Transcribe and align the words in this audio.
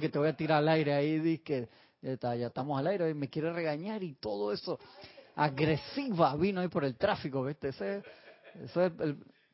que 0.00 0.08
te 0.08 0.18
voy 0.18 0.26
a 0.26 0.36
tirar 0.36 0.58
al 0.58 0.68
aire 0.70 0.92
ahí, 0.92 1.20
dice 1.20 1.42
que 1.44 1.68
ya 2.02 2.48
estamos 2.48 2.76
al 2.80 2.88
aire 2.88 3.10
y 3.10 3.14
me 3.14 3.28
quiere 3.28 3.52
regañar 3.52 4.02
y 4.02 4.14
todo 4.14 4.52
eso. 4.52 4.76
Agresiva 5.36 6.34
vino 6.34 6.60
ahí 6.60 6.66
por 6.66 6.84
el 6.84 6.96
tráfico, 6.96 7.44
¿viste? 7.44 7.68
Ese, 7.68 8.02
eso 8.64 8.84
es 8.84 8.92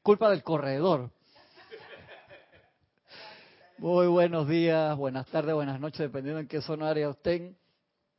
culpa 0.02 0.30
del 0.30 0.42
corredor. 0.42 1.10
Muy 3.76 4.06
buenos 4.06 4.48
días, 4.48 4.96
buenas 4.96 5.26
tardes, 5.26 5.54
buenas 5.54 5.78
noches, 5.78 5.98
dependiendo 5.98 6.40
en 6.40 6.48
qué 6.48 6.62
zona 6.62 6.88
área 6.88 7.10
estén. 7.10 7.54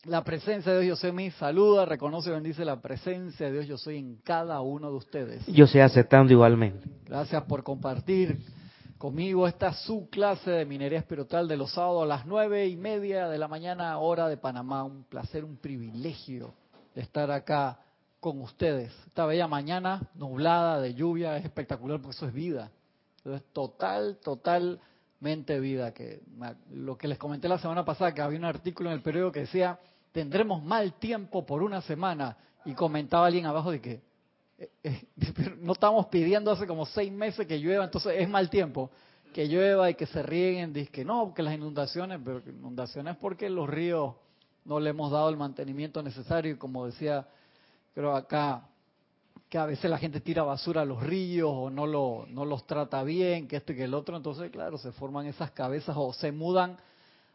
La 0.04 0.24
presencia 0.24 0.74
de 0.74 0.82
Dios 0.82 1.00
yo 1.00 1.08
soy 1.08 1.12
mi 1.12 1.32
saluda, 1.32 1.86
reconoce 1.86 2.30
y 2.30 2.34
bendice 2.34 2.64
la 2.64 2.80
presencia 2.80 3.48
de 3.48 3.54
Dios 3.54 3.66
yo 3.66 3.78
soy 3.80 3.98
en 3.98 4.18
cada 4.18 4.62
uno 4.62 4.92
de 4.92 4.98
ustedes. 4.98 5.48
Yo 5.48 5.66
sé 5.66 5.82
aceptando 5.82 6.32
igualmente. 6.32 6.88
Gracias 7.06 7.42
por 7.46 7.64
compartir 7.64 8.38
conmigo 8.98 9.48
esta 9.48 9.74
su 9.74 10.10
clase 10.10 10.52
de 10.52 10.66
minería 10.66 11.00
espiritual 11.00 11.48
de 11.48 11.58
los 11.58 11.74
sábados 11.74 12.04
a 12.04 12.08
las 12.08 12.26
nueve 12.26 12.68
y 12.68 12.76
media 12.76 13.28
de 13.28 13.38
la 13.38 13.48
mañana, 13.48 13.98
hora 14.00 14.28
de 14.28 14.38
Panamá. 14.38 14.84
Un 14.84 15.04
placer, 15.04 15.44
un 15.44 15.58
privilegio 15.58 16.54
estar 16.96 17.30
acá 17.32 17.80
con 18.20 18.42
ustedes. 18.42 18.92
Esta 19.06 19.26
bella 19.26 19.48
mañana 19.48 20.10
nublada 20.16 20.80
de 20.80 20.94
lluvia 20.94 21.38
es 21.38 21.46
espectacular 21.46 22.00
porque 22.02 22.16
eso 22.16 22.28
es 22.28 22.34
vida. 22.34 22.72
es 23.24 23.44
total, 23.54 24.18
totalmente 24.24 25.60
vida. 25.60 25.94
Que 25.94 26.22
lo 26.72 26.98
que 26.98 27.08
les 27.08 27.18
comenté 27.18 27.48
la 27.48 27.60
semana 27.60 27.84
pasada, 27.86 28.14
que 28.14 28.22
había 28.22 28.40
un 28.40 28.46
artículo 28.46 28.90
en 28.90 28.96
el 28.96 29.02
periódico 29.02 29.34
que 29.34 29.42
decía 29.42 29.80
tendremos 30.12 30.64
mal 30.64 30.94
tiempo 30.94 31.46
por 31.46 31.62
una 31.62 31.82
semana 31.82 32.38
y 32.64 32.74
comentaba 32.74 33.28
alguien 33.28 33.46
abajo 33.46 33.72
de 33.72 33.82
que 33.82 34.02
no 35.60 35.74
estamos 35.74 36.06
pidiendo 36.08 36.52
hace 36.52 36.66
como 36.66 36.86
seis 36.86 37.12
meses 37.12 37.46
que 37.46 37.60
llueva, 37.60 37.86
entonces 37.86 38.14
es 38.18 38.30
mal 38.30 38.50
tiempo. 38.50 38.90
Que 39.34 39.48
llueva 39.48 39.90
y 39.90 39.96
que 39.96 40.06
se 40.06 40.24
rieguen, 40.24 40.72
dice 40.72 40.92
que 40.92 41.04
no, 41.04 41.34
que 41.34 41.44
las 41.44 41.54
inundaciones, 41.54 42.20
pero 42.24 42.42
inundaciones 42.48 43.18
porque 43.18 43.50
los 43.50 43.70
ríos 43.70 44.16
no 44.64 44.80
le 44.80 44.92
hemos 44.92 45.12
dado 45.12 45.30
el 45.30 45.36
mantenimiento 45.36 46.02
necesario. 46.02 46.54
Y 46.54 46.58
como 46.58 46.86
decía, 46.86 47.28
creo 47.94 48.16
acá, 48.16 48.70
que 49.50 49.58
a 49.58 49.66
veces 49.66 49.92
la 49.92 49.98
gente 49.98 50.22
tira 50.22 50.44
basura 50.44 50.82
a 50.82 50.86
los 50.86 51.04
ríos 51.04 51.52
o 51.54 51.70
no, 51.70 51.86
lo, 51.86 52.26
no 52.30 52.46
los 52.46 52.66
trata 52.66 53.04
bien, 53.04 53.48
que 53.48 53.58
esto 53.58 53.74
y 53.74 53.76
que 53.76 53.84
el 53.84 53.94
otro, 53.94 54.16
entonces 54.16 54.50
claro, 54.52 54.78
se 54.78 54.92
forman 54.94 55.28
esas 55.28 55.52
cabezas 55.52 55.96
o 55.98 56.14
se 56.14 56.32
mudan 56.32 56.78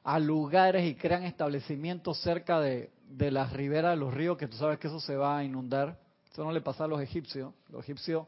a 0.03 0.19
lugares 0.19 0.87
y 0.87 0.95
crean 0.95 1.25
establecimientos 1.25 2.19
cerca 2.21 2.61
de, 2.61 2.91
de 3.11 3.31
las 3.31 3.53
riberas 3.53 3.93
de 3.93 3.97
los 3.99 4.13
ríos, 4.13 4.39
que 4.39 4.49
tú 4.49 4.57
sabes 4.57 4.79
que 4.79 4.89
eso 4.89 5.01
se 5.01 5.17
va 5.17 5.39
a 5.39 5.45
inundar 5.45 5.99
eso 6.31 6.45
no 6.45 6.53
le 6.53 6.61
pasaba 6.61 6.85
a 6.85 6.89
los 6.89 7.01
egipcios. 7.01 7.53
Los 7.69 7.83
egipcios 7.83 8.27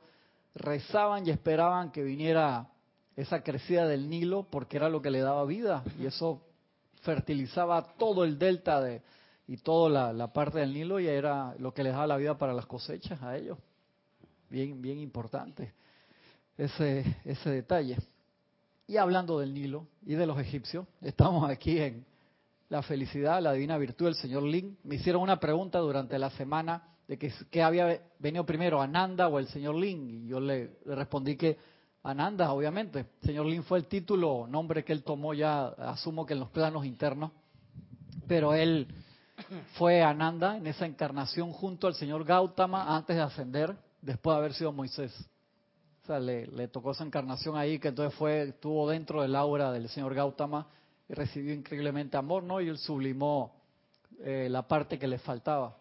rezaban 0.54 1.26
y 1.26 1.30
esperaban 1.30 1.92
que 1.92 2.02
viniera 2.02 2.68
esa 3.16 3.42
crecida 3.42 3.86
del 3.86 4.08
Nilo 4.08 4.44
porque 4.50 4.76
era 4.76 4.88
lo 4.88 5.00
que 5.02 5.10
le 5.10 5.20
daba 5.20 5.44
vida 5.44 5.84
y 6.00 6.06
eso 6.06 6.42
fertilizaba 7.02 7.94
todo 7.96 8.24
el 8.24 8.38
delta 8.38 8.80
de, 8.80 9.02
y 9.46 9.58
toda 9.58 10.12
la, 10.12 10.32
parte 10.32 10.58
del 10.58 10.72
Nilo 10.72 10.98
y 10.98 11.06
era 11.06 11.54
lo 11.58 11.72
que 11.74 11.82
les 11.82 11.92
daba 11.92 12.06
la 12.06 12.16
vida 12.16 12.38
para 12.38 12.54
las 12.54 12.66
cosechas 12.66 13.22
a 13.22 13.36
ellos. 13.36 13.58
Bien, 14.48 14.80
bien 14.80 14.98
importante 14.98 15.72
ese, 16.56 17.18
ese 17.24 17.50
detalle. 17.50 17.98
Y 18.86 18.96
hablando 18.96 19.38
del 19.38 19.54
Nilo 19.54 19.86
y 20.04 20.14
de 20.14 20.26
los 20.26 20.38
egipcios, 20.38 20.86
estamos 21.00 21.48
aquí 21.48 21.78
en 21.78 22.04
la 22.68 22.82
felicidad, 22.82 23.40
la 23.40 23.52
divina 23.52 23.78
virtud 23.78 24.06
del 24.06 24.14
señor 24.14 24.42
Lin. 24.42 24.76
Me 24.84 24.96
hicieron 24.96 25.22
una 25.22 25.38
pregunta 25.38 25.78
durante 25.78 26.18
la 26.18 26.30
semana 26.30 26.91
de 27.08 27.18
que, 27.18 27.62
había 27.62 28.00
venido 28.18 28.46
primero, 28.46 28.80
Ananda 28.80 29.28
o 29.28 29.38
el 29.38 29.48
señor 29.48 29.74
Lin, 29.74 30.08
y 30.08 30.28
yo 30.28 30.40
le, 30.40 30.78
respondí 30.86 31.36
que 31.36 31.58
Ananda, 32.02 32.52
obviamente. 32.52 33.06
Señor 33.22 33.46
Lin 33.46 33.62
fue 33.62 33.78
el 33.78 33.86
título, 33.86 34.46
nombre 34.48 34.84
que 34.84 34.92
él 34.92 35.02
tomó 35.02 35.34
ya, 35.34 35.66
asumo 35.66 36.26
que 36.26 36.34
en 36.34 36.40
los 36.40 36.50
planos 36.50 36.84
internos, 36.84 37.32
pero 38.26 38.54
él 38.54 38.88
fue 39.74 40.02
Ananda 40.02 40.56
en 40.56 40.66
esa 40.66 40.86
encarnación 40.86 41.52
junto 41.52 41.86
al 41.86 41.94
señor 41.94 42.24
Gautama 42.24 42.96
antes 42.96 43.16
de 43.16 43.22
ascender, 43.22 43.76
después 44.00 44.34
de 44.34 44.38
haber 44.38 44.54
sido 44.54 44.72
Moisés. 44.72 45.12
O 46.02 46.06
sea, 46.06 46.18
le, 46.18 46.46
le 46.48 46.68
tocó 46.68 46.92
esa 46.92 47.04
encarnación 47.04 47.56
ahí, 47.56 47.78
que 47.78 47.88
entonces 47.88 48.18
fue, 48.18 48.42
estuvo 48.42 48.88
dentro 48.88 49.22
del 49.22 49.36
aura 49.36 49.70
del 49.70 49.88
señor 49.88 50.14
Gautama 50.14 50.66
y 51.08 51.14
recibió 51.14 51.54
increíblemente 51.54 52.16
amor, 52.16 52.42
¿no? 52.42 52.60
Y 52.60 52.68
él 52.68 52.78
sublimó 52.78 53.54
eh, 54.20 54.48
la 54.50 54.66
parte 54.66 54.98
que 54.98 55.06
le 55.06 55.18
faltaba. 55.18 55.76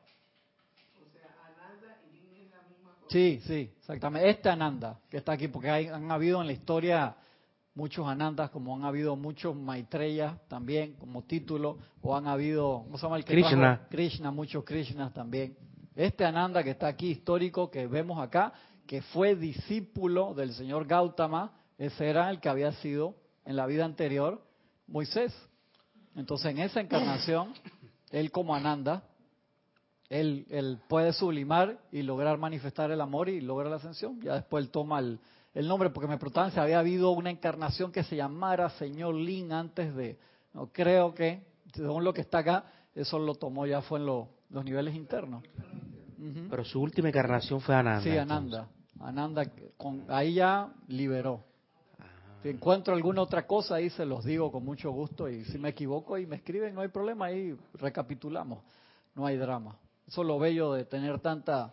Sí, 3.12 3.42
sí, 3.46 3.74
exactamente. 3.78 4.30
Este 4.30 4.48
Ananda 4.48 4.98
que 5.10 5.18
está 5.18 5.34
aquí, 5.34 5.50
porque 5.50 5.70
han 5.70 6.10
habido 6.10 6.40
en 6.40 6.48
la 6.48 6.54
historia 6.54 7.16
muchos 7.76 8.08
Anandas, 8.08 8.50
como 8.52 8.74
han 8.74 8.86
habido 8.86 9.18
muchos 9.18 9.54
Maitreya 9.54 10.40
también, 10.48 10.94
como 10.94 11.24
título, 11.24 11.78
o 12.02 12.16
han 12.16 12.28
habido, 12.28 12.84
¿cómo 12.86 12.98
se 12.98 13.04
llama 13.04 13.18
el 13.18 13.26
que 13.26 13.34
Krishna. 13.34 13.88
Krishna, 13.90 14.32
muchos 14.32 14.64
Krishnas 14.64 15.14
también. 15.14 15.58
Este 15.94 16.24
Ananda 16.24 16.64
que 16.64 16.72
está 16.72 16.88
aquí, 16.88 17.10
histórico, 17.12 17.70
que 17.70 17.86
vemos 17.86 18.18
acá, 18.18 18.54
que 18.88 19.02
fue 19.02 19.36
discípulo 19.36 20.34
del 20.34 20.54
señor 20.54 20.86
Gautama, 20.86 21.52
ese 21.78 22.10
era 22.10 22.30
el 22.30 22.40
que 22.40 22.48
había 22.48 22.72
sido 22.74 23.16
en 23.44 23.58
la 23.58 23.66
vida 23.66 23.84
anterior 23.84 24.42
Moisés. 24.88 25.34
Entonces, 26.16 26.52
en 26.52 26.60
esa 26.60 26.80
encarnación, 26.80 27.54
él 28.12 28.32
como 28.32 28.56
Ananda, 28.56 29.04
él, 30.12 30.80
puede 30.90 31.14
sublimar 31.14 31.80
y 31.90 32.02
lograr 32.02 32.38
manifestar 32.38 32.92
el 32.92 33.00
amor 33.00 33.30
y 33.30 33.40
lograr 33.40 33.70
la 33.70 33.78
ascensión. 33.78 34.20
Ya 34.20 34.34
después 34.34 34.66
él 34.66 34.70
toma 34.70 35.00
el, 35.00 35.20
nombre, 35.68 35.90
porque 35.90 36.08
me 36.08 36.18
preguntaban 36.18 36.52
si 36.52 36.60
había 36.60 36.80
habido 36.80 37.12
una 37.12 37.30
encarnación 37.30 37.94
que 37.94 38.04
se 38.04 38.18
llamara 38.18 38.70
Señor 38.72 39.16
Lin 39.16 39.54
antes 39.54 39.96
de... 39.96 40.20
No 40.54 40.68
creo 40.68 41.14
que, 41.14 41.42
según 41.74 42.04
lo 42.04 42.14
que 42.14 42.22
está 42.22 42.40
acá, 42.40 42.66
eso 42.94 43.18
lo 43.20 43.36
tomó 43.36 43.66
ya 43.66 43.82
fue 43.82 44.00
en 44.00 44.06
los 44.06 44.28
niveles 44.66 44.96
internos. 44.96 45.44
Pero 46.50 46.66
su 46.66 46.82
última 46.82 47.08
encarnación 47.08 47.62
fue 47.62 47.74
Ananda. 47.74 48.02
Sí, 48.02 48.18
Ananda. 48.18 48.68
Ananda, 49.00 49.46
con, 49.78 50.06
ahí 50.10 50.36
ya 50.36 50.74
liberó. 50.90 51.42
Ah. 51.98 52.04
Si 52.44 52.50
encuentro 52.50 52.94
alguna 52.94 53.22
otra 53.22 53.48
cosa, 53.48 53.76
ahí 53.76 53.90
se 53.90 54.06
los 54.06 54.26
digo 54.26 54.52
con 54.52 54.64
mucho 54.66 54.92
gusto 54.92 55.30
y 55.30 55.46
si 55.46 55.58
me 55.58 55.70
equivoco 55.70 56.18
y 56.18 56.28
me 56.28 56.36
escriben, 56.36 56.76
no 56.76 56.82
hay 56.82 56.90
problema, 56.90 57.28
ahí 57.28 57.58
recapitulamos, 57.74 58.60
no 59.16 59.26
hay 59.26 59.38
drama. 59.38 59.78
Eso 60.12 60.24
es 60.24 60.28
lo 60.28 60.40
bello 60.40 60.74
de 60.74 60.84
tener 60.84 61.22
tanta, 61.22 61.72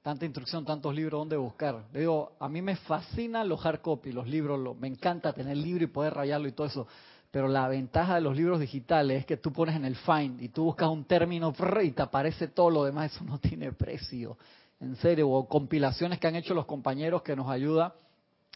tanta 0.00 0.24
instrucción, 0.24 0.64
tantos 0.64 0.94
libros 0.94 1.20
donde 1.20 1.36
buscar. 1.36 1.84
Le 1.92 2.00
digo, 2.00 2.32
a 2.40 2.48
mí 2.48 2.62
me 2.62 2.74
fascinan 2.74 3.46
los 3.46 3.66
hard 3.66 3.82
copy, 3.82 4.12
los 4.12 4.26
libros, 4.26 4.74
me 4.78 4.88
encanta 4.88 5.34
tener 5.34 5.52
el 5.52 5.60
libro 5.60 5.84
y 5.84 5.88
poder 5.88 6.14
rayarlo 6.14 6.48
y 6.48 6.52
todo 6.52 6.66
eso. 6.66 6.86
Pero 7.30 7.46
la 7.46 7.68
ventaja 7.68 8.14
de 8.14 8.22
los 8.22 8.34
libros 8.34 8.60
digitales 8.60 9.18
es 9.18 9.26
que 9.26 9.36
tú 9.36 9.52
pones 9.52 9.76
en 9.76 9.84
el 9.84 9.96
find 9.96 10.40
y 10.40 10.48
tú 10.48 10.64
buscas 10.64 10.88
un 10.88 11.04
término 11.04 11.52
y 11.82 11.90
te 11.90 12.00
aparece 12.00 12.48
todo 12.48 12.70
lo 12.70 12.84
demás, 12.84 13.14
eso 13.14 13.22
no 13.24 13.38
tiene 13.38 13.74
precio. 13.74 14.38
En 14.80 14.96
serio, 14.96 15.28
o 15.28 15.46
compilaciones 15.46 16.18
que 16.18 16.28
han 16.28 16.36
hecho 16.36 16.54
los 16.54 16.64
compañeros 16.64 17.20
que 17.20 17.36
nos 17.36 17.50
ayuda 17.50 17.92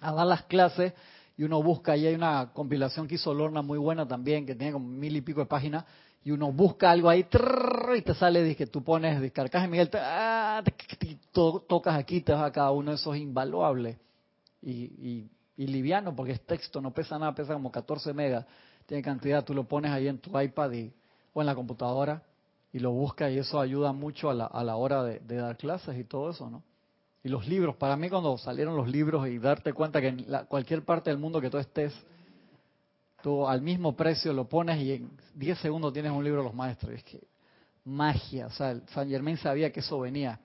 a 0.00 0.12
dar 0.12 0.26
las 0.26 0.44
clases 0.44 0.94
y 1.36 1.42
uno 1.42 1.62
busca, 1.62 1.94
y 1.94 2.06
hay 2.06 2.14
una 2.14 2.54
compilación 2.54 3.06
que 3.06 3.16
hizo 3.16 3.34
Lorna 3.34 3.60
muy 3.60 3.76
buena 3.76 4.08
también, 4.08 4.46
que 4.46 4.54
tiene 4.54 4.72
como 4.72 4.88
mil 4.88 5.14
y 5.14 5.20
pico 5.20 5.40
de 5.40 5.46
páginas, 5.46 5.84
y 6.24 6.30
uno 6.30 6.52
busca 6.52 6.90
algo 6.90 7.08
ahí 7.08 7.26
y 7.96 8.02
te 8.02 8.14
sale, 8.14 8.54
que 8.54 8.66
tú 8.66 8.82
pones, 8.82 9.20
descargas 9.20 9.68
Miguel, 9.68 9.90
ah, 9.94 10.62
tocas 11.32 11.96
aquí, 11.96 12.20
te 12.20 12.32
vas 12.32 12.44
a 12.44 12.52
cada 12.52 12.70
uno 12.70 12.92
de 12.92 12.96
esos 12.96 13.16
invaluables 13.16 13.96
y, 14.62 15.28
y, 15.56 15.66
liviano, 15.66 16.14
porque 16.14 16.32
es 16.32 16.40
texto, 16.40 16.80
no 16.80 16.92
pesa 16.92 17.18
nada, 17.18 17.34
pesa 17.34 17.52
como 17.52 17.70
14 17.70 18.12
megas, 18.12 18.44
tiene 18.86 19.02
cantidad, 19.02 19.44
tú 19.44 19.54
lo 19.54 19.64
pones 19.64 19.90
ahí 19.92 20.08
en 20.08 20.18
tu 20.18 20.38
iPad 20.38 20.72
o 21.32 21.40
en 21.40 21.46
la 21.46 21.54
computadora 21.54 22.22
y 22.72 22.78
lo 22.78 22.90
buscas 22.90 23.30
y 23.30 23.38
eso 23.38 23.60
ayuda 23.60 23.92
mucho 23.92 24.30
a 24.30 24.34
la, 24.34 24.46
a 24.46 24.64
la 24.64 24.76
hora 24.76 25.02
de, 25.04 25.20
dar 25.20 25.56
clases 25.56 25.96
y 25.98 26.04
todo 26.04 26.30
eso, 26.30 26.48
¿no? 26.50 26.62
Y 27.24 27.28
los 27.28 27.46
libros, 27.46 27.76
para 27.76 27.96
mí 27.96 28.10
cuando 28.10 28.36
salieron 28.38 28.76
los 28.76 28.88
libros 28.88 29.28
y 29.28 29.38
darte 29.38 29.72
cuenta 29.72 30.00
que 30.00 30.08
en 30.08 30.26
cualquier 30.48 30.84
parte 30.84 31.10
del 31.10 31.20
mundo 31.20 31.40
que 31.40 31.50
tú 31.50 31.58
estés, 31.58 31.94
tú 33.22 33.46
al 33.46 33.62
mismo 33.62 33.96
precio 33.96 34.32
lo 34.32 34.48
pones 34.48 34.80
y 34.80 34.92
en 34.92 35.10
10 35.34 35.58
segundos 35.58 35.92
tienes 35.92 36.12
un 36.12 36.24
libro 36.24 36.40
de 36.40 36.46
los 36.46 36.54
maestros. 36.54 36.92
Es 36.92 37.04
que 37.04 37.20
magia, 37.84 38.46
o 38.46 38.50
sea, 38.50 38.80
San 38.92 39.08
Germain 39.08 39.36
sabía 39.36 39.72
que 39.72 39.80
eso 39.80 40.00
venía. 40.00 40.40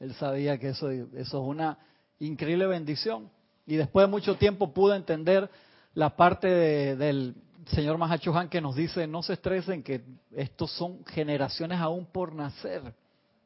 Él 0.00 0.14
sabía 0.14 0.58
que 0.58 0.68
eso, 0.68 0.90
eso 0.90 1.08
es 1.14 1.34
una 1.34 1.78
increíble 2.20 2.66
bendición. 2.66 3.30
Y 3.66 3.76
después 3.76 4.06
de 4.06 4.10
mucho 4.10 4.36
tiempo 4.36 4.72
pude 4.72 4.96
entender 4.96 5.50
la 5.94 6.16
parte 6.16 6.48
del 6.96 7.34
señor 7.66 7.98
Mahacho 7.98 8.36
Han 8.36 8.48
que 8.48 8.60
nos 8.60 8.76
dice, 8.76 9.06
no 9.06 9.22
se 9.22 9.34
estresen, 9.34 9.82
que 9.82 10.02
estos 10.32 10.70
son 10.72 11.04
generaciones 11.04 11.78
aún 11.80 12.06
por 12.06 12.34
nacer. 12.34 12.94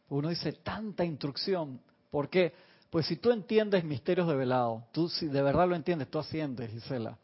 Uno 0.08 0.28
dice, 0.28 0.52
tanta 0.52 1.04
instrucción. 1.04 1.80
¿Por 2.10 2.28
qué? 2.28 2.52
Pues 2.90 3.06
si 3.06 3.16
tú 3.16 3.32
entiendes 3.32 3.84
misterios 3.84 4.28
de 4.28 4.36
velado, 4.36 4.84
tú 4.92 5.08
si 5.08 5.26
de 5.26 5.42
verdad 5.42 5.66
lo 5.66 5.74
entiendes, 5.74 6.10
tú 6.10 6.18
asciendes, 6.18 6.70
Gisela. 6.70 7.16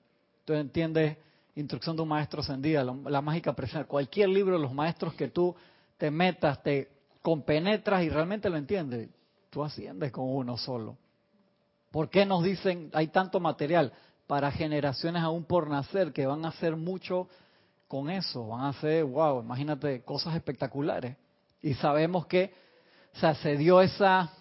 Tú 0.49 0.55
entiendes 0.55 1.19
Instrucción 1.57 1.95
de 1.95 2.01
un 2.01 2.09
Maestro 2.09 2.41
Ascendida, 2.41 2.83
la, 2.83 3.21
mágica 3.21 3.53
presencia. 3.53 3.85
Cualquier 3.87 4.31
libro 4.31 4.57
de 4.57 4.63
los 4.63 4.73
maestros 4.73 5.13
que 5.13 5.29
tú 5.29 5.55
te 5.99 6.11
metas, 6.11 6.63
te 6.63 6.89
compenetras 7.21 8.03
y 8.03 8.09
realmente 8.09 8.49
lo 8.49 8.57
entiendes, 8.57 9.11
tú 9.51 9.63
asciendes 9.63 10.11
con 10.11 10.25
uno 10.25 10.57
solo. 10.57 10.97
¿Por 11.91 12.09
qué 12.09 12.25
nos 12.25 12.43
dicen 12.43 12.89
hay 12.95 13.09
tanto 13.09 13.41
material? 13.41 13.93
para 14.27 14.51
generaciones 14.51 15.23
aún 15.23 15.45
por 15.45 15.69
nacer 15.69 16.13
que 16.15 16.27
van 16.27 16.45
a 16.47 16.49
hacer 16.49 16.77
mucho 16.77 17.29
con 17.87 18.09
eso, 18.09 18.47
van 18.47 18.63
a 18.63 18.69
hacer, 18.69 19.05
wow, 19.05 19.43
imagínate, 19.43 20.03
cosas 20.03 20.35
espectaculares. 20.35 21.17
Y 21.61 21.75
sabemos 21.75 22.27
que 22.27 22.55
se 23.43 23.57
dio 23.57 23.83
esa, 23.83 24.33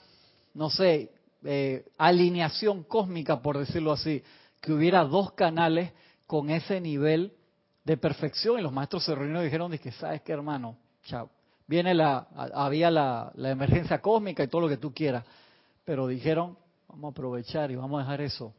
no 0.53 0.69
sé, 0.69 1.11
eh, 1.43 1.85
alineación 1.97 2.83
cósmica, 2.83 3.41
por 3.41 3.57
decirlo 3.57 3.91
así, 3.91 4.21
que 4.67 4.73
hubiera 4.73 5.05
dos 5.05 5.31
canales 5.31 5.93
con 6.25 6.49
ese 6.49 6.81
nivel 6.81 7.31
de 7.85 7.95
perfección. 7.95 8.59
Y 8.59 8.61
los 8.61 8.73
maestros 8.73 9.05
se 9.05 9.15
reunieron 9.15 9.43
y 9.43 9.45
dijeron, 9.45 9.77
que 9.77 9.93
sabes 9.93 10.21
qué 10.23 10.33
hermano, 10.33 10.75
chao, 11.05 11.29
viene 11.65 11.93
la, 11.93 12.27
había 12.53 12.91
la, 12.91 13.31
emergencia 13.37 14.01
cósmica 14.01 14.43
y 14.43 14.49
todo 14.49 14.59
lo 14.59 14.67
que 14.67 14.75
tú 14.75 14.93
quieras, 14.93 15.23
pero 15.85 16.05
dijeron, 16.05 16.57
vamos 16.89 17.05
a 17.05 17.11
aprovechar 17.11 17.71
y 17.71 17.77
vamos 17.77 17.97
a 17.97 18.03
dejar 18.03 18.19
eso 18.21 18.53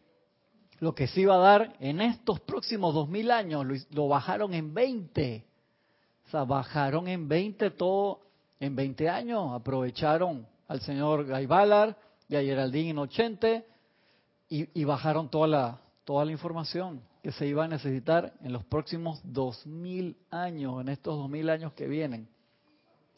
lo 0.81 0.95
que 0.95 1.09
se 1.09 1.23
iba 1.23 1.35
a 1.35 1.39
dar 1.39 1.75
en 1.81 2.01
estos 2.01 2.39
próximos 2.39 2.95
dos 2.95 3.09
mil 3.09 3.33
años, 3.33 3.67
lo, 3.91 4.07
bajaron 4.07 4.55
en 4.55 4.73
20. 4.73 5.45
O 6.25 6.31
sea, 6.31 6.45
bajaron 6.45 7.09
en 7.09 7.27
20 7.27 7.73
todo, 7.73 8.21
en 8.61 8.77
20 8.77 9.09
años, 9.09 9.53
aprovecharon 9.53 10.47
al 10.69 10.81
señor 10.83 11.27
Gaibalar 11.27 11.99
y 12.29 12.37
a 12.37 12.43
Geraldine 12.43 12.91
en 12.91 12.99
80 12.99 13.65
y, 14.49 14.81
y, 14.81 14.85
bajaron 14.85 15.29
toda 15.29 15.49
la, 15.49 15.81
toda 16.09 16.25
la 16.25 16.33
información 16.33 17.03
que 17.23 17.31
se 17.33 17.47
iba 17.47 17.67
a 17.67 17.69
necesitar 17.69 18.33
en 18.43 18.55
los 18.55 18.65
próximos 18.65 19.21
dos 19.23 19.67
mil 19.67 20.17
años, 20.31 20.81
en 20.81 20.89
estos 20.89 21.19
dos 21.19 21.29
mil 21.29 21.51
años 21.51 21.75
que 21.75 21.87
vienen. 21.87 22.27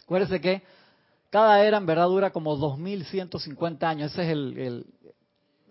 Acuérdense 0.03 0.41
que 0.41 0.65
cada 1.31 1.65
era 1.65 1.77
en 1.77 1.87
verdad 1.87 2.09
dura 2.09 2.33
como 2.33 2.57
2150 2.57 3.89
años, 3.89 4.11
ese 4.11 4.23
es 4.23 4.29
el, 4.31 4.87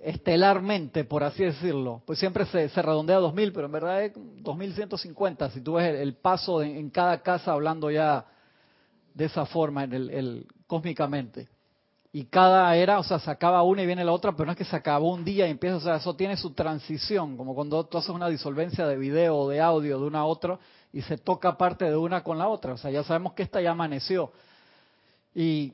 estelarmente, 0.01 1.04
por 1.04 1.25
así 1.25 1.44
decirlo, 1.44 2.01
pues 2.06 2.19
siempre 2.19 2.45
se, 2.45 2.69
redondea 2.81 3.18
a 3.18 3.19
2000, 3.19 3.51
pero 3.51 3.66
en 3.66 3.71
verdad 3.74 4.06
es 4.06 4.13
2150, 4.16 5.50
si 5.50 5.60
tú 5.60 5.74
ves 5.74 5.94
el, 6.00 6.16
paso 6.16 6.63
en 6.63 6.89
cada 6.89 7.21
casa 7.21 7.51
hablando 7.51 7.92
ya 7.92 8.27
de 9.13 9.25
esa 9.25 9.45
forma, 9.45 9.83
en 9.83 9.92
el, 9.92 10.48
cósmicamente. 10.68 11.50
Y 12.12 12.26
cada 12.26 12.76
era, 12.76 12.98
o 12.98 13.04
sea, 13.04 13.20
se 13.20 13.30
acaba 13.30 13.62
una 13.62 13.84
y 13.84 13.86
viene 13.86 14.04
la 14.04 14.12
otra, 14.12 14.32
pero 14.32 14.46
no 14.46 14.54
es 14.54 14.58
que 14.58 14.66
se 14.66 14.76
acabó 14.76 15.14
un 15.14 15.24
día 15.24 15.48
y 15.48 15.52
empieza, 15.52 15.78
o 15.78 15.80
sea, 15.80 15.96
eso 15.98 16.16
tiene 16.16 16.38
su 16.38 16.52
transición, 16.54 17.38
como 17.38 17.54
cuando 17.54 17.86
tú 17.86 18.00
haces 18.00 18.10
una 18.10 18.28
disolvencia 18.28 18.88
de 18.88 18.98
video 18.98 19.38
o 19.38 19.50
de 19.50 19.62
audio 19.62 20.00
de 20.00 20.06
una 20.06 20.20
a 20.20 20.26
otra 20.26 20.58
y 20.92 21.04
se 21.04 21.20
toca 21.20 21.56
parte 21.56 21.86
de 21.86 21.96
una 21.96 22.24
con 22.24 22.40
la 22.40 22.48
otra, 22.48 22.74
o 22.74 22.78
sea, 22.78 22.90
ya 22.90 23.04
sabemos 23.04 23.34
que 23.34 23.44
esta 23.44 23.62
ya 23.62 23.72
amaneció. 23.72 24.32
Y 25.36 25.74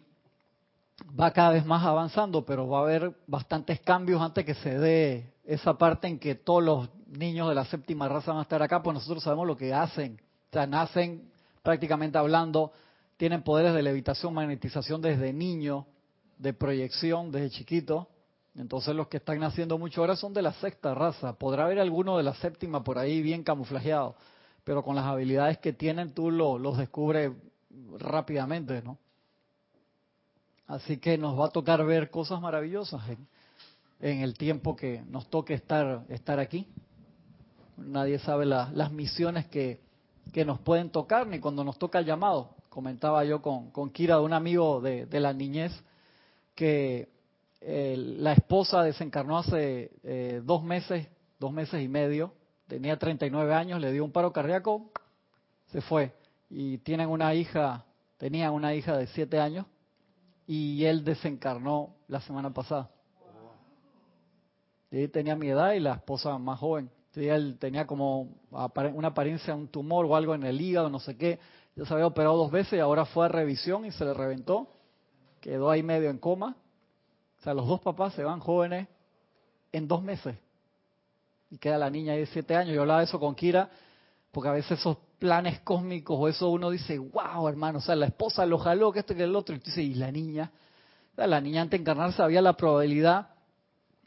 va 1.18 1.32
cada 1.32 1.52
vez 1.52 1.66
más 1.66 1.86
avanzando, 1.86 2.46
pero 2.46 2.68
va 2.68 2.80
a 2.80 2.82
haber 2.82 3.16
bastantes 3.28 3.80
cambios 3.80 4.22
antes 4.22 4.46
que 4.46 4.56
se 4.56 4.78
dé 4.78 5.34
esa 5.46 5.78
parte 5.78 6.08
en 6.08 6.20
que 6.20 6.36
todos 6.36 6.64
los 6.64 6.90
niños 7.08 7.48
de 7.48 7.56
la 7.56 7.66
séptima 7.66 8.10
raza 8.10 8.32
van 8.32 8.40
a 8.40 8.44
estar 8.44 8.62
acá, 8.62 8.84
pues 8.84 8.94
nosotros 8.94 9.24
sabemos 9.24 9.48
lo 9.48 9.56
que 9.56 9.74
hacen. 9.74 10.20
O 10.50 10.54
sea, 10.54 10.68
nacen 10.68 11.32
prácticamente 11.64 12.18
hablando, 12.18 12.74
tienen 13.18 13.44
poderes 13.44 13.74
de 13.74 13.84
levitación, 13.84 14.34
magnetización 14.34 15.02
desde 15.02 15.32
niño, 15.32 15.88
de 16.38 16.54
proyección 16.54 17.32
desde 17.32 17.50
chiquito. 17.50 18.08
Entonces 18.56 18.96
los 18.96 19.08
que 19.08 19.18
están 19.18 19.40
naciendo 19.40 19.78
mucho 19.78 20.02
ahora 20.02 20.16
son 20.16 20.34
de 20.34 20.42
la 20.42 20.54
sexta 20.54 20.94
raza. 20.96 21.34
Podrá 21.34 21.66
haber 21.66 21.80
alguno 21.80 22.18
de 22.18 22.24
la 22.24 22.34
séptima 22.36 22.84
por 22.84 22.98
ahí 22.98 23.22
bien 23.22 23.44
camuflajeado, 23.44 24.16
pero 24.64 24.84
con 24.84 24.96
las 24.96 25.06
habilidades 25.06 25.58
que 25.58 25.74
tienen 25.74 26.14
tú 26.14 26.32
los 26.32 26.78
descubres 26.78 27.32
rápidamente, 27.98 28.82
¿no? 28.82 28.98
Así 30.68 30.98
que 30.98 31.18
nos 31.18 31.40
va 31.40 31.48
a 31.48 31.50
tocar 31.50 31.86
ver 31.86 32.10
cosas 32.10 32.42
maravillosas 32.42 33.02
en, 34.00 34.22
el 34.22 34.36
tiempo 34.38 34.76
que 34.76 35.04
nos 35.08 35.30
toque 35.30 35.54
estar, 35.54 36.06
estar 36.10 36.40
aquí. 36.40 36.68
Nadie 37.78 38.20
sabe 38.20 38.46
las 38.46 38.92
misiones 38.92 39.46
que, 39.48 39.84
nos 40.46 40.60
pueden 40.60 40.90
tocar 40.90 41.28
ni 41.28 41.40
cuando 41.40 41.64
nos 41.64 41.78
toca 41.78 42.00
el 42.00 42.06
llamado. 42.06 42.50
Comentaba 42.70 43.24
yo 43.24 43.42
con, 43.42 43.70
con 43.72 43.90
Kira, 43.90 44.18
de 44.18 44.24
un 44.24 44.34
amigo 44.34 44.82
de, 44.82 45.08
la 45.20 45.34
niñez, 45.34 45.72
que 46.56 47.10
eh, 47.62 47.96
la 47.98 48.34
esposa 48.34 48.84
desencarnó 48.84 49.38
hace 49.38 49.92
eh, 50.04 50.42
dos 50.44 50.64
meses, 50.64 51.08
dos 51.40 51.52
meses 51.52 51.84
y 51.84 51.88
medio, 51.88 52.34
tenía 52.68 52.98
39 52.98 53.54
años, 53.54 53.80
le 53.80 53.92
dio 53.92 54.04
un 54.04 54.12
paro 54.12 54.32
cardíaco, 54.32 54.92
se 55.68 55.82
fue. 55.82 56.14
Y 56.50 56.78
tienen 56.80 57.10
una 57.10 57.34
hija, 57.34 57.86
tenía 58.18 58.52
una 58.52 58.74
hija 58.74 58.98
de 58.98 59.08
7 59.08 59.40
años, 59.40 59.66
y 60.48 60.86
él 60.86 61.04
desencarnó 61.04 61.96
la 62.08 62.22
semana 62.22 62.54
pasada. 62.54 62.90
Y 64.92 65.08
tenía 65.10 65.36
mi 65.36 65.50
edad 65.50 65.74
y 65.74 65.80
la 65.80 65.96
esposa 65.96 66.38
más 66.38 66.60
joven. 66.60 66.90
él 67.16 67.58
tenía 67.60 67.86
como 67.86 68.30
una 68.52 69.08
apariencia, 69.08 69.56
un 69.56 69.68
tumor 69.68 70.06
o 70.06 70.16
algo 70.16 70.36
en 70.36 70.44
el 70.44 70.62
hígado, 70.62 70.90
no 70.90 71.00
sé 71.00 71.18
qué. 71.18 71.40
Ya 71.76 71.86
se 71.86 71.94
había 71.94 72.08
operado 72.08 72.38
dos 72.38 72.52
veces 72.52 72.74
y 72.74 72.80
ahora 72.80 73.06
fue 73.06 73.26
a 73.26 73.28
revisión 73.28 73.86
y 73.86 73.92
se 73.92 74.06
le 74.06 74.14
reventó. 74.14 74.70
Quedó 75.46 75.70
ahí 75.70 75.84
medio 75.84 76.10
en 76.10 76.18
coma. 76.18 76.56
O 77.40 77.44
sea, 77.44 77.54
los 77.54 77.68
dos 77.68 77.80
papás 77.80 78.16
se 78.16 78.24
van 78.24 78.40
jóvenes 78.40 78.88
en 79.72 79.88
dos 79.88 80.02
meses. 80.02 80.36
Y 81.52 81.60
queda 81.60 81.78
la 81.78 81.92
niña 81.92 82.14
de 82.14 82.26
siete 82.26 82.56
años. 82.56 82.74
Yo 82.74 82.82
hablaba 82.82 83.02
de 83.02 83.06
eso 83.06 83.20
con 83.20 83.36
Kira, 83.36 83.70
porque 84.32 84.50
a 84.50 84.54
veces 84.54 84.80
esos 84.80 84.98
planes 85.20 85.60
cósmicos 85.60 86.18
o 86.20 86.28
eso 86.28 86.50
uno 86.50 86.72
dice, 86.72 86.98
wow, 86.98 87.48
hermano, 87.48 87.78
o 87.78 87.82
sea, 87.82 87.96
la 87.96 88.08
esposa 88.08 88.44
lo 88.48 88.58
jaló, 88.58 88.92
que 88.92 89.02
esto 89.02 89.14
que 89.14 89.22
el 89.22 89.36
otro, 89.36 89.56
y 89.56 89.60
tú 89.60 89.66
dices, 89.66 89.84
y 89.84 89.94
la 89.94 90.12
niña, 90.12 90.52
la 91.16 91.40
niña 91.40 91.62
antes 91.62 91.78
de 91.78 91.84
encarnarse 91.84 92.24
había 92.24 92.42
la 92.42 92.58
probabilidad 92.58 93.35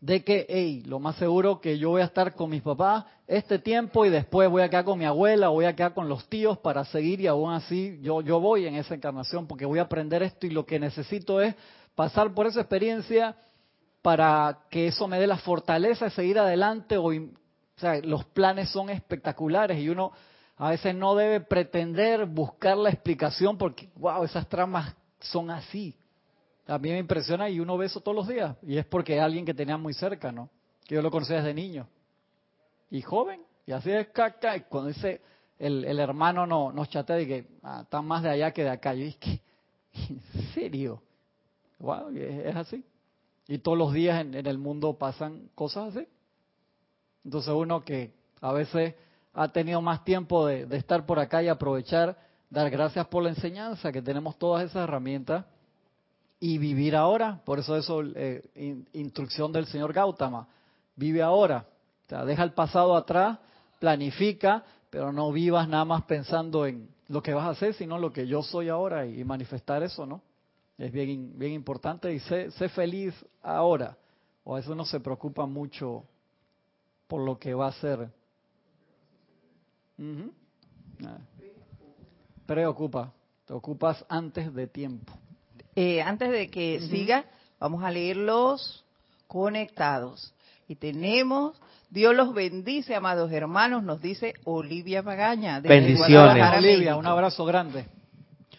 de 0.00 0.22
que, 0.22 0.46
hey, 0.48 0.82
lo 0.86 1.00
más 1.00 1.16
seguro 1.16 1.60
que 1.60 1.78
yo 1.78 1.90
voy 1.90 2.02
a 2.02 2.06
estar 2.06 2.34
con 2.34 2.50
mis 2.50 2.62
papás 2.62 3.04
este 3.26 3.58
tiempo 3.58 4.04
y 4.04 4.10
después 4.10 4.48
voy 4.48 4.62
a 4.62 4.84
con 4.84 4.98
mi 4.98 5.04
abuela, 5.04 5.48
voy 5.48 5.64
a 5.64 5.74
quedar 5.74 5.92
con 5.92 6.08
los 6.08 6.28
tíos 6.28 6.58
para 6.58 6.84
seguir 6.84 7.20
y 7.20 7.26
aún 7.26 7.52
así 7.52 7.98
yo, 8.00 8.20
yo 8.20 8.40
voy 8.40 8.66
en 8.66 8.76
esa 8.76 8.94
encarnación 8.94 9.46
porque 9.46 9.66
voy 9.66 9.80
a 9.80 9.82
aprender 9.82 10.22
esto 10.22 10.46
y 10.46 10.50
lo 10.50 10.64
que 10.64 10.78
necesito 10.78 11.40
es 11.40 11.54
pasar 11.94 12.32
por 12.32 12.46
esa 12.46 12.60
experiencia 12.60 13.36
para 14.00 14.60
que 14.70 14.86
eso 14.86 15.08
me 15.08 15.18
dé 15.18 15.26
la 15.26 15.38
fortaleza 15.38 16.06
de 16.06 16.10
seguir 16.12 16.38
adelante 16.38 16.96
o, 16.96 17.08
o 17.08 17.80
sea, 17.80 17.98
los 18.00 18.24
planes 18.26 18.70
son 18.70 18.90
espectaculares 18.90 19.78
y 19.78 19.88
uno 19.88 20.12
a 20.56 20.70
veces 20.70 20.94
no 20.94 21.14
debe 21.14 21.40
pretender 21.40 22.26
buscar 22.26 22.76
la 22.76 22.90
explicación 22.90 23.58
porque, 23.58 23.88
wow, 23.96 24.24
esas 24.24 24.48
tramas 24.48 24.94
son 25.20 25.50
así. 25.50 25.94
A 26.68 26.78
mí 26.78 26.90
me 26.90 26.98
impresiona 26.98 27.48
y 27.48 27.60
uno 27.60 27.76
ve 27.76 27.86
eso 27.86 28.00
todos 28.00 28.14
los 28.14 28.28
días. 28.28 28.56
Y 28.62 28.76
es 28.76 28.86
porque 28.86 29.16
es 29.16 29.22
alguien 29.22 29.44
que 29.44 29.54
tenía 29.54 29.76
muy 29.76 29.94
cerca, 29.94 30.30
¿no? 30.30 30.48
Que 30.86 30.94
yo 30.94 31.02
lo 31.02 31.10
conocía 31.10 31.36
desde 31.36 31.54
niño. 31.54 31.88
Y 32.90 33.02
joven. 33.02 33.42
Y 33.66 33.72
así 33.72 33.90
es 33.90 34.08
caca. 34.08 34.56
Y 34.56 34.60
cuando 34.62 34.88
dice 34.88 35.20
el, 35.58 35.84
el 35.84 35.98
hermano 35.98 36.46
no, 36.46 36.70
nos 36.70 36.88
chatea 36.88 37.20
y 37.20 37.26
que 37.26 37.46
ah, 37.62 37.80
está 37.82 38.00
más 38.02 38.22
de 38.22 38.30
allá 38.30 38.52
que 38.52 38.62
de 38.62 38.70
acá. 38.70 38.94
Yo 38.94 39.04
dije, 39.04 39.40
¿en 40.08 40.22
serio? 40.54 41.02
Wow, 41.78 42.10
es, 42.16 42.54
así. 42.54 42.84
Y 43.46 43.58
todos 43.58 43.78
los 43.78 43.92
días 43.92 44.20
en, 44.20 44.34
en 44.34 44.46
el 44.46 44.58
mundo 44.58 44.98
pasan 44.98 45.48
cosas 45.54 45.96
así. 45.96 46.06
Entonces 47.24 47.52
uno 47.52 47.84
que 47.84 48.12
a 48.40 48.52
veces 48.52 48.94
ha 49.34 49.48
tenido 49.48 49.80
más 49.80 50.04
tiempo 50.04 50.46
de, 50.46 50.66
estar 50.76 51.06
por 51.06 51.18
acá 51.18 51.42
y 51.42 51.48
aprovechar, 51.48 52.18
dar 52.50 52.70
gracias 52.70 53.06
por 53.06 53.22
la 53.22 53.30
enseñanza, 53.30 53.92
que 53.92 54.02
tenemos 54.02 54.36
todas 54.38 54.64
esas 54.64 54.84
herramientas 54.84 55.44
y 56.40 56.58
vivir 56.58 56.96
ahora. 56.96 57.40
Por 57.44 57.58
eso 57.58 57.76
eso, 57.76 58.02
eh, 58.14 58.84
instrucción 58.92 59.52
del 59.52 59.66
señor 59.66 59.92
Gautama, 59.92 60.48
vive 60.96 61.22
ahora. 61.22 61.66
Deja 62.08 62.42
el 62.42 62.52
pasado 62.52 62.96
atrás, 62.96 63.38
planifica, 63.78 64.64
pero 64.90 65.12
no 65.12 65.30
vivas 65.30 65.68
nada 65.68 65.84
más 65.84 66.04
pensando 66.04 66.66
en 66.66 66.88
lo 67.08 67.22
que 67.22 67.34
vas 67.34 67.44
a 67.44 67.50
hacer, 67.50 67.74
sino 67.74 67.98
lo 67.98 68.12
que 68.12 68.26
yo 68.26 68.42
soy 68.42 68.68
ahora 68.68 69.06
y, 69.06 69.22
manifestar 69.24 69.82
eso, 69.82 70.06
¿no? 70.06 70.22
Es 70.78 70.92
bien, 70.92 71.32
bien 71.36 71.52
importante 71.52 72.12
y 72.12 72.20
sé, 72.20 72.50
sé 72.52 72.68
feliz 72.68 73.14
ahora. 73.42 73.96
O 74.44 74.54
a 74.54 74.56
veces 74.56 74.70
uno 74.70 74.84
se 74.84 75.00
preocupa 75.00 75.44
mucho 75.44 76.04
por 77.06 77.22
lo 77.22 77.38
que 77.38 77.52
va 77.52 77.68
a 77.68 77.72
ser 77.72 78.10
Preocupa, 82.46 83.12
te 83.44 83.52
ocupas 83.52 84.04
antes 84.08 84.54
de 84.54 84.66
tiempo. 84.66 85.12
Eh, 85.80 86.02
antes 86.02 86.32
de 86.32 86.50
que 86.50 86.80
siga, 86.90 87.24
vamos 87.60 87.84
a 87.84 87.90
leer 87.92 88.16
los 88.16 88.84
conectados. 89.28 90.34
Y 90.66 90.74
tenemos, 90.74 91.56
Dios 91.88 92.16
los 92.16 92.34
bendice, 92.34 92.96
amados 92.96 93.30
hermanos, 93.30 93.84
nos 93.84 94.02
dice 94.02 94.34
Olivia 94.42 95.02
Magaña. 95.02 95.60
Bendiciones. 95.60 96.58
Olivia, 96.58 96.96
un 96.96 97.06
abrazo 97.06 97.44
grande. 97.44 97.86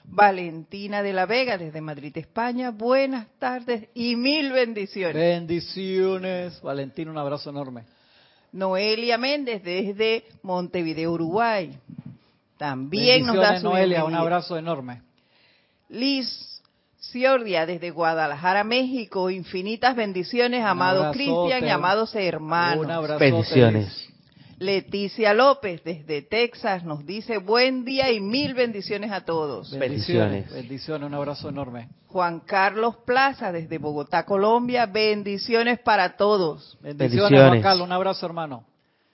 Valentina 0.05 1.03
de 1.03 1.11
la 1.11 1.25
Vega 1.25 1.57
desde 1.57 1.81
Madrid, 1.81 2.17
España. 2.17 2.71
Buenas 2.71 3.27
tardes 3.37 3.89
y 3.93 4.15
mil 4.15 4.53
bendiciones. 4.53 5.13
Bendiciones. 5.13 6.61
Valentina, 6.61 7.11
un 7.11 7.17
abrazo 7.17 7.49
enorme. 7.49 7.83
Noelia 8.53 9.17
Méndez 9.17 9.61
desde 9.61 10.23
Montevideo, 10.41 11.11
Uruguay. 11.11 11.77
También 12.57 13.25
nos 13.25 13.35
da 13.35 13.59
su 13.59 13.65
Noelia, 13.65 14.05
un 14.05 14.15
abrazo 14.15 14.57
enorme. 14.57 15.01
Liz 15.89 16.49
Ciordia 16.99 17.65
desde 17.65 17.91
Guadalajara, 17.91 18.63
México. 18.63 19.29
Infinitas 19.29 19.95
bendiciones, 19.95 20.63
amado 20.63 21.11
Cristian 21.11 21.65
y 21.65 21.69
amados 21.69 22.13
hermanos. 22.15 22.85
Un 22.85 22.91
abrazo. 22.91 23.19
Bendiciones. 23.19 24.09
Leticia 24.59 25.33
López 25.33 25.81
desde 25.85 26.21
Texas 26.21 26.83
nos 26.83 27.05
dice 27.05 27.37
buen 27.37 27.85
día 27.85 28.11
y 28.11 28.19
mil 28.19 28.53
bendiciones 28.53 29.09
a 29.11 29.21
todos. 29.21 29.71
Bendiciones. 29.71 30.51
Bendiciones, 30.51 31.07
un 31.07 31.13
abrazo 31.13 31.47
enorme. 31.47 31.87
Juan 32.07 32.41
Carlos 32.41 32.97
Plaza 33.05 33.53
desde 33.53 33.77
Bogotá, 33.77 34.25
Colombia, 34.25 34.85
bendiciones 34.85 35.79
para 35.79 36.17
todos. 36.17 36.77
Bendiciones, 36.81 36.97
Bendiciones. 36.97 37.49
Juan 37.49 37.61
Carlos, 37.61 37.87
un 37.87 37.93
abrazo 37.93 38.25
hermano. 38.25 38.65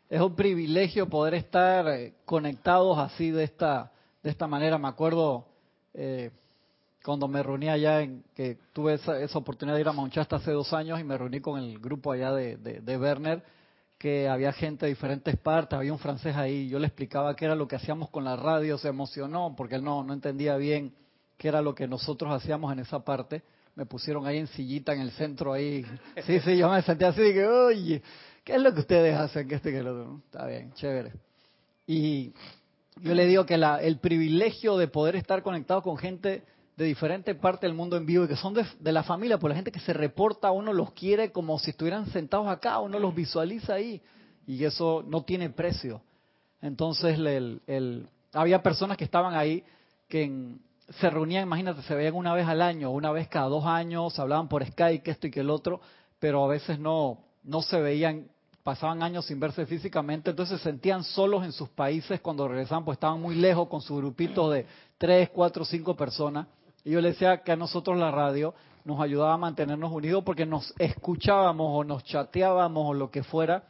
Es 0.10 0.20
un 0.20 0.36
privilegio 0.36 1.08
poder 1.08 1.36
estar 1.36 1.88
eh, 1.90 2.14
conectados 2.26 2.98
así 2.98 3.30
de 3.30 3.44
esta 3.44 3.92
de 4.24 4.32
esta 4.32 4.48
manera. 4.48 4.80
Me 4.80 4.88
acuerdo 4.88 5.46
eh, 5.94 6.32
cuando 7.06 7.28
me 7.28 7.44
reuní 7.44 7.70
allá, 7.70 8.02
en 8.02 8.24
que 8.34 8.58
tuve 8.74 8.96
esa, 8.96 9.20
esa 9.20 9.38
oportunidad 9.38 9.76
de 9.76 9.82
ir 9.82 9.88
a 9.88 9.92
Monchasta 9.92 10.38
hace 10.38 10.52
dos 10.52 10.74
años 10.74 11.00
y 11.00 11.04
me 11.04 11.16
reuní 11.16 11.40
con 11.40 11.60
el 11.60 11.78
grupo 11.78 12.12
allá 12.12 12.32
de, 12.34 12.98
Werner, 12.98 13.44
que 14.00 14.28
había 14.28 14.52
gente 14.52 14.88
de 14.88 14.90
diferentes 14.90 15.38
partes, 15.38 15.78
había 15.78 15.94
un 15.94 16.00
francés 16.00 16.36
ahí, 16.36 16.68
yo 16.68 16.80
le 16.80 16.88
explicaba 16.88 17.36
qué 17.36 17.46
era 17.46 17.54
lo 17.54 17.68
que 17.68 17.76
hacíamos 17.76 18.10
con 18.10 18.24
la 18.24 18.36
radio, 18.36 18.80
se 18.80 18.88
emocionó 18.88 19.54
porque 19.56 19.76
él 19.76 19.84
no, 19.84 20.12
entendía 20.12 20.58
bien 20.58 20.94
qué 21.38 21.48
era 21.48 21.62
lo 21.62 21.76
que 21.76 21.88
nosotros 21.88 22.32
hacíamos 22.34 22.74
en 22.74 22.80
esa 22.80 23.00
parte. 23.06 23.44
Me 23.76 23.86
pusieron 23.86 24.26
ahí 24.26 24.38
en 24.38 24.48
sillita 24.48 24.94
en 24.94 25.02
el 25.02 25.12
centro 25.12 25.54
ahí. 25.54 25.86
Sí, 26.26 26.40
sí, 26.40 26.58
yo 26.58 26.70
me 26.70 26.82
senté 26.82 27.06
así 27.06 27.22
que, 27.22 27.46
oye, 27.46 28.02
¿qué 28.44 28.56
es 28.56 28.62
lo 28.62 28.74
que 28.74 28.80
ustedes 28.80 29.16
hacen? 29.16 29.48
Que 29.48 29.56
este 29.56 29.70
que 29.72 29.80
el 29.80 29.88
otro. 29.88 30.22
Está 30.26 30.48
bien, 30.48 30.74
chévere. 30.74 31.12
Y 31.86 32.34
yo 33.02 33.14
le 33.14 33.28
digo 33.28 33.46
que 33.46 33.58
la, 33.58 33.78
el 33.78 34.00
privilegio 34.00 34.78
de 34.78 34.88
poder 34.88 35.18
estar 35.18 35.44
conectado 35.44 35.82
con 35.82 35.98
gente 35.98 36.44
de 36.78 36.86
diferentes 36.86 37.36
partes 37.38 37.62
del 37.62 37.74
mundo 37.74 37.96
en 37.96 38.06
vivo 38.06 38.26
y 38.26 38.28
que 38.28 38.36
son 38.36 38.54
de, 38.54 38.92
la 38.92 39.04
familia, 39.04 39.38
por 39.38 39.50
la 39.50 39.56
gente 39.56 39.72
que 39.72 39.80
se 39.80 39.94
reporta, 39.94 40.52
uno 40.52 40.74
los 40.74 40.92
quiere 40.92 41.32
como 41.32 41.58
si 41.60 41.72
estuvieran 41.72 42.08
sentados 42.08 42.48
acá, 42.48 42.80
uno 42.80 43.00
los 43.00 43.16
visualiza 43.16 43.76
ahí 43.76 44.02
y 44.46 44.64
eso 44.64 45.04
no 45.08 45.24
tiene 45.24 45.50
precio. 45.50 46.02
Entonces 46.62 47.18
el, 47.18 47.62
el- 47.68 48.08
había 48.34 48.62
personas 48.62 48.98
que 48.98 49.06
estaban 49.06 49.34
ahí 49.34 49.64
que 50.10 50.56
se 51.00 51.10
reunían, 51.10 51.44
imagínate, 51.44 51.82
se 51.84 51.96
veían 51.96 52.14
una 52.14 52.34
vez 52.34 52.48
al 52.48 52.62
año, 52.62 52.92
una 52.92 53.12
vez 53.12 53.28
cada 53.28 53.48
dos 53.48 53.66
años, 53.66 54.20
hablaban 54.20 54.48
por 54.50 54.64
Skype, 54.66 55.02
que 55.02 55.12
esto 55.12 55.28
y 55.28 55.32
que 55.32 55.40
el 55.40 55.50
otro, 55.50 55.80
pero 56.20 56.44
a 56.44 56.48
veces 56.48 56.78
no, 56.78 57.20
no 57.44 57.62
se 57.62 57.80
veían, 57.82 58.28
pasaban 58.64 59.02
años 59.02 59.26
sin 59.26 59.40
verse 59.40 59.66
físicamente, 59.66 60.32
entonces 60.32 60.60
se 60.60 60.64
sentían 60.64 61.04
solos 61.04 61.44
en 61.44 61.52
sus 61.54 61.70
países 61.70 62.20
cuando 62.20 62.48
regresaban, 62.48 62.84
pues 62.84 62.98
estaban 62.98 63.22
muy 63.22 63.36
lejos 63.36 63.68
con 63.68 63.82
su 63.82 63.96
grupito 63.96 64.50
de 64.52 64.66
tres, 64.98 65.30
cuatro, 65.30 65.64
cinco 65.66 65.96
personas. 65.96 66.48
Y 66.86 66.92
yo 66.92 67.02
le 67.02 67.10
decía 67.10 67.42
que 67.44 67.52
a 67.52 67.56
nosotros 67.58 67.98
la 67.98 68.12
radio 68.12 68.54
nos 68.86 69.02
ayudaba 69.02 69.34
a 69.34 69.38
mantenernos 69.38 69.92
unidos 69.92 70.24
porque 70.24 70.46
nos 70.46 70.74
escuchábamos 70.78 71.68
o 71.72 71.84
nos 71.84 72.04
chateábamos 72.04 72.88
o 72.88 72.94
lo 72.94 73.10
que 73.10 73.24
fuera. 73.24 73.64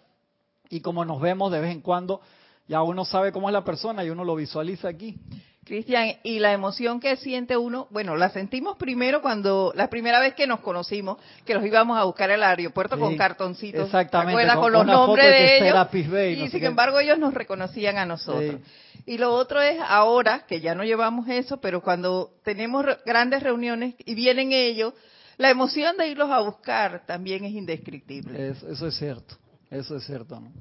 Y 0.69 0.81
como 0.81 1.05
nos 1.05 1.21
vemos 1.21 1.51
de 1.51 1.61
vez 1.61 1.71
en 1.71 1.79
cuando, 1.81 2.19
ya 2.67 2.81
uno 2.83 3.05
sabe 3.05 3.31
cómo 3.31 3.47
es 3.49 3.53
la 3.53 3.63
persona 3.63 4.03
y 4.03 4.09
uno 4.09 4.25
lo 4.25 4.35
visualiza 4.35 4.89
aquí. 4.89 5.17
Cristian, 5.63 6.11
y 6.23 6.37
la 6.39 6.51
emoción 6.53 6.99
que 6.99 7.15
siente 7.15 7.57
uno, 7.57 7.87
bueno, 7.89 8.15
la 8.15 8.29
sentimos 8.29 8.77
primero 8.77 9.21
cuando, 9.23 9.71
la 9.75 9.89
primera 9.89 10.19
vez 10.19 10.35
que 10.35 10.45
nos 10.45 10.59
conocimos, 10.59 11.17
que 11.43 11.55
los 11.55 11.65
íbamos 11.65 11.97
a 11.97 12.03
buscar 12.03 12.29
al 12.29 12.43
aeropuerto 12.43 12.95
Sí, 12.95 13.01
con 13.01 13.17
cartoncitos. 13.17 13.85
exactamente, 13.85 14.45
con- 14.53 14.59
Con, 14.59 14.73
los 14.73 14.85
nombres 14.85 15.25
de 15.25 15.67
ellos. 15.67 16.11
Bay, 16.11 16.33
y 16.33 16.43
no 16.43 16.51
sin 16.51 16.65
embargo 16.65 16.99
ellos 16.99 17.17
nos 17.17 17.33
reconocían 17.33 17.97
a 17.97 18.05
nosotros. 18.05 18.57
Y 19.05 19.17
lo 19.17 19.33
otro 19.33 19.61
es 19.61 19.79
ahora, 19.85 20.45
que 20.47 20.61
ya 20.61 20.73
no 20.73 20.83
llevamos 20.83 21.27
eso, 21.29 21.57
pero 21.61 21.81
cuando 21.81 22.31
tenemos 22.43 22.85
grandes 23.05 23.43
reuniones 23.43 23.95
y 24.03 24.15
vienen 24.15 24.51
ellos, 24.51 24.93
la 25.37 25.49
emoción 25.49 25.95
de 25.97 26.07
irlos 26.09 26.29
a 26.31 26.39
buscar 26.39 27.05
también 27.05 27.45
es 27.45 27.53
indescriptible. 27.53 28.49
Es- 28.49 28.63
eso 28.63 28.87
es 28.87 28.95
cierto, 28.97 29.35
eso 29.69 29.97
es 29.97 30.05
cierto, 30.05 30.39
¿no? 30.39 30.51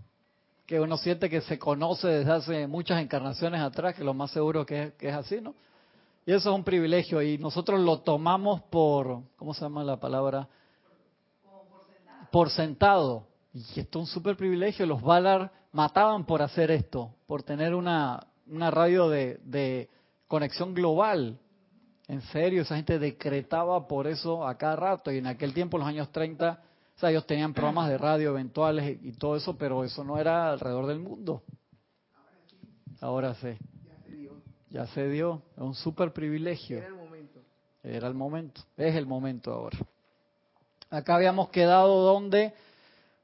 Que 0.67 0.81
uno 0.81 0.97
siente 0.99 1.31
que 1.31 1.41
se 1.43 1.59
conoce 1.59 2.09
desde 2.09 2.33
hace 2.33 2.67
muchas 2.67 3.01
encarnaciones 3.01 3.61
atrás, 3.61 3.95
que 3.95 4.05
lo 4.05 4.15
más 4.15 4.31
seguro 4.31 4.65
que 4.67 4.83
es, 4.85 4.93
que 4.95 5.09
es 5.09 5.15
así, 5.15 5.41
¿no? 5.41 5.55
Y 6.27 6.33
eso 6.33 6.51
es 6.51 6.57
un 6.57 6.65
privilegio 6.65 7.21
y 7.23 7.37
nosotros 7.39 7.81
lo 7.81 8.01
tomamos 8.01 8.63
por, 8.63 9.21
¿cómo 9.37 9.53
se 9.55 9.61
llama 9.61 9.85
la 9.85 9.99
palabra? 10.01 10.49
Por 12.31 12.51
sentado. 12.51 13.27
Y 13.53 13.81
esto 13.81 13.99
es 14.01 14.05
un 14.05 14.07
súper 14.07 14.37
privilegio. 14.37 14.87
Los 14.87 15.03
Valar 15.03 15.53
mataban 15.73 16.25
por 16.25 16.43
hacer 16.43 16.71
esto, 16.71 17.15
por 17.27 17.43
tener 17.43 17.75
una, 17.75 18.27
una 18.47 18.71
radio 18.71 19.09
de, 19.09 19.41
de 19.45 19.89
conexión 20.27 20.75
global. 20.75 21.39
En 22.09 22.21
serio, 22.23 22.63
esa 22.63 22.77
gente 22.77 22.99
decretaba 22.99 23.89
por 23.89 24.07
eso 24.07 24.47
a 24.47 24.57
cada 24.59 24.77
rato. 24.77 25.11
Y 25.11 25.19
en 25.19 25.27
aquel 25.27 25.55
tiempo, 25.55 25.77
en 25.77 25.81
los 25.81 25.89
años 25.89 26.13
30, 26.13 26.63
o 26.97 26.99
sea, 26.99 27.11
ellos 27.11 27.27
tenían 27.27 27.55
programas 27.55 27.89
de 27.89 27.99
radio 27.99 28.31
eventuales 28.31 28.99
y, 29.03 29.09
y 29.09 29.13
todo 29.13 29.37
eso, 29.37 29.57
pero 29.57 29.85
eso 29.85 30.05
no 30.05 30.19
era 30.19 30.51
alrededor 30.53 30.87
del 30.87 31.01
mundo. 31.01 31.43
Ahora 33.01 33.35
sí. 33.35 33.57
Ya 34.71 34.87
se 34.89 35.09
dio. 35.09 35.43
Es 35.57 35.63
un 35.63 35.75
súper 35.75 36.13
privilegio. 36.13 36.79
Era 36.79 36.89
el 36.89 36.95
momento. 36.95 37.41
Era 37.85 38.09
el 38.09 38.15
momento. 38.15 38.61
Es 38.77 38.97
el 38.97 39.07
momento 39.07 39.53
ahora. 39.53 39.79
Acá 40.91 41.15
habíamos 41.17 41.49
quedado 41.51 42.03
donde 42.03 42.55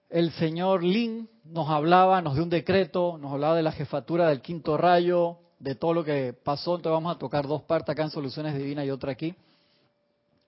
el 0.08 0.30
señor 0.32 0.84
Lin 0.84 1.28
nos 1.52 1.68
hablaba, 1.68 2.22
nos 2.22 2.34
dio 2.34 2.42
un 2.42 2.50
decreto, 2.50 3.18
nos 3.18 3.32
hablaba 3.32 3.56
de 3.56 3.62
la 3.62 3.72
jefatura 3.72 4.28
del 4.28 4.40
quinto 4.40 4.76
rayo, 4.76 5.38
de 5.58 5.74
todo 5.74 5.94
lo 5.94 6.04
que 6.04 6.32
pasó. 6.32 6.76
Entonces 6.76 6.92
vamos 6.92 7.14
a 7.14 7.18
tocar 7.18 7.46
dos 7.46 7.62
partes 7.62 7.90
acá 7.90 8.04
en 8.04 8.10
Soluciones 8.10 8.56
Divinas 8.56 8.86
y 8.86 8.90
otra 8.90 9.12
aquí. 9.12 9.34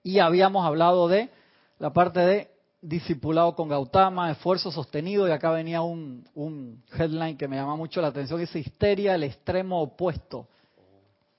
Y 0.03 0.19
habíamos 0.19 0.65
hablado 0.65 1.07
de 1.07 1.29
la 1.79 1.93
parte 1.93 2.19
de 2.19 2.51
discipulado 2.81 3.55
con 3.55 3.69
Gautama, 3.69 4.31
esfuerzo 4.31 4.69
sostenido, 4.71 5.27
y 5.27 5.31
acá 5.31 5.51
venía 5.51 5.81
un, 5.81 6.25
headline 6.97 7.37
que 7.37 7.47
me 7.47 7.55
llama 7.55 7.77
mucho 7.77 8.01
la 8.01 8.07
atención, 8.07 8.37
que 8.39 8.45
dice 8.45 8.59
histeria 8.59 9.13
al 9.13 9.23
extremo 9.23 9.81
opuesto. 9.81 10.47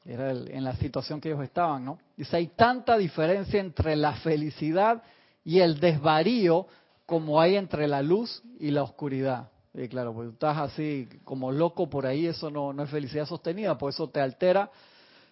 Era 0.06 0.30
el- 0.30 0.50
en 0.50 0.64
la 0.64 0.74
situación 0.76 1.20
que 1.20 1.28
ellos 1.28 1.42
estaban, 1.42 1.84
¿no? 1.84 1.98
Dice, 2.16 2.36
hay 2.36 2.48
tanta 2.48 2.96
diferencia 2.96 3.60
entre 3.60 3.96
la 3.96 4.14
felicidad 4.14 5.02
y 5.44 5.60
el 5.60 5.80
desvarío 5.80 6.66
como 7.06 7.40
hay 7.40 7.56
entre 7.56 7.88
la 7.88 8.02
luz 8.02 8.42
y 8.58 8.70
la 8.70 8.82
oscuridad. 8.82 9.48
Y 9.74 9.88
claro, 9.88 10.14
pues 10.14 10.28
tú 10.28 10.34
estás 10.34 10.56
así 10.58 11.08
como 11.24 11.50
loco 11.50 11.90
por 11.90 12.06
ahí, 12.06 12.26
eso 12.26 12.48
no, 12.48 12.72
no 12.72 12.84
es 12.84 12.90
felicidad 12.90 13.26
sostenida, 13.26 13.76
por 13.76 13.90
eso 13.90 14.08
te 14.08 14.20
altera. 14.20 14.70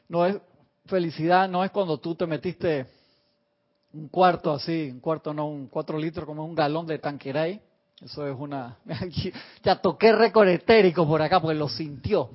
No 0.08 0.26
es 0.26 0.36
felicidad, 0.86 1.48
no 1.48 1.64
es 1.64 1.70
cuando 1.70 1.98
tú 1.98 2.16
te 2.16 2.26
metiste 2.26 2.86
un 3.92 4.08
cuarto 4.08 4.52
así, 4.52 4.90
un 4.90 5.00
cuarto 5.00 5.32
no, 5.32 5.46
un 5.46 5.68
cuatro 5.68 5.96
litros 5.96 6.26
como 6.26 6.44
un 6.44 6.56
galón 6.56 6.86
de 6.86 6.98
tanqueray. 6.98 7.60
Eso 8.00 8.26
es 8.26 8.36
una... 8.36 8.78
ya 9.62 9.80
toqué 9.80 10.12
récord 10.12 10.48
etérico 10.48 11.06
por 11.06 11.22
acá 11.22 11.40
porque 11.40 11.56
lo 11.56 11.68
sintió. 11.68 12.30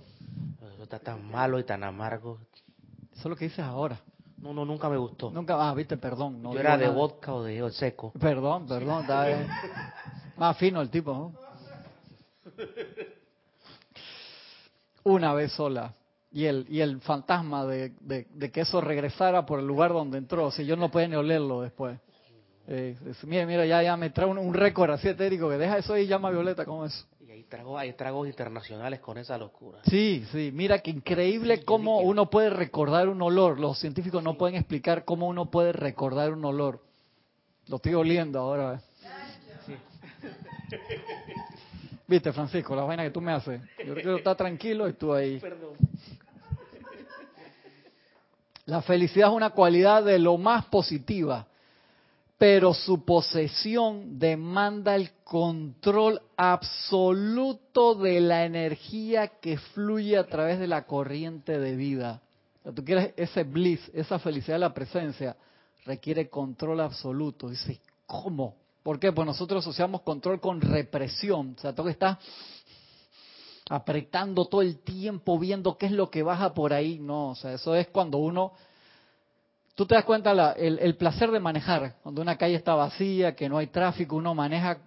Eso 0.74 0.84
está 0.84 1.00
tan 1.00 1.30
malo 1.30 1.60
y 1.60 1.66
tan 1.66 1.84
amargo. 1.84 2.40
Eso 3.12 3.20
es 3.20 3.26
lo 3.26 3.36
que 3.36 3.46
dices 3.46 3.66
ahora. 3.66 4.00
No, 4.38 4.54
no, 4.54 4.64
nunca 4.64 4.88
me 4.88 4.96
gustó. 4.96 5.30
Nunca, 5.30 5.58
ah, 5.60 5.74
viste, 5.74 5.98
perdón. 5.98 6.42
No 6.42 6.54
Yo 6.54 6.60
era 6.60 6.78
de 6.78 6.86
nada. 6.86 6.96
vodka 6.96 7.34
o 7.34 7.44
de 7.44 7.70
seco. 7.72 8.14
Perdón, 8.18 8.66
perdón, 8.66 9.02
está. 9.02 9.26
Más 10.38 10.56
fino 10.58 10.80
el 10.80 10.90
tipo, 10.90 11.12
¿no? 11.12 11.47
Una 15.04 15.34
vez 15.34 15.52
sola. 15.54 15.94
Y 16.32 16.46
el, 16.46 16.66
y 16.70 16.82
el 16.82 17.00
fantasma 17.02 17.66
de, 17.66 17.94
de- 18.02 18.28
de 18.30 18.52
que 18.52 18.62
eso 18.62 18.82
regresara 18.82 19.46
por 19.46 19.60
el 19.60 19.66
lugar 19.68 19.94
donde 19.94 20.18
entró. 20.18 20.52
Si 20.52 20.66
yo 20.66 20.76
no 20.76 20.92
podía 20.92 21.08
ni 21.08 21.16
olerlo 21.16 21.62
después. 21.62 22.00
Eh, 22.68 22.98
es- 23.10 23.24
mira, 23.24 23.46
mira, 23.46 23.66
ya, 23.66 23.82
ya 23.82 23.96
me 23.96 24.10
trae 24.10 24.28
un, 24.28 24.38
un 24.38 24.54
récord 24.54 24.92
así 24.92 25.08
etérico 25.08 25.50
que 25.50 25.58
deja 25.58 25.78
eso 25.78 25.94
ahí 25.94 26.04
y 26.04 26.08
llama 26.08 26.28
a 26.28 26.32
Violeta, 26.32 26.66
¿cómo 26.66 26.86
es? 26.86 27.08
Y 27.26 27.32
hay 27.32 27.44
tragos, 27.44 27.80
hay 27.80 27.94
tragos 27.94 28.28
internacionales 28.28 29.00
con 29.00 29.18
esa 29.18 29.38
locura. 29.38 29.80
Sí, 29.86 30.26
sí, 30.34 30.52
mira 30.54 30.80
que 30.80 30.92
increíble 30.92 31.64
cómo 31.64 32.00
uno 32.02 32.30
puede 32.30 32.50
recordar 32.50 33.08
un 33.08 33.22
olor. 33.22 33.58
Los 33.60 33.80
científicos 33.80 34.22
no 34.22 34.38
pueden 34.38 34.58
explicar 34.58 35.06
cómo 35.06 35.28
uno 35.30 35.50
puede 35.50 35.72
recordar 35.72 36.34
un 36.34 36.44
olor. 36.44 36.82
Lo 37.68 37.78
estoy 37.78 37.94
oliendo 37.94 38.40
ahora. 38.40 38.76
¿eh? 38.76 38.80
Viste, 42.08 42.32
Francisco, 42.32 42.74
la 42.74 42.84
vaina 42.84 43.04
que 43.04 43.12
tú 43.12 43.20
me 43.20 43.34
haces. 43.34 43.62
Yo 43.86 43.94
quiero 43.94 44.18
estar 44.18 44.38
tranquilo 44.38 44.88
y 44.88 44.94
tú 44.94 45.14
ahí. 45.14 45.42
La 48.66 48.82
felicidad 48.82 49.30
es 49.30 49.36
una 49.36 49.50
cualidad 49.50 50.04
de 50.04 50.18
lo 50.18 50.38
más 50.38 50.66
positiva, 50.66 51.48
pero 52.38 52.74
su 52.74 53.04
posesión 53.04 54.20
demanda 54.20 54.96
el 54.96 55.12
control 55.24 56.22
absoluto 56.38 57.96
de 57.96 58.22
la 58.22 58.46
energía 58.46 59.28
que 59.40 59.58
fluye 59.58 60.18
a 60.18 60.28
través 60.28 60.60
de 60.60 60.68
la 60.68 60.86
corriente 60.86 61.60
de 61.60 61.76
vida. 61.76 62.22
O 62.60 62.64
sea, 62.64 62.72
tú 62.74 62.86
quieres 62.86 63.14
ese 63.18 63.44
bliss, 63.44 63.90
esa 63.94 64.20
felicidad 64.20 64.56
de 64.56 64.60
la 64.60 64.74
presencia, 64.74 65.36
requiere 65.86 66.30
control 66.30 66.82
absoluto. 66.82 67.50
Dice, 67.50 67.80
¿cómo? 68.06 68.56
¿Por 68.88 69.02
qué? 69.02 69.12
Pues 69.12 69.26
nosotros 69.26 69.66
asociamos 69.66 70.00
control 70.00 70.40
con 70.40 70.62
represión. 70.62 71.56
O 71.58 71.60
sea, 71.62 71.76
tú 71.76 71.84
que 71.84 71.90
estás 71.90 72.18
apretando 73.70 74.46
todo 74.46 74.62
el 74.62 74.80
tiempo, 74.80 75.38
viendo 75.38 75.78
qué 75.78 75.88
es 75.88 75.92
lo 75.92 76.10
que 76.10 76.24
baja 76.24 76.54
por 76.54 76.72
ahí. 76.72 76.98
No, 76.98 77.32
o 77.32 77.36
sea, 77.36 77.52
eso 77.52 77.76
es 77.76 77.90
cuando 77.90 78.18
uno 78.18 78.54
tú 79.76 79.86
te 79.86 79.96
das 79.96 80.06
cuenta 80.06 80.54
el 80.54 80.96
placer 80.96 81.32
de 81.32 81.40
manejar, 81.42 81.98
cuando 82.02 82.22
una 82.22 82.38
calle 82.38 82.56
está 82.56 82.76
vacía, 82.76 83.36
que 83.36 83.50
no 83.50 83.58
hay 83.58 83.68
tráfico, 83.68 84.16
uno 84.16 84.34
maneja, 84.34 84.78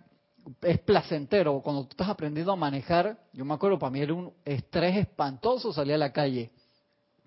es 0.62 0.78
placentero. 0.78 1.60
Cuando 1.60 1.82
tú 1.82 1.90
estás 1.90 2.08
aprendiendo 2.08 2.52
a 2.52 2.56
manejar, 2.56 3.18
yo 3.34 3.44
me 3.44 3.52
acuerdo, 3.52 3.78
para 3.78 3.90
mí 3.90 4.00
era 4.00 4.14
un 4.14 4.32
estrés 4.46 4.96
espantoso 4.96 5.74
salir 5.74 5.92
a 5.92 5.98
la 5.98 6.10
calle, 6.10 6.52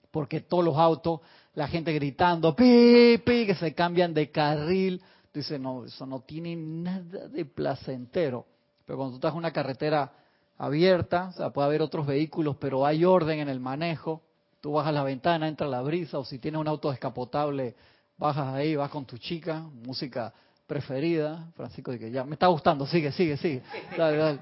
porque 0.09 0.41
todos 0.41 0.65
los 0.65 0.75
autos, 0.75 1.19
la 1.53 1.67
gente 1.67 1.93
gritando, 1.93 2.55
pi, 2.55 3.19
pi, 3.23 3.45
que 3.45 3.53
se 3.53 3.75
cambian 3.75 4.11
de 4.15 4.31
carril. 4.31 5.03
Tú 5.33 5.39
dices, 5.39 5.59
no, 5.59 5.83
eso 5.83 6.05
no 6.05 6.19
tiene 6.19 6.55
nada 6.55 7.27
de 7.27 7.43
placentero. 7.43 8.45
Pero 8.85 8.99
cuando 8.99 9.13
tú 9.13 9.17
estás 9.17 9.31
en 9.31 9.39
una 9.39 9.51
carretera 9.51 10.11
abierta, 10.59 11.29
o 11.29 11.31
sea, 11.31 11.49
puede 11.49 11.69
haber 11.69 11.81
otros 11.81 12.05
vehículos, 12.05 12.55
pero 12.57 12.85
hay 12.85 13.03
orden 13.03 13.39
en 13.39 13.49
el 13.49 13.59
manejo. 13.59 14.21
Tú 14.61 14.73
bajas 14.73 14.93
la 14.93 15.03
ventana, 15.03 15.47
entra 15.47 15.65
la 15.67 15.81
brisa, 15.81 16.19
o 16.19 16.23
si 16.23 16.37
tienes 16.37 16.61
un 16.61 16.67
auto 16.67 16.91
descapotable, 16.91 17.75
bajas 18.15 18.53
ahí, 18.53 18.75
vas 18.75 18.91
con 18.91 19.05
tu 19.05 19.17
chica, 19.17 19.65
música 19.87 20.31
preferida. 20.67 21.51
Francisco 21.55 21.91
dice, 21.91 22.11
ya, 22.11 22.23
me 22.23 22.33
está 22.33 22.45
gustando, 22.45 22.85
sigue, 22.85 23.11
sigue, 23.11 23.35
sigue. 23.37 23.63
Dale, 23.97 24.17
dale. 24.17 24.39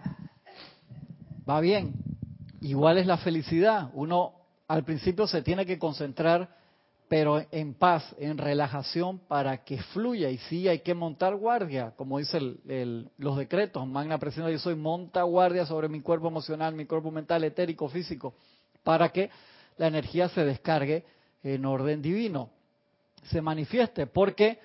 Va 1.50 1.62
bien. 1.62 1.94
Igual 2.60 2.98
es 2.98 3.08
la 3.08 3.16
felicidad. 3.16 3.90
Uno 3.94 4.34
al 4.68 4.84
principio 4.84 5.26
se 5.26 5.42
tiene 5.42 5.66
que 5.66 5.80
concentrar, 5.80 6.54
pero 7.12 7.44
en 7.52 7.74
paz, 7.74 8.16
en 8.20 8.38
relajación, 8.38 9.20
para 9.20 9.66
que 9.66 9.78
fluya. 9.84 10.30
Y 10.30 10.38
sí, 10.38 10.70
hay 10.70 10.80
que 10.80 10.94
montar 10.94 11.36
guardia, 11.36 11.92
como 11.98 12.20
dice 12.20 12.38
el- 12.38 12.62
el- 12.70 13.10
los 13.18 13.36
decretos. 13.36 13.86
Magna 13.86 14.18
Presencia, 14.18 14.50
yo 14.50 14.60
soy 14.60 14.76
monta 14.76 15.22
guardia 15.24 15.66
sobre 15.66 15.90
mi 15.90 16.00
cuerpo 16.00 16.30
emocional, 16.30 16.74
mi 16.74 16.86
cuerpo 16.86 17.12
mental, 17.12 17.44
etérico, 17.44 17.90
físico, 17.90 18.34
para 18.82 19.10
que 19.10 19.30
la 19.76 19.88
energía 19.88 20.30
se 20.30 20.46
descargue 20.46 21.04
en 21.44 21.66
orden 21.66 22.02
divino, 22.02 22.50
se 23.24 23.42
manifieste, 23.42 24.08
porque 24.08 24.60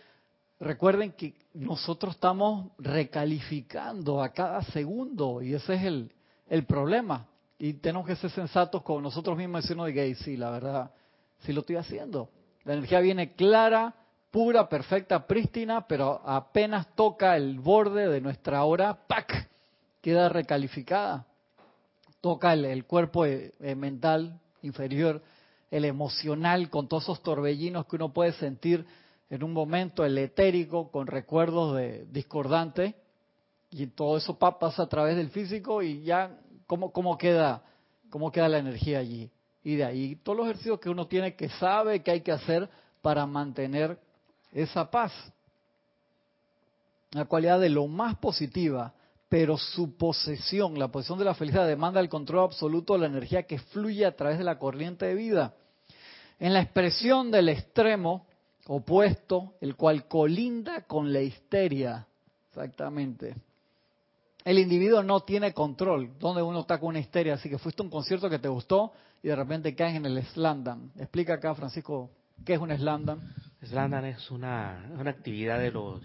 recuerden 0.60 1.14
que 1.14 1.34
nosotros 1.52 2.14
estamos 2.14 2.70
recalificando 2.78 4.22
a 4.22 4.28
cada 4.28 4.62
segundo 4.62 5.42
y 5.42 5.52
ese 5.52 5.74
es 5.74 5.82
el, 5.82 6.64
problema. 6.64 7.26
Y 7.58 7.72
tenemos 7.72 8.06
que 8.06 8.14
ser 8.14 8.30
sensatos 8.30 8.84
con 8.84 9.02
nosotros 9.02 9.36
mismos 9.36 9.58
y 9.58 9.62
decirnos 9.62 9.86
de 9.86 9.94
que 9.94 10.14
sí, 10.14 10.36
la 10.36 10.50
verdad, 10.50 10.92
sí 11.40 11.52
lo 11.52 11.60
estoy 11.60 11.76
haciendo. 11.76 12.30
La 12.64 12.74
energía 12.74 13.00
viene 13.00 13.34
clara, 13.34 13.94
pura, 14.30 14.68
perfecta, 14.68 15.26
prístina, 15.26 15.86
pero 15.86 16.20
apenas 16.24 16.94
toca 16.94 17.36
el 17.36 17.58
borde 17.58 18.08
de 18.08 18.20
nuestra 18.20 18.64
hora, 18.64 19.06
¡pac! 19.06 19.48
queda 20.00 20.28
recalificada. 20.28 21.26
Toca 22.20 22.52
el, 22.52 22.84
cuerpo 22.84 23.24
eh, 23.24 23.52
eh, 23.60 23.74
mental 23.74 24.40
inferior, 24.62 25.22
el 25.70 25.84
emocional, 25.84 26.70
con 26.70 26.88
todos 26.88 27.04
esos 27.04 27.22
torbellinos 27.22 27.86
que 27.86 27.96
uno 27.96 28.12
puede 28.12 28.32
sentir 28.32 28.86
en 29.30 29.42
un 29.42 29.52
momento, 29.52 30.04
el 30.04 30.16
etérico, 30.18 30.90
con 30.90 31.06
recuerdos 31.06 31.76
de 31.76 32.06
discordantes, 32.06 32.94
y 33.70 33.86
todo 33.88 34.16
eso 34.16 34.38
pa- 34.38 34.58
pasa 34.58 34.84
a 34.84 34.88
través 34.88 35.16
del 35.16 35.30
físico 35.30 35.82
y 35.82 36.02
ya, 36.02 36.38
¿cómo, 36.66 36.92
cómo, 36.92 37.18
queda, 37.18 37.62
¿cómo 38.10 38.30
queda 38.30 38.48
la 38.48 38.58
energía 38.58 38.98
allí? 39.00 39.30
Y 39.66 39.74
de 39.74 39.84
ahí 39.84 40.14
todos 40.14 40.38
los 40.38 40.46
ejercicios 40.46 40.78
que 40.78 40.88
uno 40.88 41.08
tiene 41.08 41.34
que 41.34 41.48
sabe 41.48 42.00
que 42.00 42.12
hay 42.12 42.20
que 42.20 42.30
hacer 42.30 42.70
para 43.02 43.26
mantener 43.26 43.98
esa 44.52 44.88
paz. 44.88 45.12
La 47.10 47.24
cualidad 47.24 47.58
de 47.58 47.68
lo 47.68 47.88
más 47.88 48.14
positiva, 48.18 48.94
pero 49.28 49.58
su 49.58 49.96
posesión, 49.96 50.78
la 50.78 50.86
posesión 50.86 51.18
de 51.18 51.24
la 51.24 51.34
felicidad, 51.34 51.66
demanda 51.66 51.98
el 51.98 52.08
control 52.08 52.44
absoluto 52.44 52.92
de 52.92 53.00
la 53.00 53.06
energía 53.06 53.42
que 53.42 53.58
fluye 53.58 54.06
a 54.06 54.14
través 54.14 54.38
de 54.38 54.44
la 54.44 54.56
corriente 54.56 55.06
de 55.06 55.16
vida. 55.16 55.52
En 56.38 56.54
la 56.54 56.60
expresión 56.60 57.32
del 57.32 57.48
extremo 57.48 58.24
opuesto, 58.68 59.54
el 59.60 59.74
cual 59.74 60.06
colinda 60.06 60.82
con 60.82 61.12
la 61.12 61.22
histeria, 61.22 62.06
exactamente. 62.50 63.34
El 64.44 64.60
individuo 64.60 65.02
no 65.02 65.22
tiene 65.24 65.52
control. 65.52 66.16
Donde 66.20 66.40
uno 66.40 66.60
está 66.60 66.78
con 66.78 66.90
una 66.90 67.00
histeria, 67.00 67.34
así 67.34 67.50
que 67.50 67.58
fuiste 67.58 67.82
a 67.82 67.84
un 67.84 67.90
concierto 67.90 68.30
que 68.30 68.38
te 68.38 68.46
gustó 68.46 68.92
y 69.26 69.28
de 69.28 69.34
repente 69.34 69.74
caes 69.74 69.96
en 69.96 70.06
el 70.06 70.22
slam. 70.22 70.92
Explica 71.00 71.34
acá, 71.34 71.52
Francisco, 71.56 72.10
¿qué 72.44 72.54
es 72.54 72.60
un 72.60 72.70
slam? 72.70 73.04
Slandan 73.64 74.04
es 74.04 74.30
una, 74.30 74.88
una 74.96 75.10
actividad 75.10 75.58
de 75.58 75.72
los... 75.72 76.00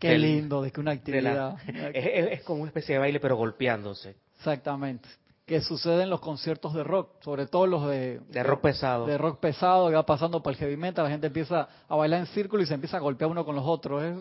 Qué 0.00 0.08
del- 0.08 0.22
lindo, 0.22 0.60
de 0.60 0.72
que 0.72 0.80
una 0.80 0.90
la- 0.90 0.96
actividad. 0.98 1.56
es, 1.94 2.42
como 2.42 2.62
una 2.62 2.70
especie 2.70 2.94
de 2.94 2.98
baile, 2.98 3.20
pero 3.20 3.36
golpeándose. 3.36 4.16
Exactamente. 4.38 5.08
Que 5.46 5.60
sucede 5.60 6.02
en 6.02 6.10
los 6.10 6.18
conciertos 6.20 6.74
de 6.74 6.82
rock, 6.82 7.22
sobre 7.22 7.46
todo 7.46 7.68
los 7.68 7.86
de, 7.88 8.18
De 8.30 8.42
rock 8.42 8.62
pesado. 8.62 9.06
de 9.06 9.18
rock 9.18 9.38
pesado, 9.38 9.88
que 9.88 9.94
va 9.94 10.04
pasando 10.04 10.42
para 10.42 10.54
el 10.54 10.58
heavy 10.58 10.76
metal, 10.76 11.04
la 11.04 11.10
gente 11.12 11.28
empieza 11.28 11.68
a 11.88 11.94
bailar 11.94 12.18
en 12.18 12.26
círculo 12.26 12.60
y 12.64 12.66
se 12.66 12.74
empieza 12.74 12.96
a 12.96 13.00
golpear 13.00 13.30
uno 13.30 13.44
con 13.44 13.54
los 13.54 13.64
otros. 13.64 14.02
Es, 14.02 14.16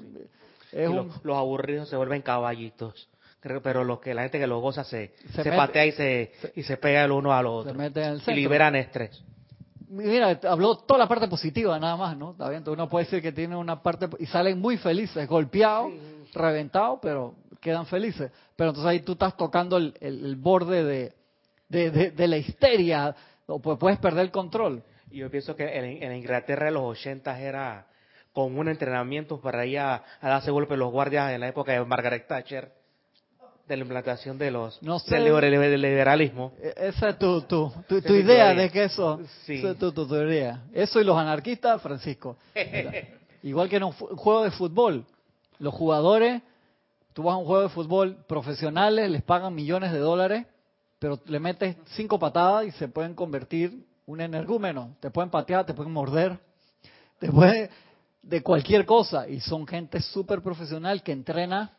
es 0.73 0.83
Y 0.83 0.91
un- 0.91 1.07
los, 1.07 1.25
los 1.25 1.35
aburridos 1.37 1.89
se 1.89 1.95
vuelven 1.95 2.21
caballitos. 2.21 3.09
Pero 3.61 3.83
los 3.83 3.99
que 3.99 4.13
la 4.13 4.21
gente 4.23 4.39
que 4.39 4.47
lo 4.47 4.59
goza 4.59 4.83
se, 4.83 5.13
Se 5.33 5.43
se, 5.43 5.49
mete- 5.49 5.57
patea 5.57 5.85
y 5.85 5.91
se, 5.91 6.31
y 6.55 6.63
se 6.63 6.77
pega 6.77 7.03
el 7.03 7.11
uno 7.11 7.33
al 7.33 7.45
otro. 7.45 7.71
se 7.73 7.77
mete 7.77 8.01
en 8.03 8.13
el 8.13 8.21
y 8.25 8.33
liberan 8.35 8.75
estrés. 8.75 9.21
Mira, 9.89 10.39
habló 10.49 10.77
toda 10.77 10.97
la 10.97 11.07
parte 11.07 11.27
positiva 11.27 11.77
nada 11.79 11.95
más, 11.97 12.17
¿no? 12.17 12.31
Está 12.31 12.45
bien, 12.49 12.59
entonces 12.59 12.79
uno 12.79 12.89
puede 12.89 13.05
decir 13.05 13.21
que 13.21 13.31
tiene 13.31 13.55
una 13.55 13.81
parte 13.83 14.07
y 14.17 14.25
salen 14.25 14.59
muy 14.59 14.77
felices, 14.77 15.27
golpeados, 15.27 15.91
reventados, 16.33 16.99
pero 17.01 17.35
quedan 17.61 17.85
felices. 17.85 18.31
Pero 18.55 18.69
entonces 18.71 18.89
ahí 18.89 19.01
tú 19.01 19.11
estás 19.13 19.35
tocando 19.37 19.77
el, 19.77 19.93
el- 19.99 20.25
el 20.25 20.35
borde 20.35 20.83
de, 20.83 21.13
de, 21.69 21.91
de- 21.91 22.11
de 22.11 22.27
la 22.27 22.37
histeria, 22.37 23.15
o 23.45 23.59
pu- 23.61 23.77
puedes 23.77 23.99
perder 23.99 24.23
el 24.25 24.31
control. 24.31 24.81
Y 25.11 25.17
yo 25.17 25.29
pienso 25.29 25.55
que 25.55 25.65
en, 25.77 26.01
en 26.01 26.15
Inglaterra 26.17 26.65
de 26.67 26.71
los 26.71 26.83
80 26.83 27.39
era 27.39 27.85
con 28.31 28.57
un 28.57 28.67
entrenamiento 28.69 29.39
para 29.39 29.63
ir 29.65 29.77
a, 29.77 30.03
a 30.21 30.29
darse 30.29 30.49
golpe 30.49 30.75
los 30.75 30.91
guardias 30.91 31.31
en 31.33 31.41
la 31.41 31.49
época 31.49 31.73
de 31.73 31.85
Margaret 31.85 32.25
Thatcher, 32.27 32.71
de 33.67 33.77
la 33.77 33.83
implantación 33.83 34.37
de 34.37 34.51
los, 34.51 34.81
No 34.83 34.99
sé. 34.99 35.15
del 35.15 35.25
liber- 35.25 35.49
del 35.69 35.81
liberalismo. 35.81 36.51
E- 36.61 36.73
Esa 36.89 37.09
es 37.09 37.17
tu, 37.19 37.41
tu, 37.41 37.71
tu, 37.87 38.13
idea 38.13 38.53
de 38.53 38.69
que 38.69 38.83
eso, 38.85 39.19
Sí. 39.45 39.65
es 39.65 39.77
tu, 39.77 39.91
tu 39.91 40.05
teoría. 40.07 40.63
Eso 40.73 40.99
y 40.99 41.03
los 41.05 41.17
anarquistas, 41.17 41.81
Francisco. 41.81 42.35
Igual 43.43 43.69
que 43.69 43.77
en 43.77 43.83
un 43.85 43.91
juego 43.91 44.43
de 44.43 44.51
fútbol, 44.51 45.05
los 45.59 45.73
jugadores, 45.73 46.41
tú 47.13 47.23
vas 47.23 47.33
a 47.35 47.37
un 47.37 47.45
juego 47.45 47.63
de 47.63 47.69
fútbol 47.69 48.17
profesionales, 48.27 49.09
les 49.09 49.21
pagan 49.21 49.53
millones 49.55 49.91
de 49.93 49.99
dólares, 49.99 50.45
pero 50.99 51.19
le 51.25 51.39
metes 51.39 51.75
cinco 51.95 52.17
patadas 52.19 52.65
y 52.65 52.71
se 52.71 52.87
pueden 52.87 53.13
convertir 53.13 53.85
un 54.05 54.19
energúmeno. 54.21 54.95
Te 54.99 55.09
pueden 55.11 55.29
patear, 55.29 55.65
te 55.65 55.73
pueden 55.73 55.91
morder, 55.93 56.37
te 57.19 57.29
pueden 57.31 57.69
de 58.21 58.41
cualquier 58.41 58.85
cosa. 58.85 59.27
Y 59.27 59.39
son 59.41 59.65
gente 59.67 60.01
súper 60.01 60.41
profesional 60.41 61.03
que 61.03 61.11
entrena 61.11 61.71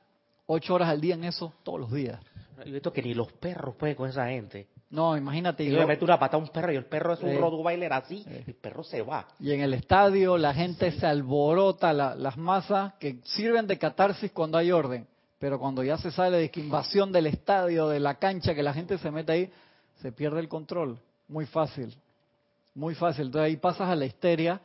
ocho 0.47 0.75
horas 0.75 0.89
al 0.89 1.01
día 1.01 1.15
en 1.15 1.25
eso 1.25 1.53
todos 1.63 1.81
los 1.81 1.93
días. 1.93 2.21
Yo 2.59 2.63
he 2.65 2.73
visto 2.73 2.93
que 2.93 3.03
ni 3.03 3.15
los 3.15 3.33
perros 3.33 3.75
pueden 3.77 3.97
con 3.97 4.09
esa 4.09 4.27
gente. 4.29 4.69
No, 4.91 5.17
imagínate. 5.17 5.65
Y 5.65 5.71
yo 5.73 5.79
le 5.79 5.87
meto 5.87 6.05
una 6.05 6.19
pata 6.19 6.37
a 6.37 6.41
un 6.41 6.49
perro 6.49 6.73
y 6.73 6.77
el 6.77 6.85
perro 6.85 7.15
es 7.15 7.21
un 7.21 7.31
Sí. 7.31 7.37
Rottweiler 7.37 7.93
así, 7.93 8.25
el 8.47 8.55
perro 8.55 8.85
se 8.85 9.03
va. 9.03 9.27
Y 9.41 9.51
en 9.53 9.61
el 9.61 9.75
estadio 9.75 10.39
la 10.39 10.55
gente 10.55 10.93
se 10.93 11.05
alborota, 11.07 11.93
la- 11.93 12.15
las 12.15 12.37
masas 12.37 12.95
que 13.01 13.19
sirven 13.25 13.67
de 13.67 13.77
catarsis 13.77 14.31
cuando 14.31 14.57
hay 14.57 14.71
orden, 14.71 15.07
pero 15.41 15.59
cuando 15.59 15.83
ya 15.83 15.99
se 15.99 16.13
sale 16.13 16.37
de 16.39 16.51
que 16.51 16.61
invasión 16.61 17.11
del 17.11 17.27
estadio, 17.27 17.89
de 17.89 17.99
la 17.99 18.15
cancha, 18.15 18.55
que 18.55 18.63
la 18.63 18.73
gente 18.73 18.97
se 18.99 19.11
mete 19.11 19.33
ahí, 19.33 19.51
se 20.01 20.13
pierde 20.13 20.39
el 20.39 20.49
control. 20.49 20.99
Muy 21.27 21.47
fácil, 21.47 21.93
muy 22.75 22.95
fácil. 22.95 23.27
Entonces 23.27 23.47
ahí 23.47 23.57
pasas 23.57 23.89
a 23.89 23.97
la 23.97 24.05
histeria 24.07 24.61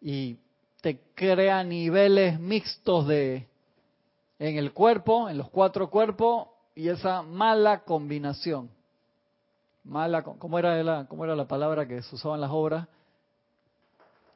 y 0.00 0.36
te 0.80 0.98
crea 1.14 1.62
niveles 1.62 2.40
mixtos 2.40 3.06
de 3.06 3.46
en 4.38 4.56
el 4.58 4.72
cuerpo, 4.72 5.28
en 5.28 5.38
los 5.38 5.48
cuatro 5.50 5.88
cuerpos 5.90 6.48
y 6.74 6.88
esa 6.88 7.22
mala 7.22 7.80
combinación. 7.84 8.68
Mala, 9.84 10.22
¿cómo 10.22 10.58
era 10.58 10.82
la, 10.82 11.06
cómo 11.06 11.24
era 11.24 11.36
la 11.36 11.46
palabra 11.46 11.86
que 11.86 12.02
se 12.02 12.14
usaba 12.14 12.34
en 12.34 12.40
las 12.40 12.50
obras? 12.52 12.86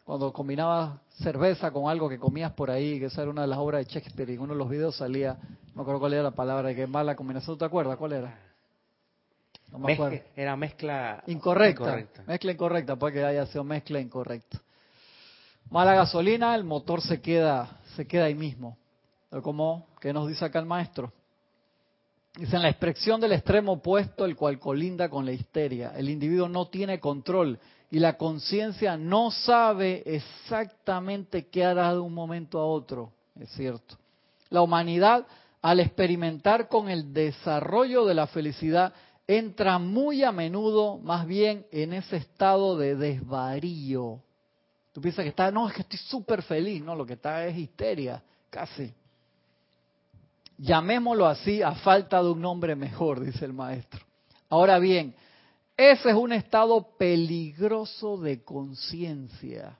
cuando 0.04 0.32
combinabas 0.32 0.98
cerveza 1.22 1.70
con 1.70 1.90
algo 1.90 2.08
que 2.08 2.18
comías 2.18 2.50
por 2.52 2.70
ahí, 2.70 2.98
que 2.98 3.04
esa 3.06 3.20
era 3.20 3.30
una 3.30 3.42
de 3.42 3.48
las 3.48 3.58
obras 3.58 3.86
de 3.86 3.92
Shakespeare, 3.92 4.30
y 4.30 4.34
en 4.36 4.40
uno 4.40 4.54
de 4.54 4.58
los 4.58 4.70
videos 4.70 4.96
salía, 4.96 5.34
no 5.34 5.74
me 5.74 5.82
acuerdo 5.82 6.00
cuál 6.00 6.14
era 6.14 6.22
la 6.22 6.30
palabra, 6.30 6.74
que 6.74 6.86
mala 6.86 7.14
combinación, 7.14 7.56
¿tú 7.56 7.58
te 7.58 7.64
acuerdas 7.66 7.98
cuál 7.98 8.12
era? 8.14 8.38
No 9.70 9.78
me 9.78 9.88
Mezcla- 9.88 10.06
acuerdo. 10.06 10.24
era 10.34 10.56
mezcla 10.56 11.22
Incorrecta, 11.26 11.82
incorrecta. 11.82 12.22
mezcla 12.26 12.52
incorrecta, 12.52 12.96
puede 12.96 13.12
que 13.12 13.22
haya 13.26 13.44
sido 13.48 13.64
mezcla 13.64 14.00
incorrecta. 14.00 14.58
Mala 15.68 15.92
gasolina, 15.94 16.54
el 16.54 16.64
motor 16.64 17.02
se 17.02 17.20
queda, 17.20 17.78
se 17.94 18.06
queda 18.06 18.24
ahí 18.24 18.34
mismo. 18.34 18.78
Como, 19.42 19.86
¿qué 20.00 20.12
nos 20.12 20.28
dice 20.28 20.44
acá 20.44 20.58
el 20.58 20.66
maestro? 20.66 21.12
Dice, 22.34 22.56
en 22.56 22.62
la 22.62 22.70
expresión 22.70 23.20
del 23.20 23.32
extremo 23.32 23.72
opuesto, 23.72 24.24
el 24.24 24.36
cual 24.36 24.58
colinda 24.58 25.08
con 25.08 25.26
la 25.26 25.32
histeria, 25.32 25.92
el 25.96 26.08
individuo 26.08 26.48
no 26.48 26.68
tiene 26.68 27.00
control 27.00 27.58
y 27.90 27.98
la 27.98 28.16
conciencia 28.16 28.96
no 28.96 29.30
sabe 29.30 30.02
exactamente 30.06 31.48
qué 31.48 31.64
hará 31.64 31.92
de 31.92 31.98
un 31.98 32.14
momento 32.14 32.58
a 32.58 32.66
otro. 32.66 33.12
Es 33.38 33.50
cierto. 33.50 33.96
La 34.50 34.62
humanidad, 34.62 35.26
al 35.60 35.80
experimentar 35.80 36.68
con 36.68 36.88
el 36.88 37.12
desarrollo 37.12 38.04
de 38.04 38.14
la 38.14 38.26
felicidad, 38.26 38.94
entra 39.26 39.78
muy 39.78 40.24
a 40.24 40.32
menudo 40.32 40.98
más 40.98 41.26
bien 41.26 41.66
en 41.70 41.92
ese 41.92 42.16
estado 42.16 42.78
de 42.78 42.96
desvarío. 42.96 44.20
Tú 44.92 45.00
piensas 45.00 45.24
que 45.24 45.30
está, 45.30 45.50
no, 45.50 45.68
es 45.68 45.74
que 45.74 45.82
estoy 45.82 45.98
súper 45.98 46.42
feliz, 46.42 46.82
no, 46.82 46.94
lo 46.94 47.04
que 47.04 47.12
está 47.14 47.46
es 47.46 47.56
histeria, 47.56 48.22
casi. 48.48 48.94
Llamémoslo 50.58 51.26
así 51.26 51.62
a 51.62 51.72
falta 51.72 52.22
de 52.22 52.30
un 52.30 52.40
nombre 52.40 52.74
mejor, 52.74 53.20
dice 53.20 53.44
el 53.44 53.52
maestro. 53.52 54.00
Ahora 54.48 54.78
bien, 54.78 55.14
ese 55.76 56.10
es 56.10 56.16
un 56.16 56.32
estado 56.32 56.96
peligroso 56.98 58.16
de 58.16 58.42
conciencia. 58.42 59.78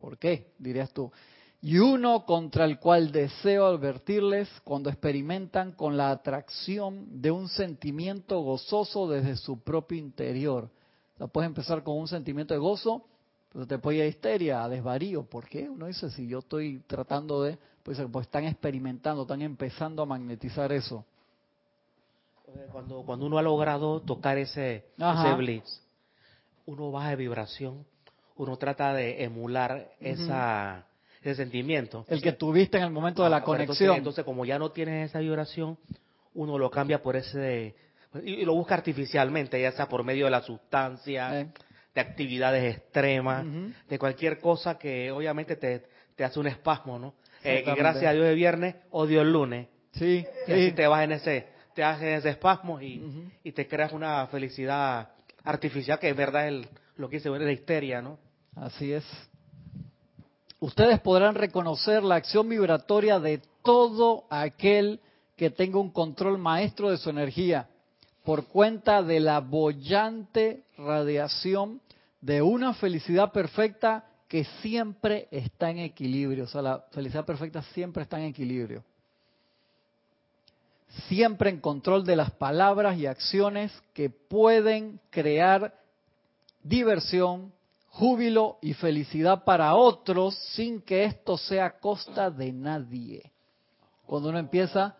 ¿Por 0.00 0.16
qué? 0.16 0.52
Dirías 0.58 0.90
tú. 0.92 1.12
Y 1.60 1.78
uno 1.78 2.24
contra 2.24 2.64
el 2.64 2.78
cual 2.78 3.12
deseo 3.12 3.66
advertirles 3.66 4.48
cuando 4.64 4.88
experimentan 4.88 5.72
con 5.72 5.96
la 5.98 6.10
atracción 6.10 7.20
de 7.20 7.30
un 7.30 7.48
sentimiento 7.48 8.40
gozoso 8.40 9.08
desde 9.08 9.36
su 9.36 9.60
propio 9.60 9.98
interior. 9.98 10.70
O 11.14 11.18
sea, 11.18 11.26
puedes 11.26 11.48
empezar 11.48 11.82
con 11.82 11.98
un 11.98 12.08
sentimiento 12.08 12.54
de 12.54 12.60
gozo, 12.60 13.04
pero 13.52 13.66
te 13.66 13.78
puede 13.78 14.02
a 14.02 14.06
histeria, 14.06 14.62
a 14.62 14.68
desvarío. 14.68 15.24
¿Por 15.24 15.48
qué? 15.48 15.68
Uno 15.68 15.86
dice, 15.86 16.10
si 16.10 16.28
yo 16.28 16.38
estoy 16.38 16.80
tratando 16.86 17.42
de, 17.42 17.58
pues, 17.88 17.98
pues 18.12 18.26
están 18.26 18.44
experimentando, 18.44 19.22
están 19.22 19.40
empezando 19.40 20.02
a 20.02 20.04
magnetizar 20.04 20.70
eso. 20.72 21.06
Cuando, 22.70 23.02
cuando 23.02 23.24
uno 23.24 23.38
ha 23.38 23.42
logrado 23.42 24.02
tocar 24.02 24.36
ese, 24.36 24.84
ese 24.98 25.34
bliss, 25.38 25.82
uno 26.66 26.90
baja 26.90 27.10
de 27.10 27.16
vibración, 27.16 27.86
uno 28.36 28.58
trata 28.58 28.92
de 28.92 29.24
emular 29.24 29.88
esa, 30.00 30.84
ese 31.22 31.36
sentimiento. 31.36 32.04
El 32.08 32.20
que 32.20 32.32
tuviste 32.32 32.76
en 32.76 32.84
el 32.84 32.90
momento 32.90 33.24
de 33.24 33.30
la 33.30 33.42
conexión. 33.42 33.96
Entonces, 33.96 34.22
como 34.22 34.44
ya 34.44 34.58
no 34.58 34.70
tienes 34.70 35.08
esa 35.08 35.20
vibración, 35.20 35.78
uno 36.34 36.58
lo 36.58 36.70
cambia 36.70 37.02
por 37.02 37.16
ese... 37.16 37.74
Y, 38.22 38.44
lo 38.44 38.52
busca 38.52 38.74
artificialmente, 38.74 39.58
ya 39.62 39.72
sea 39.72 39.88
por 39.88 40.04
medio 40.04 40.26
de 40.26 40.30
la 40.30 40.42
sustancia, 40.42 41.40
eh. 41.40 41.48
de 41.94 42.00
actividades 42.02 42.76
extremas, 42.76 43.46
de 43.88 43.98
cualquier 43.98 44.38
cosa 44.40 44.78
que 44.78 45.10
obviamente 45.10 45.56
te, 45.56 45.86
te 46.16 46.24
hace 46.24 46.38
un 46.38 46.48
espasmo, 46.48 46.98
¿no? 46.98 47.14
Eh, 47.44 47.64
gracias 47.76 48.04
a 48.04 48.12
Dios 48.12 48.26
de 48.26 48.34
viernes, 48.34 48.74
odio 48.90 49.22
el 49.22 49.32
lunes. 49.32 49.68
Sí. 49.92 50.26
Y 50.46 50.52
así 50.52 50.72
te 50.72 50.86
vas 50.86 51.04
en 51.04 51.12
ese 51.12 51.58
te 51.78 51.84
haces 51.84 52.24
espasmos 52.24 52.82
y, 52.82 53.30
y, 53.44 53.52
te 53.52 53.68
creas 53.68 53.92
una 53.92 54.26
felicidad 54.26 55.10
artificial 55.44 55.96
que 56.00 56.08
es 56.10 56.16
verdad 56.16 56.48
el, 56.48 56.66
lo 56.96 57.08
que 57.08 57.20
se 57.20 57.30
ve 57.30 57.38
la 57.38 57.52
histeria, 57.52 58.02
¿no? 58.02 58.18
Así 58.56 58.92
es. 58.92 59.04
Ustedes 60.58 60.98
podrán 60.98 61.36
reconocer 61.36 62.02
la 62.02 62.16
acción 62.16 62.48
vibratoria 62.48 63.20
de 63.20 63.40
todo 63.62 64.24
aquel 64.28 64.98
que 65.36 65.50
tenga 65.50 65.78
un 65.78 65.92
control 65.92 66.36
maestro 66.38 66.90
de 66.90 66.96
su 66.96 67.10
energía 67.10 67.68
por 68.24 68.46
cuenta 68.48 69.00
de 69.04 69.20
la 69.20 69.38
bollante 69.38 70.64
radiación 70.76 71.80
de 72.20 72.42
una 72.42 72.74
felicidad 72.74 73.30
perfecta 73.30 74.04
que 74.28 74.44
siempre 74.60 75.26
está 75.30 75.70
en 75.70 75.78
equilibrio. 75.78 76.44
O 76.44 76.46
sea, 76.46 76.62
la 76.62 76.84
felicidad 76.92 77.24
perfecta 77.24 77.62
siempre 77.62 78.02
está 78.02 78.18
en 78.18 78.26
equilibrio 78.26 78.84
siempre 81.06 81.50
en 81.50 81.60
control 81.60 82.04
de 82.04 82.16
las 82.16 82.30
palabras 82.32 82.98
y 82.98 83.06
acciones 83.06 83.72
que 83.92 84.10
pueden 84.10 85.00
crear 85.10 85.74
diversión, 86.62 87.52
júbilo 87.88 88.58
y 88.62 88.74
felicidad 88.74 89.44
para 89.44 89.74
otros 89.74 90.34
sin 90.54 90.80
que 90.80 91.04
esto 91.04 91.36
sea 91.36 91.66
a 91.66 91.78
costa 91.78 92.30
de 92.30 92.52
nadie. 92.52 93.30
Cuando 94.06 94.30
uno 94.30 94.38
empieza, 94.38 94.96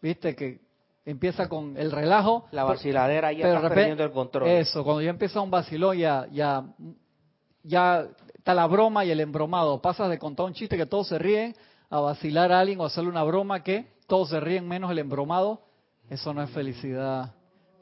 viste 0.00 0.36
que 0.36 0.60
empieza 1.04 1.48
con 1.48 1.76
el 1.76 1.90
relajo. 1.90 2.46
La 2.52 2.64
vaciladera 2.64 3.32
ya 3.32 3.54
está 3.54 3.68
perdiendo 3.68 4.04
el 4.04 4.12
control. 4.12 4.48
Eso, 4.48 4.84
cuando 4.84 5.02
ya 5.02 5.10
empieza 5.10 5.40
un 5.40 5.50
vacilón 5.50 5.98
ya, 5.98 6.28
ya, 6.30 6.64
ya 7.64 8.08
está 8.42 8.54
la 8.54 8.66
broma 8.66 9.04
y 9.04 9.10
el 9.12 9.20
embromado. 9.20 9.80
Pasas 9.80 10.10
de 10.10 10.18
contar 10.18 10.46
un 10.46 10.52
chiste 10.52 10.76
que 10.76 10.84
todos 10.84 11.06
se 11.06 11.16
ríen 11.16 11.54
a 11.88 12.00
vacilar 12.00 12.50
a 12.50 12.58
alguien 12.58 12.80
o 12.80 12.84
hacerle 12.84 13.08
una 13.08 13.22
broma 13.22 13.62
que 13.62 13.86
todos 14.08 14.30
se 14.30 14.40
ríen 14.40 14.66
menos 14.66 14.90
el 14.90 14.98
embromado, 14.98 15.62
eso 16.10 16.34
no 16.34 16.42
es 16.42 16.50
felicidad 16.50 17.32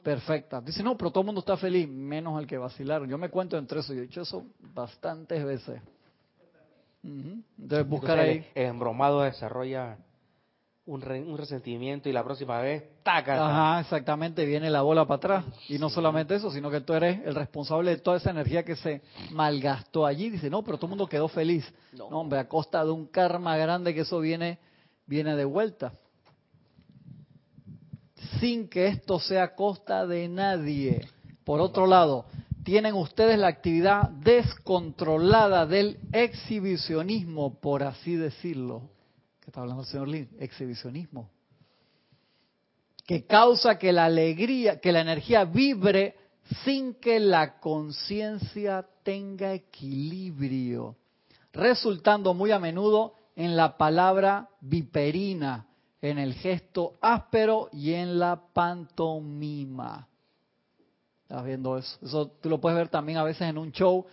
perfecta. 0.03 0.61
Dice, 0.61 0.83
no, 0.83 0.95
pero 0.99 1.09
todo 1.09 1.21
el 1.21 1.25
mundo 1.25 1.39
está 1.39 1.57
feliz, 1.57 1.89
menos 1.89 2.39
el 2.39 2.45
que 2.45 2.59
vacilaron. 2.59 3.09
Yo 3.09 3.17
me 3.17 3.29
cuento 3.29 3.57
entre 3.57 3.79
eso, 3.79 3.91
yo 3.95 4.01
he 4.01 4.05
hecho 4.05 4.21
eso 4.21 4.45
bastantes 4.59 5.43
veces. 5.43 5.81
Entonces, 7.03 7.87
buscar 7.87 8.19
ahí. 8.19 8.45
El, 8.53 8.67
embromado 8.67 9.21
desarrolla 9.21 9.97
un, 10.85 11.03
un, 11.03 11.37
resentimiento 11.37 12.09
y 12.09 12.11
la 12.11 12.23
próxima 12.23 12.59
vez, 12.59 12.83
¡taca! 13.03 13.33
Ajá, 13.45 13.81
exactamente, 13.81 14.45
viene 14.45 14.69
la 14.69 14.81
bola 14.81 15.05
para 15.05 15.17
atrás. 15.17 15.45
Y 15.69 15.77
no 15.77 15.89
solamente 15.89 16.35
eso, 16.35 16.51
sino 16.51 16.71
que 16.71 16.81
tú 16.81 16.93
eres 16.93 17.21
el 17.25 17.35
responsable 17.35 17.91
de 17.91 17.97
toda 17.97 18.17
esa 18.17 18.31
energía 18.31 18.63
que 18.63 18.75
se 18.75 19.01
malgastó 19.31 20.05
allí. 20.05 20.29
Dice, 20.29 20.49
no, 20.49 20.63
pero 20.63 20.77
todo 20.77 20.87
el 20.87 20.91
mundo 20.91 21.07
quedó 21.07 21.27
feliz. 21.27 21.71
No, 21.93 22.09
no 22.09 22.19
hombre, 22.19 22.39
a 22.39 22.47
costa 22.47 22.83
de 22.83 22.91
un 22.91 23.05
karma 23.07 23.55
grande 23.57 23.93
que 23.93 24.01
eso 24.01 24.19
viene, 24.19 24.59
viene 25.05 25.35
de 25.35 25.45
vuelta 25.45 25.93
sin 28.39 28.67
que 28.67 28.87
esto 28.87 29.19
sea 29.19 29.43
a 29.43 29.55
costa 29.55 30.05
de 30.05 30.27
nadie. 30.27 31.07
Por 31.43 31.61
otro 31.61 31.87
lado, 31.87 32.25
tienen 32.63 32.95
ustedes 32.95 33.37
la 33.37 33.47
actividad 33.47 34.09
descontrolada 34.09 35.65
del 35.65 35.99
exhibicionismo, 36.11 37.59
por 37.59 37.83
así 37.83 38.15
decirlo. 38.15 38.89
¿Qué 39.41 39.49
está 39.49 39.61
hablando 39.61 39.81
el 39.81 39.87
señor 39.87 40.07
Lin? 40.07 40.29
Exhibicionismo. 40.39 41.29
Que 43.05 43.25
causa 43.25 43.77
que 43.77 43.91
la 43.91 44.05
alegría, 44.05 44.79
que 44.79 44.91
la 44.91 45.01
energía 45.01 45.43
vibre 45.43 46.15
sin 46.63 46.93
que 46.95 47.19
la 47.19 47.59
conciencia 47.59 48.87
tenga 49.03 49.53
equilibrio, 49.53 50.95
resultando 51.51 52.33
muy 52.33 52.51
a 52.51 52.59
menudo 52.59 53.15
en 53.35 53.55
la 53.55 53.77
palabra 53.77 54.49
viperina, 54.59 55.65
en 56.01 56.19
el 56.19 56.33
gesto 56.35 56.97
áspero 57.01 57.69
y 57.71 57.93
en 57.93 58.19
la 58.19 58.41
pantomima. 58.53 60.07
¿Estás 61.23 61.45
viendo 61.45 61.77
eso? 61.77 61.97
Eso 62.03 62.27
tú 62.41 62.49
lo 62.49 62.59
puedes 62.59 62.77
ver 62.77 62.89
también 62.89 63.17
a 63.17 63.23
veces 63.23 63.43
en 63.43 63.57
un 63.57 63.71
show 63.71 64.05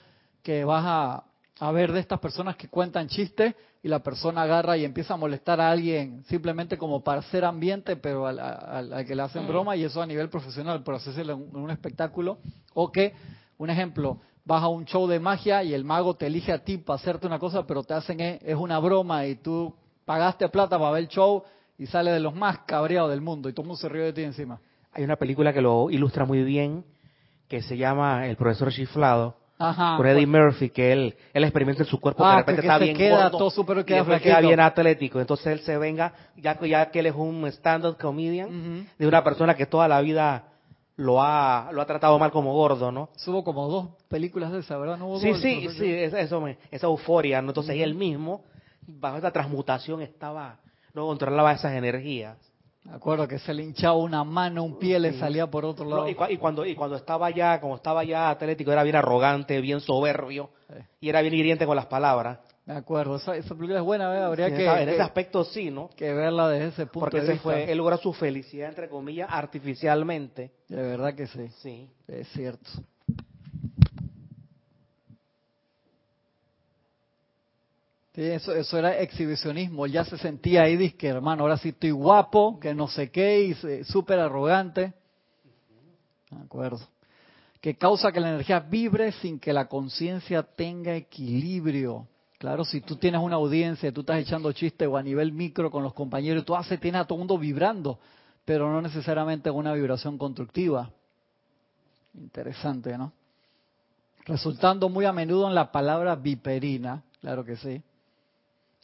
que 0.42 0.64
vas 0.64 0.84
a, 0.86 1.24
ver 1.72 1.92
de 1.92 2.00
estas 2.00 2.20
personas 2.20 2.56
que 2.56 2.68
cuentan 2.68 3.08
chistes 3.08 3.54
y 3.82 3.88
la 3.88 4.00
persona 4.00 4.42
agarra 4.42 4.76
y 4.76 4.84
empieza 4.84 5.14
a 5.14 5.16
molestar 5.16 5.60
a 5.60 5.70
alguien 5.70 6.24
simplemente 6.24 6.76
como 6.78 7.02
para 7.02 7.20
hacer 7.20 7.44
ambiente, 7.44 7.96
pero 7.96 8.26
al, 8.26 9.04
que 9.06 9.14
le 9.14 9.22
hacen 9.22 9.44
mm. 9.44 9.48
broma 9.48 9.76
y 9.76 9.84
eso 9.84 10.00
a 10.00 10.06
nivel 10.06 10.28
profesional, 10.28 10.82
por 10.82 10.94
hacerse 10.94 11.22
un 11.32 11.70
espectáculo. 11.70 12.38
O 12.74 12.90
que, 12.90 13.12
un 13.58 13.70
ejemplo, 13.70 14.20
vas 14.44 14.62
a 14.62 14.68
un 14.68 14.84
show 14.84 15.06
de 15.06 15.20
magia 15.20 15.62
y 15.62 15.74
el 15.74 15.84
mago 15.84 16.14
te 16.14 16.26
elige 16.26 16.52
a 16.52 16.64
ti 16.64 16.78
para 16.78 16.96
hacerte 16.96 17.26
una 17.26 17.38
cosa, 17.38 17.66
pero 17.66 17.82
te 17.82 17.94
hacen 17.94 18.20
es, 18.20 18.40
es 18.42 18.56
una 18.56 18.78
broma 18.78 19.26
y 19.26 19.36
tú 19.36 19.74
pagaste 20.04 20.48
plata 20.48 20.78
para 20.78 20.92
ver 20.92 21.02
el 21.02 21.08
show 21.08 21.42
y 21.76 21.86
sale 21.86 22.10
de 22.10 22.20
los 22.20 22.34
más 22.34 22.60
cabreados 22.60 23.10
del 23.10 23.20
mundo 23.20 23.48
y 23.48 23.52
todo 23.52 23.62
el 23.62 23.68
mundo 23.68 23.80
se 23.80 23.88
ríe 23.88 24.04
de 24.04 24.12
ti 24.12 24.22
encima. 24.22 24.60
Hay 24.92 25.04
una 25.04 25.16
película 25.16 25.52
que 25.52 25.60
lo 25.60 25.90
ilustra 25.90 26.24
muy 26.24 26.42
bien 26.42 26.84
que 27.48 27.62
se 27.62 27.76
llama 27.76 28.26
El 28.26 28.36
profesor 28.36 28.72
chiflado. 28.72 29.36
Ajá, 29.58 29.96
con 29.96 30.06
Eddie 30.06 30.26
Murphy, 30.26 30.70
que 30.70 30.92
él, 30.92 31.14
él 31.32 31.44
experimenta 31.44 31.82
en 31.82 31.88
su 31.88 31.98
cuerpo, 31.98 32.22
que 32.22 32.28
de 32.28 32.34
ah, 32.34 32.38
repente 32.38 32.60
está 32.60 32.78
bien 32.78 32.96
queda 32.96 33.30
todo 33.30 33.50
super, 33.50 33.84
queda, 33.84 34.16
y 34.16 34.20
queda 34.20 34.40
bien 34.40 34.60
atlético. 34.60 35.20
Entonces 35.20 35.46
él 35.48 35.60
se 35.60 35.76
venga, 35.76 36.12
ya, 36.36 36.58
ya 36.60 36.90
que 36.90 37.00
él 37.00 37.06
es 37.06 37.14
un 37.14 37.44
stand-up 37.48 37.96
comedian, 37.98 38.86
de 38.98 39.06
una 39.06 39.24
persona 39.24 39.54
que 39.54 39.66
toda 39.66 39.88
la 39.88 40.00
vida 40.00 40.44
lo 40.96 41.22
ha, 41.22 41.70
lo 41.72 41.80
ha 41.82 41.86
tratado 41.86 42.18
mal 42.18 42.30
como 42.30 42.52
gordo, 42.52 42.92
¿no? 42.92 43.08
Hubo 43.26 43.44
como 43.44 43.68
dos 43.68 43.88
películas 44.08 44.52
de 44.52 44.60
esa, 44.60 44.76
¿verdad? 44.78 44.98
¿No 44.98 45.18
sí, 45.18 45.34
sí, 45.34 45.68
sí, 45.70 45.92
eso 45.92 46.40
me, 46.40 46.58
esa 46.70 46.86
euforia, 46.86 47.42
¿no? 47.42 47.50
Entonces 47.50 47.76
él 47.80 47.94
mismo, 47.94 48.44
bajo 48.86 49.16
esta 49.16 49.30
transmutación, 49.30 50.02
estaba 50.02 50.58
no 50.94 51.06
controlaba 51.06 51.52
esas 51.52 51.72
energías. 51.72 52.36
Me 52.84 52.94
acuerdo 52.94 53.28
que 53.28 53.38
se 53.38 53.52
le 53.52 53.62
hinchaba 53.62 53.96
una 53.96 54.24
mano, 54.24 54.64
un 54.64 54.78
pie, 54.78 54.98
le 54.98 55.18
salía 55.18 55.46
por 55.46 55.64
otro 55.64 55.84
lado. 55.84 56.08
y, 56.08 56.36
cuando, 56.36 56.64
y 56.64 56.74
cuando 56.74 56.96
estaba 56.96 57.30
ya, 57.30 57.60
como 57.60 57.76
estaba 57.76 58.02
ya 58.04 58.30
atlético, 58.30 58.72
era 58.72 58.82
bien 58.82 58.96
arrogante, 58.96 59.60
bien 59.60 59.80
soberbio, 59.80 60.50
y 61.00 61.08
era 61.08 61.20
bien 61.20 61.34
hiriente 61.34 61.66
con 61.66 61.76
las 61.76 61.86
palabras. 61.86 62.38
Me 62.64 62.74
acuerdo, 62.74 63.16
esa, 63.16 63.32
película 63.32 63.78
es 63.78 63.84
buena, 63.84 64.10
¿verdad? 64.10 64.26
habría 64.26 64.54
que, 64.54 64.66
En 64.66 64.90
ese 64.90 65.00
aspecto 65.00 65.42
sí, 65.42 65.70
¿no? 65.70 65.88
Que 65.96 66.12
verla 66.12 66.50
desde 66.50 66.68
ese 66.68 66.86
punto 66.86 67.00
Porque 67.00 67.22
de 67.22 67.32
vista. 67.32 67.42
Fue, 67.42 67.70
él 67.70 67.78
logra 67.78 67.96
su 67.96 68.12
felicidad, 68.12 68.68
entre 68.68 68.90
comillas, 68.90 69.26
artificialmente. 69.30 70.52
De 70.68 70.76
verdad 70.82 71.14
que 71.14 71.26
sí. 71.26 71.48
Sí. 71.62 71.90
Es 72.06 72.28
cierto. 72.28 72.68
Eso, 78.26 78.54
eso 78.54 78.78
era 78.78 78.98
exhibicionismo. 78.98 79.86
ya 79.86 80.04
se 80.04 80.18
sentía 80.18 80.62
ahí, 80.62 80.90
que 80.92 81.08
hermano, 81.08 81.42
ahora 81.42 81.56
sí 81.56 81.70
estoy 81.70 81.90
guapo, 81.90 82.58
que 82.60 82.74
no 82.74 82.88
sé 82.88 83.10
qué, 83.10 83.42
y 83.44 83.84
súper 83.84 84.18
arrogante. 84.18 84.92
De 86.30 86.42
acuerdo. 86.42 86.80
Que 87.60 87.76
causa 87.76 88.12
que 88.12 88.20
la 88.20 88.30
energía 88.30 88.60
vibre 88.60 89.12
sin 89.12 89.38
que 89.38 89.52
la 89.52 89.68
conciencia 89.68 90.42
tenga 90.42 90.94
equilibrio. 90.94 92.06
Claro, 92.38 92.64
si 92.64 92.80
tú 92.80 92.96
tienes 92.96 93.20
una 93.20 93.36
audiencia, 93.36 93.92
tú 93.92 94.00
estás 94.00 94.18
echando 94.20 94.52
chistes 94.52 94.86
o 94.86 94.96
a 94.96 95.02
nivel 95.02 95.32
micro 95.32 95.70
con 95.70 95.82
los 95.82 95.92
compañeros, 95.92 96.44
tú 96.44 96.54
haces, 96.54 96.78
tienes 96.78 97.00
a 97.00 97.04
todo 97.04 97.16
el 97.16 97.20
mundo 97.20 97.36
vibrando, 97.36 97.98
pero 98.44 98.70
no 98.70 98.80
necesariamente 98.80 99.50
una 99.50 99.72
vibración 99.72 100.16
constructiva. 100.18 100.90
Interesante, 102.14 102.96
¿no? 102.96 103.12
resultando 104.28 104.90
muy 104.90 105.06
a 105.06 105.12
menudo 105.12 105.48
en 105.48 105.54
la 105.54 105.72
palabra 105.72 106.14
viperina, 106.14 107.02
claro 107.20 107.44
que 107.44 107.56
sí, 107.56 107.82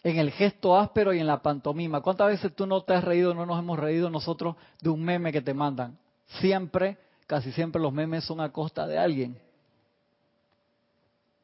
en 0.04 0.18
el 0.18 0.30
gesto 0.30 0.76
áspero 0.76 1.14
y 1.14 1.18
en 1.18 1.26
la 1.26 1.40
pantomima. 1.40 2.02
¿Cuántas 2.02 2.28
veces 2.28 2.54
tú 2.54 2.66
no 2.66 2.82
te 2.82 2.92
has 2.92 3.02
reído, 3.02 3.34
no 3.34 3.46
nos 3.46 3.58
hemos 3.58 3.78
reído 3.78 4.10
nosotros 4.10 4.54
de 4.82 4.90
un 4.90 5.02
meme 5.02 5.32
que 5.32 5.40
te 5.40 5.54
mandan? 5.54 5.98
Siempre, 6.40 6.98
casi 7.26 7.50
siempre 7.52 7.80
los 7.80 7.92
memes 7.92 8.22
son 8.24 8.40
a 8.42 8.52
costa 8.52 8.86
de 8.86 8.98
alguien. 8.98 9.38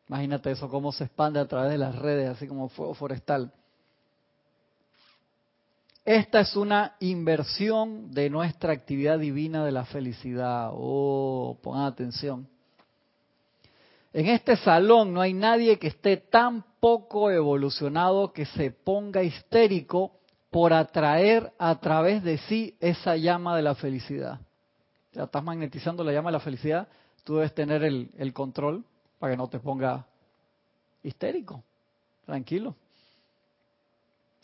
Imagínate 0.08 0.50
eso, 0.50 0.68
cómo 0.68 0.92
se 0.92 1.04
expande 1.04 1.40
a 1.40 1.48
través 1.48 1.70
de 1.70 1.78
las 1.78 1.96
redes, 1.96 2.28
así 2.28 2.46
como 2.46 2.68
fuego 2.68 2.92
forestal. 2.92 3.50
Esta 6.04 6.40
es 6.40 6.54
una 6.54 6.96
inversión 7.00 8.10
de 8.10 8.28
nuestra 8.28 8.72
actividad 8.72 9.18
divina 9.18 9.64
de 9.64 9.72
la 9.72 9.86
felicidad. 9.86 10.70
Oh, 10.72 11.58
pongan 11.62 11.84
atención. 11.84 12.46
En 14.12 14.26
este 14.26 14.56
salón 14.56 15.14
no 15.14 15.20
hay 15.20 15.32
nadie 15.32 15.78
que 15.78 15.88
esté 15.88 16.16
tan 16.16 16.64
poco 16.80 17.30
evolucionado 17.30 18.32
que 18.32 18.44
se 18.44 18.70
ponga 18.70 19.22
histérico 19.22 20.12
por 20.50 20.72
atraer 20.72 21.52
a 21.58 21.78
través 21.78 22.22
de 22.24 22.38
sí 22.38 22.76
esa 22.80 23.16
llama 23.16 23.56
de 23.56 23.62
la 23.62 23.74
felicidad. 23.74 24.40
Ya 25.12 25.24
estás 25.24 25.44
magnetizando 25.44 26.02
la 26.02 26.12
llama 26.12 26.30
de 26.30 26.38
la 26.38 26.40
felicidad, 26.40 26.88
tú 27.24 27.36
debes 27.36 27.54
tener 27.54 27.84
el, 27.84 28.10
el 28.16 28.32
control 28.32 28.84
para 29.18 29.32
que 29.32 29.36
no 29.36 29.48
te 29.48 29.60
ponga 29.60 30.06
histérico. 31.02 31.62
Tranquilo. 32.26 32.74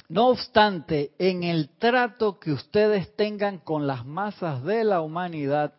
No 0.08 0.28
obstante, 0.28 1.12
en 1.18 1.42
el 1.42 1.70
trato 1.70 2.38
que 2.38 2.52
ustedes 2.52 3.14
tengan 3.16 3.58
con 3.58 3.88
las 3.88 4.06
masas 4.06 4.62
de 4.62 4.84
la 4.84 5.00
humanidad, 5.00 5.74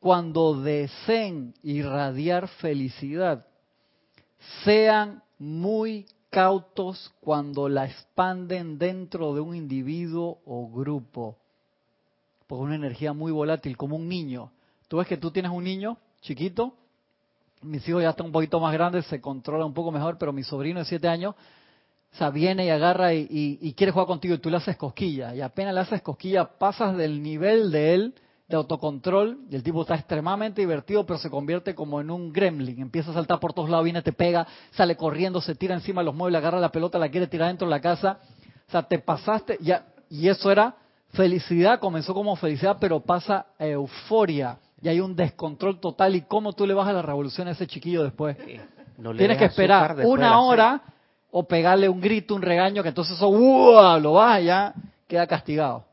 cuando 0.00 0.60
deseen 0.60 1.54
irradiar 1.62 2.48
felicidad, 2.48 3.46
sean 4.64 5.22
muy 5.38 6.06
cautos 6.30 7.12
cuando 7.20 7.68
la 7.68 7.86
expanden 7.86 8.78
dentro 8.78 9.34
de 9.34 9.40
un 9.40 9.54
individuo 9.54 10.40
o 10.44 10.70
grupo. 10.70 11.38
Porque 12.46 12.64
una 12.64 12.76
energía 12.76 13.12
muy 13.12 13.32
volátil, 13.32 13.76
como 13.76 13.96
un 13.96 14.08
niño. 14.08 14.52
Tú 14.88 14.98
ves 14.98 15.06
que 15.06 15.16
tú 15.16 15.30
tienes 15.30 15.52
un 15.52 15.64
niño 15.64 15.98
chiquito, 16.20 16.74
mis 17.62 17.86
hijos 17.88 18.02
ya 18.02 18.10
están 18.10 18.26
un 18.26 18.32
poquito 18.32 18.60
más 18.60 18.72
grandes, 18.72 19.06
se 19.06 19.20
controla 19.20 19.64
un 19.64 19.74
poco 19.74 19.90
mejor, 19.90 20.16
pero 20.18 20.32
mi 20.32 20.42
sobrino 20.42 20.78
de 20.80 20.84
siete 20.84 21.08
años 21.08 21.34
o 22.12 22.16
sea, 22.16 22.30
viene 22.30 22.64
y 22.64 22.70
agarra 22.70 23.12
y, 23.14 23.74
quiere 23.76 23.92
jugar 23.92 24.06
contigo 24.06 24.34
y 24.34 24.38
tú 24.38 24.50
le 24.50 24.56
haces 24.56 24.76
cosquilla. 24.76 25.34
Y 25.34 25.40
apenas 25.40 25.74
le 25.74 25.80
haces 25.80 26.02
cosquilla, 26.02 26.44
pasas 26.58 26.96
del 26.96 27.22
nivel 27.22 27.70
de 27.70 27.94
él 27.94 28.14
de 28.48 28.56
autocontrol 28.56 29.40
y 29.50 29.56
el 29.56 29.62
tipo 29.62 29.82
está 29.82 29.94
extremadamente 29.94 30.62
divertido, 30.62 31.04
pero 31.04 31.18
se 31.18 31.28
convierte 31.28 31.74
como 31.74 32.00
en 32.00 32.10
un 32.10 32.32
gremlin. 32.32 32.80
Empieza 32.80 33.10
a 33.10 33.14
saltar 33.14 33.38
por 33.38 33.52
todos 33.52 33.68
lados, 33.68 33.84
viene, 33.84 34.00
te 34.00 34.12
pega, 34.12 34.46
sale 34.70 34.96
corriendo, 34.96 35.40
se 35.42 35.54
tira 35.54 35.74
encima 35.74 36.00
de 36.00 36.06
los 36.06 36.14
muebles, 36.14 36.38
agarra 36.38 36.58
la 36.58 36.72
pelota, 36.72 36.98
la 36.98 37.10
quiere 37.10 37.26
tirar 37.26 37.48
dentro 37.48 37.66
de 37.66 37.70
la 37.70 37.80
casa. 37.80 38.20
O 38.66 38.70
sea, 38.70 38.82
te 38.82 38.98
pasaste, 38.98 39.58
ya, 39.60 39.86
y 40.08 40.28
eso 40.28 40.50
era 40.50 40.74
felicidad, 41.10 41.78
comenzó 41.78 42.14
como 42.14 42.36
felicidad, 42.36 42.78
pero 42.80 43.00
pasa 43.00 43.46
a 43.58 43.66
euforia. 43.66 44.58
Y 44.80 44.88
hay 44.88 45.00
un 45.00 45.14
descontrol 45.14 45.78
total. 45.80 46.14
¿Y 46.14 46.22
cómo 46.22 46.52
tú 46.54 46.66
le 46.66 46.72
vas 46.72 46.88
a 46.88 46.92
la 46.92 47.02
revolución 47.02 47.48
a 47.48 47.50
ese 47.50 47.66
chiquillo 47.66 48.02
después? 48.02 48.36
Tienes 49.16 49.36
que 49.36 49.44
esperar 49.44 49.96
una 50.04 50.40
hora 50.40 50.82
o 51.30 51.46
pegarle 51.46 51.88
un 51.88 52.00
grito, 52.00 52.34
un 52.34 52.42
regaño, 52.42 52.82
que 52.82 52.88
entonces 52.88 53.16
eso 53.16 53.30
lo 54.00 54.12
baja 54.12 54.40
ya 54.40 54.74
queda 55.06 55.26
castigado. 55.26 55.87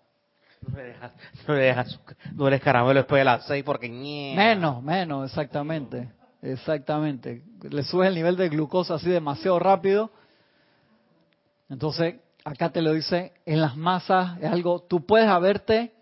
No 1.47 1.53
le 1.53 1.61
dejas, 1.61 1.99
no 2.33 2.49
le 2.49 2.59
caramelo 2.59 2.99
después 2.99 3.19
de 3.19 3.25
las 3.25 3.45
seis 3.45 3.63
porque 3.63 3.89
Menos, 3.89 4.81
menos, 4.83 5.29
exactamente. 5.29 6.09
Exactamente. 6.41 7.43
Le 7.61 7.83
sube 7.83 8.07
el 8.07 8.15
nivel 8.15 8.35
de 8.35 8.49
glucosa 8.49 8.95
así 8.95 9.09
demasiado 9.09 9.57
rápido. 9.59 10.11
Entonces, 11.69 12.15
acá 12.43 12.69
te 12.69 12.81
lo 12.81 12.93
dice, 12.93 13.33
en 13.45 13.61
las 13.61 13.75
masas 13.75 14.37
es 14.39 14.51
algo, 14.51 14.81
tú 14.81 15.05
puedes 15.05 15.27
haberte 15.27 15.93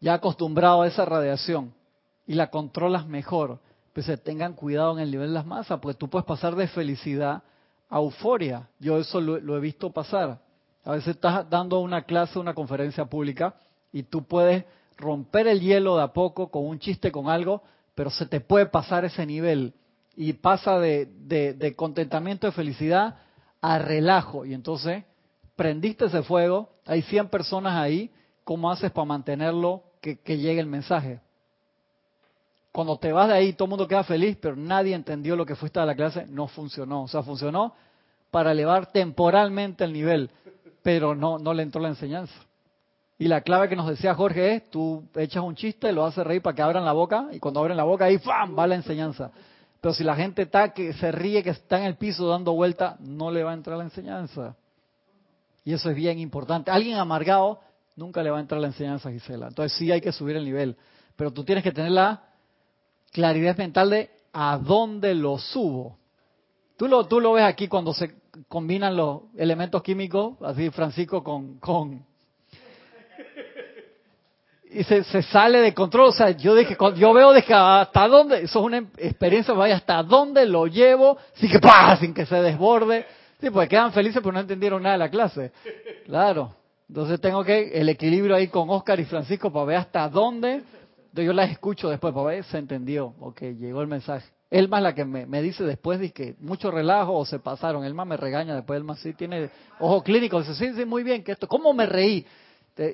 ya 0.00 0.14
acostumbrado 0.14 0.82
a 0.82 0.88
esa 0.88 1.04
radiación 1.04 1.74
y 2.26 2.34
la 2.34 2.50
controlas 2.50 3.06
mejor. 3.06 3.60
Pues 3.92 4.10
tengan 4.22 4.54
cuidado 4.54 4.92
en 4.92 5.00
el 5.00 5.10
nivel 5.10 5.28
de 5.28 5.34
las 5.34 5.46
masas, 5.46 5.78
porque 5.80 5.98
tú 5.98 6.08
puedes 6.08 6.24
pasar 6.24 6.54
de 6.54 6.68
felicidad 6.68 7.42
euforia. 7.90 8.68
Yo 8.78 8.98
eso 8.98 9.20
lo, 9.20 9.56
he 9.56 9.60
visto 9.60 9.90
pasar. 9.90 10.38
A 10.84 10.92
veces 10.92 11.16
estás 11.16 11.48
dando 11.50 11.80
una 11.80 12.02
clase, 12.02 12.38
una 12.38 12.54
conferencia 12.54 13.04
pública, 13.04 13.54
y 13.92 14.04
tú 14.04 14.24
puedes 14.24 14.64
romper 14.96 15.46
el 15.48 15.60
hielo 15.60 15.96
de 15.96 16.02
a 16.02 16.12
poco 16.12 16.50
con 16.50 16.66
un 16.66 16.78
chiste, 16.78 17.10
con 17.10 17.28
algo, 17.28 17.62
pero 17.94 18.10
se 18.10 18.26
te 18.26 18.40
puede 18.40 18.66
pasar 18.66 19.04
ese 19.04 19.26
nivel 19.26 19.74
y 20.16 20.32
pasa 20.34 20.78
de, 20.78 21.74
contentamiento, 21.76 22.46
de 22.46 22.52
felicidad 22.52 23.16
a 23.60 23.78
relajo. 23.78 24.44
Y 24.44 24.54
entonces 24.54 25.04
prendiste 25.56 26.06
ese 26.06 26.22
fuego, 26.22 26.70
hay 26.86 27.02
100 27.02 27.28
personas 27.28 27.76
ahí, 27.76 28.10
¿cómo 28.44 28.70
haces 28.70 28.90
para 28.90 29.06
mantenerlo 29.06 29.82
que, 30.00 30.18
que 30.18 30.38
llegue 30.38 30.60
el 30.60 30.66
mensaje? 30.66 31.20
Cuando 32.72 32.98
te 32.98 33.12
vas 33.12 33.28
de 33.28 33.34
ahí, 33.34 33.52
todo 33.52 33.66
el 33.66 33.70
mundo 33.70 33.88
queda 33.88 34.04
feliz, 34.04 34.36
pero 34.40 34.54
nadie 34.54 34.94
entendió 34.94 35.34
lo 35.34 35.44
que 35.44 35.56
fuiste 35.56 35.80
a 35.80 35.86
la 35.86 35.96
clase, 35.96 36.26
no 36.28 36.46
funcionó. 36.46 37.02
O 37.02 37.08
sea, 37.08 37.22
funcionó 37.22 37.74
para 38.30 38.52
elevar 38.52 38.92
temporalmente 38.92 39.84
el 39.84 39.92
nivel, 39.92 40.30
pero 40.82 41.14
no, 41.14 41.38
no 41.38 41.52
le 41.52 41.64
entró 41.64 41.80
la 41.80 41.88
enseñanza. 41.88 42.34
Y 43.20 43.28
la 43.28 43.42
clave 43.42 43.68
que 43.68 43.76
nos 43.76 43.86
decía 43.86 44.14
Jorge 44.14 44.54
es, 44.54 44.70
tú 44.70 45.04
echas 45.14 45.44
un 45.44 45.54
chiste, 45.54 45.92
lo 45.92 46.06
haces 46.06 46.26
reír 46.26 46.40
para 46.40 46.56
que 46.56 46.62
abran 46.62 46.86
la 46.86 46.94
boca, 46.94 47.28
y 47.30 47.38
cuando 47.38 47.60
abren 47.60 47.76
la 47.76 47.84
boca 47.84 48.06
ahí, 48.06 48.16
¡fam! 48.16 48.58
va 48.58 48.66
la 48.66 48.76
enseñanza. 48.76 49.30
Pero 49.78 49.92
si 49.92 50.02
la 50.04 50.16
gente 50.16 50.40
está 50.40 50.72
que 50.72 50.94
se 50.94 51.12
ríe, 51.12 51.42
que 51.42 51.50
está 51.50 51.78
en 51.80 51.84
el 51.84 51.96
piso 51.96 52.26
dando 52.28 52.54
vuelta, 52.54 52.96
no 52.98 53.30
le 53.30 53.44
va 53.44 53.50
a 53.50 53.54
entrar 53.54 53.76
la 53.76 53.84
enseñanza. 53.84 54.56
Y 55.64 55.74
eso 55.74 55.90
es 55.90 55.96
bien 55.96 56.18
importante. 56.18 56.70
Alguien 56.70 56.96
amargado 56.96 57.60
nunca 57.94 58.22
le 58.22 58.30
va 58.30 58.38
a 58.38 58.40
entrar 58.40 58.58
la 58.58 58.68
enseñanza, 58.68 59.10
Gisela. 59.10 59.48
Entonces 59.48 59.76
sí 59.76 59.92
hay 59.92 60.00
que 60.00 60.12
subir 60.12 60.36
el 60.36 60.46
nivel. 60.46 60.78
Pero 61.14 61.30
tú 61.30 61.44
tienes 61.44 61.62
que 61.62 61.72
tener 61.72 61.90
la 61.90 62.22
claridad 63.12 63.54
mental 63.58 63.90
de 63.90 64.10
a 64.32 64.56
dónde 64.56 65.14
lo 65.14 65.36
subo. 65.36 65.98
Tú 66.78 66.88
lo, 66.88 67.04
tú 67.04 67.20
lo 67.20 67.34
ves 67.34 67.44
aquí 67.44 67.68
cuando 67.68 67.92
se 67.92 68.14
combinan 68.48 68.96
los 68.96 69.24
elementos 69.36 69.82
químicos, 69.82 70.38
así 70.40 70.70
Francisco 70.70 71.22
con... 71.22 71.58
con 71.58 72.08
y 74.72 74.84
se, 74.84 75.04
se 75.04 75.22
sale 75.22 75.58
de 75.60 75.74
control. 75.74 76.08
O 76.08 76.12
sea, 76.12 76.30
yo 76.30 76.54
dije, 76.54 76.76
yo 76.96 77.12
veo 77.12 77.32
de 77.32 77.44
hasta 77.48 78.08
dónde, 78.08 78.42
eso 78.42 78.60
es 78.60 78.64
una 78.64 78.78
experiencia, 78.98 79.54
vaya, 79.54 79.76
hasta 79.76 80.02
dónde 80.02 80.46
lo 80.46 80.66
llevo, 80.66 81.18
sin 81.34 81.50
que, 81.50 81.58
¡pah! 81.58 81.96
sin 81.96 82.14
que 82.14 82.26
se 82.26 82.36
desborde. 82.36 83.06
Sí, 83.40 83.50
pues 83.50 83.68
quedan 83.68 83.92
felices 83.92 84.20
pero 84.22 84.32
no 84.32 84.40
entendieron 84.40 84.82
nada 84.82 84.94
de 84.94 84.98
la 84.98 85.08
clase. 85.08 85.52
Claro. 86.04 86.54
Entonces 86.88 87.20
tengo 87.20 87.44
que 87.44 87.70
el 87.80 87.88
equilibrio 87.88 88.34
ahí 88.34 88.48
con 88.48 88.68
Oscar 88.68 88.98
y 88.98 89.04
Francisco 89.04 89.52
para 89.52 89.64
ver 89.64 89.76
hasta 89.76 90.08
dónde 90.08 90.62
yo 91.12 91.32
las 91.32 91.50
escucho 91.50 91.88
después, 91.88 92.14
para 92.14 92.26
ver, 92.26 92.44
se 92.44 92.58
entendió, 92.58 93.14
ok, 93.20 93.40
llegó 93.58 93.82
el 93.82 93.88
mensaje. 93.88 94.26
Él 94.50 94.68
más 94.68 94.82
la 94.82 94.94
que 94.94 95.04
me, 95.04 95.42
dice 95.42 95.62
después, 95.62 96.00
dice 96.00 96.12
que 96.12 96.34
mucho 96.40 96.70
relajo 96.72 97.14
o 97.14 97.24
se 97.24 97.38
pasaron. 97.38 97.84
Él 97.84 97.94
más 97.94 98.06
me 98.06 98.16
regaña 98.16 98.54
después, 98.54 98.78
él 98.78 98.84
más 98.84 98.98
sí 98.98 99.12
tiene 99.12 99.48
ojo 99.78 100.02
clínico. 100.02 100.40
Dice, 100.40 100.54
sí, 100.54 100.72
sí, 100.74 100.84
muy 100.84 101.04
bien, 101.04 101.22
que 101.22 101.32
esto, 101.32 101.46
¿cómo 101.46 101.72
me 101.72 101.86
reí? 101.86 102.26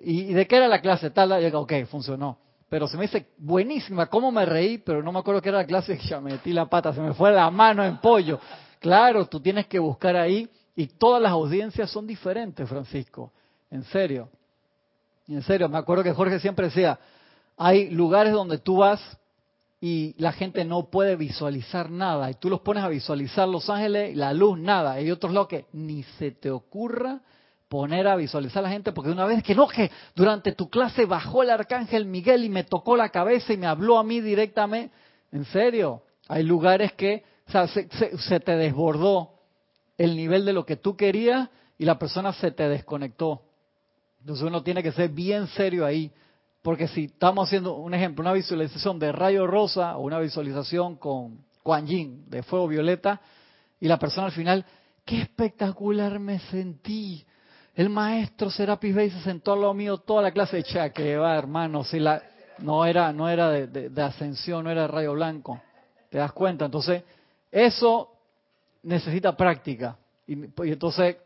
¿Y 0.02 0.32
de 0.32 0.46
qué 0.46 0.56
era 0.56 0.68
la 0.68 0.80
clase? 0.80 1.10
Tal, 1.10 1.30
yo 1.30 1.36
digo, 1.36 1.60
ok, 1.60 1.72
funcionó. 1.88 2.38
Pero 2.68 2.88
se 2.88 2.96
me 2.96 3.02
dice, 3.02 3.28
buenísima, 3.38 4.06
¿cómo 4.06 4.32
me 4.32 4.44
reí? 4.44 4.78
Pero 4.78 5.02
no 5.02 5.12
me 5.12 5.20
acuerdo 5.20 5.40
qué 5.40 5.50
era 5.50 5.58
la 5.58 5.66
clase, 5.66 5.98
ya 6.08 6.20
me 6.20 6.32
metí 6.32 6.52
la 6.52 6.66
pata, 6.66 6.92
se 6.92 7.00
me 7.00 7.14
fue 7.14 7.32
la 7.32 7.50
mano 7.50 7.84
en 7.84 7.98
pollo. 7.98 8.40
Claro, 8.80 9.26
tú 9.26 9.40
tienes 9.40 9.66
que 9.66 9.78
buscar 9.78 10.16
ahí 10.16 10.48
y 10.74 10.88
todas 10.88 11.22
las 11.22 11.32
audiencias 11.32 11.90
son 11.90 12.06
diferentes, 12.06 12.68
Francisco. 12.68 13.32
En 13.70 13.84
serio. 13.84 14.28
En 15.28 15.42
serio, 15.42 15.68
me 15.68 15.78
acuerdo 15.78 16.04
que 16.04 16.12
Jorge 16.12 16.38
siempre 16.38 16.66
decía, 16.66 16.98
hay 17.56 17.90
lugares 17.90 18.32
donde 18.32 18.58
tú 18.58 18.78
vas 18.78 19.00
y 19.80 20.14
la 20.18 20.32
gente 20.32 20.64
no 20.64 20.90
puede 20.90 21.16
visualizar 21.16 21.90
nada. 21.90 22.30
Y 22.30 22.34
tú 22.34 22.48
los 22.50 22.60
pones 22.60 22.84
a 22.84 22.88
visualizar 22.88 23.48
Los 23.48 23.68
Ángeles, 23.70 24.16
la 24.16 24.32
luz, 24.32 24.58
nada. 24.58 24.92
Hay 24.92 25.10
otros 25.10 25.32
lados 25.32 25.48
que 25.48 25.66
ni 25.72 26.02
se 26.18 26.32
te 26.32 26.50
ocurra 26.50 27.20
poner 27.68 28.06
a 28.06 28.16
visualizar 28.16 28.60
a 28.60 28.68
la 28.68 28.70
gente, 28.70 28.92
porque 28.92 29.10
una 29.10 29.24
vez 29.24 29.42
que 29.42 29.54
no, 29.54 29.66
que 29.66 29.90
durante 30.14 30.52
tu 30.52 30.68
clase 30.68 31.04
bajó 31.04 31.42
el 31.42 31.50
arcángel 31.50 32.06
Miguel 32.06 32.44
y 32.44 32.48
me 32.48 32.64
tocó 32.64 32.96
la 32.96 33.08
cabeza 33.08 33.52
y 33.52 33.56
me 33.56 33.66
habló 33.66 33.98
a 33.98 34.04
mí 34.04 34.20
directamente. 34.20 34.94
En 35.32 35.44
serio, 35.46 36.02
hay 36.28 36.42
lugares 36.42 36.92
que 36.92 37.24
se, 37.46 38.18
se 38.18 38.40
te 38.40 38.56
desbordó 38.56 39.40
el 39.98 40.16
nivel 40.16 40.44
de 40.44 40.52
lo 40.52 40.64
que 40.64 40.76
tú 40.76 40.96
querías 40.96 41.48
y 41.78 41.84
la 41.84 41.98
persona 41.98 42.32
se 42.32 42.50
te 42.50 42.68
desconectó. 42.68 43.42
Entonces 44.20 44.44
uno 44.44 44.62
tiene 44.62 44.82
que 44.82 44.92
ser 44.92 45.10
bien 45.10 45.46
serio 45.48 45.84
ahí. 45.84 46.12
Porque 46.62 46.88
si 46.88 47.04
estamos 47.04 47.46
haciendo 47.46 47.76
un 47.76 47.94
ejemplo, 47.94 48.22
una 48.22 48.32
visualización 48.32 48.98
de 48.98 49.12
rayo 49.12 49.46
rosa 49.46 49.96
o 49.96 50.02
una 50.02 50.18
visualización 50.18 50.96
con 50.96 51.44
Kuan 51.62 51.86
Yin 51.86 52.28
de 52.28 52.42
fuego 52.42 52.66
violeta, 52.66 53.20
y 53.78 53.86
la 53.86 53.98
persona 53.98 54.26
al 54.26 54.32
final, 54.32 54.64
qué 55.04 55.20
espectacular 55.20 56.18
me 56.18 56.40
sentí. 56.40 57.24
El 57.76 57.90
maestro 57.90 58.50
Serapis 58.50 58.94
Bey 58.94 59.10
se 59.10 59.20
sentó 59.20 59.52
al 59.52 59.60
lado 59.60 59.74
mío 59.74 59.98
toda 59.98 60.22
la 60.22 60.32
clase 60.32 60.62
de 60.62 60.92
que 60.92 61.16
va, 61.18 61.36
hermano, 61.36 61.84
si 61.84 62.00
la 62.00 62.22
no 62.60 62.86
era 62.86 63.12
no 63.12 63.28
era 63.28 63.50
de, 63.50 64.02
ascensión, 64.02 64.64
no 64.64 64.70
era 64.70 64.82
de 64.82 64.88
rayo 64.88 65.12
blanco. 65.12 65.60
¿Te 66.08 66.16
das 66.16 66.32
cuenta? 66.32 66.64
Entonces, 66.64 67.02
Eso 67.52 68.10
necesita 68.82 69.36
práctica. 69.36 69.98
Y, 70.26 70.36
pues, 70.36 70.72
entonces, 70.72 71.16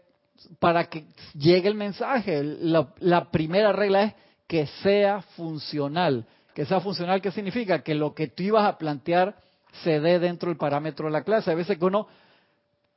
para 0.58 0.86
que 0.86 1.04
llegue 1.34 1.68
el 1.68 1.76
mensaje, 1.76 2.42
la, 2.42 3.30
primera 3.30 3.72
regla 3.72 4.02
es 4.02 4.14
que 4.48 4.66
sea 4.82 5.22
funcional. 5.22 6.26
Que 6.52 6.66
sea 6.66 6.80
funcional, 6.80 7.22
¿qué 7.22 7.30
significa? 7.30 7.80
Que 7.84 7.94
lo 7.94 8.12
que 8.12 8.26
tú 8.26 8.42
ibas 8.42 8.64
a 8.66 8.76
plantear 8.76 9.36
se 9.84 10.00
dé 10.00 10.18
dentro 10.18 10.48
del 10.48 10.58
parámetro 10.58 11.06
de 11.06 11.12
la 11.12 11.22
clase. 11.22 11.52
A 11.52 11.54
veces 11.54 11.78
que 11.78 11.84
uno 11.84 12.08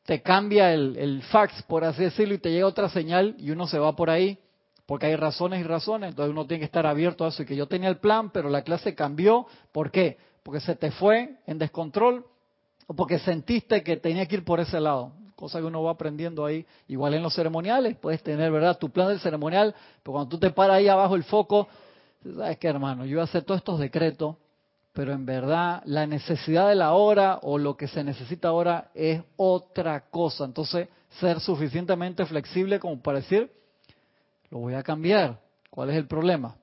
te 0.05 0.21
cambia 0.21 0.73
el, 0.73 0.97
el, 0.97 1.21
fax, 1.23 1.63
por 1.63 1.83
así 1.83 2.03
decirlo, 2.03 2.33
y 2.33 2.39
te 2.39 2.51
llega 2.51 2.67
otra 2.67 2.89
señal 2.89 3.35
y 3.37 3.51
uno 3.51 3.67
se 3.67 3.79
va 3.79 3.95
por 3.95 4.09
ahí, 4.09 4.37
porque 4.85 5.05
hay 5.05 5.15
razones 5.15 5.61
y 5.61 5.63
razones, 5.63 6.09
entonces 6.09 6.31
uno 6.31 6.45
tiene 6.45 6.59
que 6.59 6.65
estar 6.65 6.85
abierto 6.85 7.23
a 7.23 7.29
eso. 7.29 7.43
Y 7.43 7.45
que 7.45 7.55
yo 7.55 7.67
tenía 7.67 7.89
el 7.89 7.97
plan, 7.97 8.31
pero 8.31 8.49
la 8.49 8.63
clase 8.63 8.95
cambió. 8.95 9.47
¿Por 9.71 9.91
qué? 9.91 10.17
Porque 10.43 10.59
se 10.59 10.75
te 10.75 10.91
fue 10.91 11.37
en 11.47 11.57
descontrol 11.57 12.25
o 12.87 12.93
porque 12.93 13.17
sentiste 13.19 13.81
que 13.81 13.95
tenía 13.95 14.25
que 14.25 14.35
ir 14.35 14.43
por 14.43 14.59
ese 14.59 14.81
lado. 14.81 15.13
Cosa 15.37 15.59
que 15.59 15.65
uno 15.65 15.81
va 15.83 15.91
aprendiendo 15.91 16.45
ahí. 16.45 16.65
Igual 16.89 17.13
en 17.13 17.23
los 17.23 17.33
ceremoniales, 17.33 17.95
puedes 17.95 18.21
tener, 18.21 18.51
¿verdad? 18.51 18.77
Tu 18.77 18.89
plan 18.89 19.07
del 19.07 19.19
ceremonial, 19.19 19.73
pero 20.03 20.13
cuando 20.13 20.29
tú 20.29 20.37
te 20.37 20.49
paras 20.49 20.77
ahí 20.77 20.89
abajo 20.89 21.15
el 21.15 21.23
foco, 21.23 21.69
¿sabes 22.35 22.57
qué, 22.57 22.67
hermano? 22.67 23.05
Yo 23.05 23.15
voy 23.15 23.21
a 23.21 23.23
hacer 23.23 23.43
todos 23.43 23.59
estos 23.59 23.79
decretos 23.79 24.35
pero 24.93 25.11
en 25.11 25.25
verdad 25.25 25.81
la 25.85 26.05
necesidad 26.05 26.69
de 26.69 26.75
la 26.75 26.93
hora 26.93 27.39
o 27.41 27.57
lo 27.57 27.75
que 27.75 27.87
se 27.87 28.03
necesita 28.03 28.49
ahora 28.49 28.91
es 28.93 29.21
otra 29.35 30.01
cosa. 30.11 30.45
Entonces, 30.45 30.87
ser 31.19 31.39
suficientemente 31.39 32.25
flexible 32.25 32.79
como 32.79 33.01
para 33.01 33.19
decir, 33.19 33.51
lo 34.51 34.59
voy 34.59 34.75
a 34.75 34.83
cambiar. 34.83 35.39
¿Cuál 35.71 35.89
es 35.89 35.95
el 35.95 36.05
problema? 36.05 36.55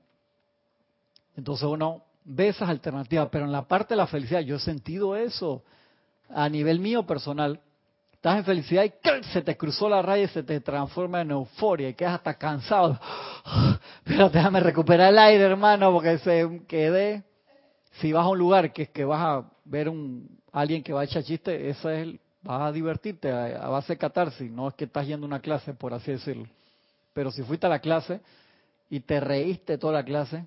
Entonces 1.37 1.64
uno 1.64 2.05
ve 2.25 2.49
esas 2.49 2.69
alternativas, 2.69 3.29
pero 3.33 3.45
en 3.45 3.53
la 3.53 3.66
parte 3.66 3.95
de 3.95 3.99
la 3.99 4.07
felicidad, 4.07 4.40
yo 4.40 4.57
he 4.57 4.61
sentido 4.61 5.16
eso 5.16 5.64
a 6.29 6.49
nivel 6.49 6.79
mío 6.79 7.05
personal. 7.05 7.61
Estás 8.12 8.38
en 8.38 8.45
felicidad 8.45 8.85
y 8.85 8.93
se 9.33 9.43
te 9.43 9.57
cruzó 9.57 9.88
la 9.88 10.03
raya 10.03 10.25
y 10.25 10.29
se 10.29 10.45
te 10.45 10.61
transforma 10.61 11.23
en 11.23 11.33
euforia 11.33 11.88
y 11.88 11.95
quedas 11.95 12.14
hasta 12.14 12.35
cansado. 12.35 13.01
Pero 14.05 14.31
déjame 14.31 14.61
recuperar 14.61 15.12
el 15.12 15.19
aire, 15.19 15.45
hermano, 15.45 15.90
porque 15.90 16.19
se 16.19 16.62
quedé 16.69 17.25
si 17.92 18.12
vas 18.12 18.24
a 18.24 18.29
un 18.29 18.38
lugar 18.38 18.72
que 18.72 18.87
que 18.88 19.05
vas 19.05 19.20
a 19.20 19.50
ver 19.64 19.88
un 19.88 20.38
alguien 20.53 20.83
que 20.83 20.92
va 20.92 21.03
a 21.03 21.05
echar 21.05 21.22
chiste, 21.22 21.68
eso 21.68 21.90
es 21.90 22.18
vas 22.42 22.62
a 22.62 22.72
divertirte 22.72 23.31
a, 23.31 23.68
base 23.68 23.96
de 23.96 24.50
no 24.50 24.68
es 24.68 24.74
que 24.74 24.85
estás 24.85 25.07
yendo 25.07 25.26
a 25.26 25.29
una 25.29 25.40
clase, 25.40 25.74
por 25.74 25.92
así 25.92 26.12
decirlo. 26.12 26.46
Pero 27.12 27.31
si 27.31 27.42
fuiste 27.42 27.66
a 27.66 27.70
la 27.70 27.81
clase 27.81 28.20
y 28.88 29.00
te 29.00 29.20
reíste 29.20 29.79
toda 29.79 29.94
la 29.94 30.05
clase, 30.05 30.46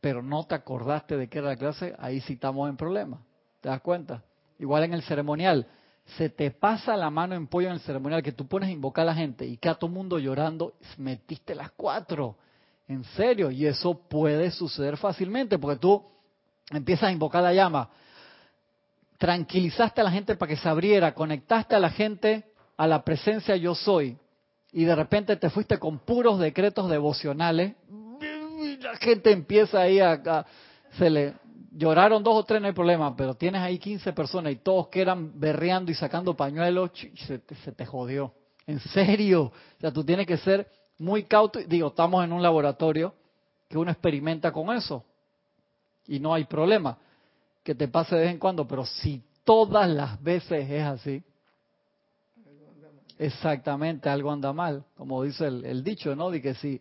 pero 0.00 0.22
no 0.22 0.44
te 0.44 0.54
acordaste 0.54 1.16
de 1.16 1.28
qué 1.28 1.38
era 1.38 1.48
la 1.48 1.56
clase, 1.56 1.94
ahí 1.98 2.20
sí 2.20 2.34
estamos 2.34 2.68
en 2.68 2.76
problema. 2.76 3.20
¿Te 3.60 3.68
das 3.68 3.80
cuenta? 3.80 4.22
Igual 4.58 4.84
en 4.84 4.94
el 4.94 5.02
ceremonial, 5.02 5.66
se 6.16 6.28
te 6.28 6.50
pasa 6.50 6.96
la 6.96 7.10
mano 7.10 7.34
en 7.34 7.46
pollo 7.46 7.68
en 7.68 7.74
el 7.74 7.80
ceremonial 7.80 8.22
que 8.22 8.32
tú 8.32 8.46
pones 8.46 8.68
a 8.68 8.72
invocar 8.72 9.02
a 9.02 9.06
la 9.06 9.14
gente 9.14 9.46
y 9.46 9.56
queda 9.56 9.74
todo 9.74 9.88
el 9.88 9.94
mundo 9.94 10.18
llorando, 10.18 10.74
metiste 10.98 11.54
las 11.54 11.70
cuatro. 11.72 12.36
En 12.86 13.02
serio, 13.04 13.50
y 13.50 13.66
eso 13.66 13.98
puede 14.08 14.50
suceder 14.50 14.98
fácilmente, 14.98 15.58
porque 15.58 15.80
tú 15.80 16.04
empiezas 16.70 17.04
a 17.08 17.12
invocar 17.12 17.42
la 17.42 17.52
llama, 17.52 17.90
tranquilizaste 19.18 20.00
a 20.00 20.04
la 20.04 20.10
gente 20.10 20.36
para 20.36 20.50
que 20.50 20.56
se 20.56 20.68
abriera, 20.68 21.14
conectaste 21.14 21.74
a 21.74 21.78
la 21.78 21.90
gente 21.90 22.44
a 22.76 22.86
la 22.86 23.04
presencia 23.04 23.56
yo 23.56 23.74
soy, 23.74 24.18
y 24.72 24.84
de 24.84 24.94
repente 24.94 25.36
te 25.36 25.50
fuiste 25.50 25.78
con 25.78 26.00
puros 26.00 26.40
decretos 26.40 26.90
devocionales, 26.90 27.74
la 28.80 28.96
gente 28.96 29.30
empieza 29.30 29.80
ahí 29.80 30.00
a, 30.00 30.44
se 30.98 31.08
le 31.08 31.34
lloraron 31.72 32.22
dos 32.22 32.34
o 32.34 32.44
tres, 32.44 32.60
no 32.60 32.66
hay 32.66 32.74
problema, 32.74 33.14
pero 33.16 33.34
tienes 33.34 33.62
ahí 33.62 33.78
15 33.78 34.12
personas 34.12 34.52
y 34.52 34.56
todos 34.56 34.88
quedan 34.88 35.38
berreando 35.38 35.92
y 35.92 35.94
sacando 35.94 36.36
pañuelos, 36.36 36.90
se 37.26 37.38
te, 37.38 37.54
se 37.56 37.72
te 37.72 37.86
jodió. 37.86 38.34
En 38.66 38.80
serio, 38.80 39.44
o 39.44 39.80
sea, 39.80 39.92
tú 39.92 40.04
tienes 40.04 40.26
que 40.26 40.38
ser 40.38 40.68
muy 40.98 41.24
cauto. 41.24 41.60
Digo, 41.60 41.88
estamos 41.88 42.24
en 42.24 42.32
un 42.32 42.42
laboratorio 42.42 43.14
que 43.68 43.78
uno 43.78 43.90
experimenta 43.90 44.52
con 44.52 44.74
eso 44.74 45.04
y 46.06 46.20
no 46.20 46.34
hay 46.34 46.44
problema 46.44 46.98
que 47.62 47.74
te 47.74 47.88
pase 47.88 48.14
de 48.14 48.22
vez 48.22 48.30
en 48.30 48.38
cuando, 48.38 48.68
pero 48.68 48.84
si 48.84 49.22
todas 49.44 49.88
las 49.88 50.22
veces 50.22 50.70
es 50.70 50.82
así, 50.84 51.22
exactamente 53.18 54.08
algo 54.08 54.30
anda 54.30 54.52
mal, 54.52 54.84
como 54.96 55.22
dice 55.22 55.46
el, 55.46 55.82
dicho, 55.82 56.14
¿no? 56.14 56.30
De 56.30 56.42
que 56.42 56.54
si 56.54 56.80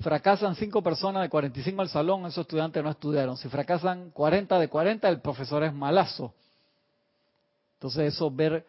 fracasan 0.00 0.56
cinco 0.56 0.82
personas 0.82 1.22
de 1.22 1.28
45 1.28 1.82
al 1.82 1.88
salón, 1.88 2.26
esos 2.26 2.42
estudiantes 2.42 2.82
no 2.82 2.90
estudiaron. 2.90 3.36
Si 3.36 3.48
fracasan 3.48 4.10
40 4.10 4.58
de 4.58 4.68
40, 4.68 5.08
el 5.08 5.20
profesor 5.20 5.62
es 5.62 5.72
malazo. 5.72 6.34
Entonces 7.74 8.14
eso, 8.14 8.30
ver, 8.30 8.66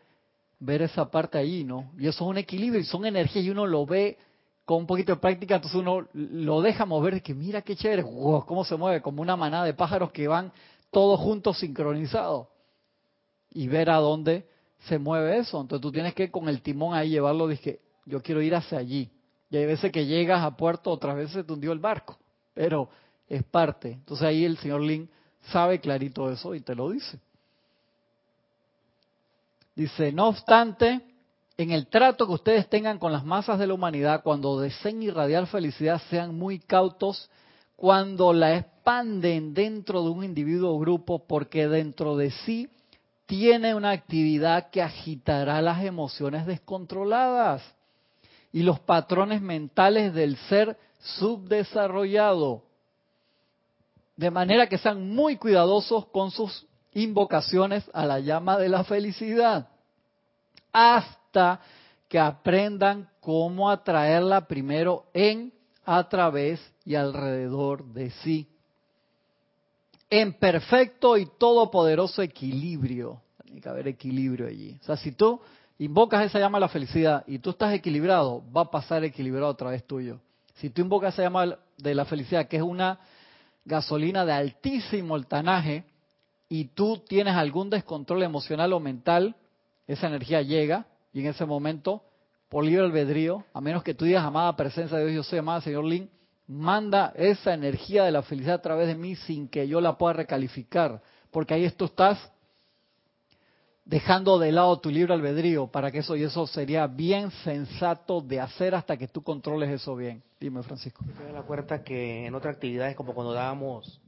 ver 0.59 0.83
esa 0.83 1.09
parte 1.09 1.37
ahí, 1.37 1.63
¿no? 1.63 1.91
Y 1.97 2.07
eso 2.07 2.25
es 2.25 2.29
un 2.29 2.37
equilibrio 2.37 2.79
y 2.81 2.85
son 2.85 3.05
energías 3.05 3.45
y 3.45 3.49
uno 3.49 3.65
lo 3.65 3.85
ve 3.85 4.17
con 4.65 4.79
un 4.79 4.87
poquito 4.87 5.13
de 5.13 5.19
práctica, 5.19 5.55
entonces 5.55 5.79
uno 5.79 6.07
lo 6.13 6.61
deja 6.61 6.85
mover, 6.85 7.21
que 7.21 7.35
mira 7.35 7.61
qué 7.61 7.75
chévere, 7.75 8.03
cómo 8.03 8.65
se 8.65 8.75
mueve, 8.75 9.01
como 9.01 9.21
una 9.21 9.35
manada 9.35 9.63
de 9.63 9.75
pájaros 9.75 10.11
que 10.11 10.27
van 10.27 10.51
todos 10.91 11.19
juntos 11.19 11.59
sincronizados. 11.59 12.47
Y 13.51 13.67
ver 13.67 13.89
a 13.89 13.97
dónde 13.97 14.49
se 14.79 14.97
mueve 14.97 15.37
eso. 15.37 15.61
Entonces 15.61 15.81
tú 15.81 15.91
tienes 15.91 16.13
que 16.13 16.29
con 16.31 16.49
el 16.49 16.61
timón 16.61 16.93
ahí 16.93 17.11
llevarlo, 17.11 17.47
dije, 17.47 17.79
yo 18.05 18.21
quiero 18.21 18.41
ir 18.41 18.55
hacia 18.55 18.79
allí. 18.79 19.09
Y 19.49 19.57
hay 19.57 19.65
veces 19.65 19.91
que 19.91 20.05
llegas 20.05 20.43
a 20.43 20.57
puerto, 20.57 20.91
otras 20.91 21.15
veces 21.15 21.45
te 21.45 21.53
hundió 21.53 21.71
el 21.71 21.79
barco, 21.79 22.17
pero 22.53 22.89
es 23.27 23.43
parte. 23.43 23.91
Entonces 23.91 24.25
ahí 24.25 24.43
el 24.43 24.57
señor 24.57 24.81
Lin 24.81 25.09
sabe 25.51 25.79
clarito 25.79 26.29
eso 26.31 26.55
y 26.55 26.61
te 26.61 26.75
lo 26.75 26.89
dice. 26.89 27.19
Dice, 29.75 30.11
no 30.11 30.29
obstante, 30.29 31.01
en 31.57 31.71
el 31.71 31.87
trato 31.87 32.27
que 32.27 32.33
ustedes 32.33 32.69
tengan 32.69 32.99
con 32.99 33.13
las 33.13 33.23
masas 33.23 33.59
de 33.59 33.67
la 33.67 33.73
humanidad, 33.73 34.23
cuando 34.23 34.59
deseen 34.59 35.01
irradiar 35.01 35.47
felicidad, 35.47 36.01
sean 36.09 36.35
muy 36.35 36.59
cautos 36.59 37.29
cuando 37.77 38.33
la 38.33 38.57
expanden 38.57 39.53
dentro 39.53 40.03
de 40.03 40.09
un 40.09 40.23
individuo 40.23 40.75
o 40.75 40.79
grupo, 40.79 41.19
porque 41.25 41.67
dentro 41.67 42.17
de 42.17 42.31
sí 42.31 42.69
tiene 43.25 43.73
una 43.73 43.91
actividad 43.91 44.69
que 44.69 44.81
agitará 44.81 45.61
las 45.61 45.83
emociones 45.83 46.45
descontroladas 46.45 47.63
y 48.51 48.63
los 48.63 48.79
patrones 48.79 49.41
mentales 49.41 50.13
del 50.13 50.37
ser 50.49 50.77
subdesarrollado. 50.99 52.63
De 54.15 54.31
manera 54.31 54.67
que 54.67 54.77
sean 54.77 55.09
muy 55.13 55.37
cuidadosos 55.37 56.05
con 56.07 56.31
sus 56.31 56.65
invocaciones 56.93 57.89
a 57.93 58.05
la 58.05 58.19
llama 58.19 58.57
de 58.57 58.69
la 58.69 58.83
felicidad. 58.83 59.67
Que 62.07 62.19
aprendan 62.19 63.09
cómo 63.19 63.69
atraerla 63.69 64.47
primero 64.47 65.05
en, 65.13 65.51
a 65.83 66.07
través 66.07 66.61
y 66.85 66.95
alrededor 66.95 67.83
de 67.85 68.11
sí. 68.11 68.47
En 70.09 70.33
perfecto 70.33 71.17
y 71.17 71.25
todopoderoso 71.37 72.21
equilibrio. 72.21 73.21
Tiene 73.43 73.59
que 73.59 73.69
haber 73.69 73.87
equilibrio 73.87 74.47
allí. 74.47 74.77
O 74.81 74.85
sea, 74.85 74.97
si 74.97 75.11
tú 75.11 75.41
invocas 75.79 76.25
esa 76.25 76.39
llama 76.39 76.57
a 76.57 76.61
la 76.61 76.69
felicidad 76.69 77.23
y 77.27 77.39
tú 77.39 77.49
estás 77.49 77.73
equilibrado, 77.73 78.43
va 78.55 78.61
a 78.61 78.71
pasar 78.71 79.03
equilibrado 79.03 79.49
a 79.49 79.57
través 79.57 79.83
tuyo. 79.85 80.19
Si 80.55 80.69
tú 80.69 80.81
invocas 80.81 81.13
esa 81.13 81.23
llama 81.23 81.57
de 81.77 81.95
la 81.95 82.05
felicidad, 82.05 82.47
que 82.47 82.57
es 82.57 82.63
una 82.63 82.99
gasolina 83.65 84.25
de 84.25 84.33
altísimo 84.33 85.15
altanaje, 85.15 85.83
y 86.47 86.65
tú 86.65 86.99
tienes 87.07 87.35
algún 87.35 87.69
descontrol 87.69 88.23
emocional 88.23 88.71
o 88.73 88.79
mental, 88.79 89.35
esa 89.87 90.07
energía 90.07 90.41
llega 90.41 90.85
y 91.15 91.21
en 91.21 91.27
ese 91.27 91.45
momento, 91.45 92.03
por 92.49 92.65
libre 92.65 92.83
albedrío, 92.83 93.45
a 93.53 93.61
menos 93.61 93.83
que 93.83 93.93
tú 93.93 94.03
digas, 94.03 94.25
amada 94.25 94.53
presencia 94.57 94.97
de 94.97 95.05
Dios, 95.05 95.15
yo 95.15 95.23
soy 95.23 95.39
amada 95.39 95.61
Señor 95.61 95.85
Lin, 95.85 96.09
manda 96.45 97.13
esa 97.15 97.53
energía 97.53 98.03
de 98.03 98.11
la 98.11 98.21
felicidad 98.21 98.55
a 98.55 98.61
través 98.61 98.87
de 98.87 98.95
mí 98.95 99.15
sin 99.15 99.47
que 99.47 99.65
yo 99.65 99.79
la 99.79 99.97
pueda 99.97 100.11
recalificar, 100.11 101.01
porque 101.31 101.53
ahí 101.53 101.71
tú 101.71 101.85
estás 101.85 102.19
dejando 103.85 104.37
de 104.39 104.51
lado 104.51 104.77
tu 104.81 104.89
libre 104.89 105.13
albedrío 105.13 105.67
para 105.67 105.89
que 105.89 105.99
eso 105.99 106.17
y 106.17 106.23
eso 106.23 106.45
sería 106.47 106.85
bien 106.85 107.31
sensato 107.45 108.19
de 108.19 108.41
hacer 108.41 108.75
hasta 108.75 108.97
que 108.97 109.07
tú 109.07 109.23
controles 109.23 109.69
eso 109.69 109.95
bien. 109.95 110.21
Dime, 110.37 110.63
Francisco. 110.63 111.05
Me 111.05 111.31
da 111.31 111.43
cuenta 111.43 111.81
que 111.81 112.25
en 112.25 112.35
otras 112.35 112.55
actividades, 112.55 112.97
como 112.97 113.13
cuando 113.13 113.31
dábamos 113.31 114.01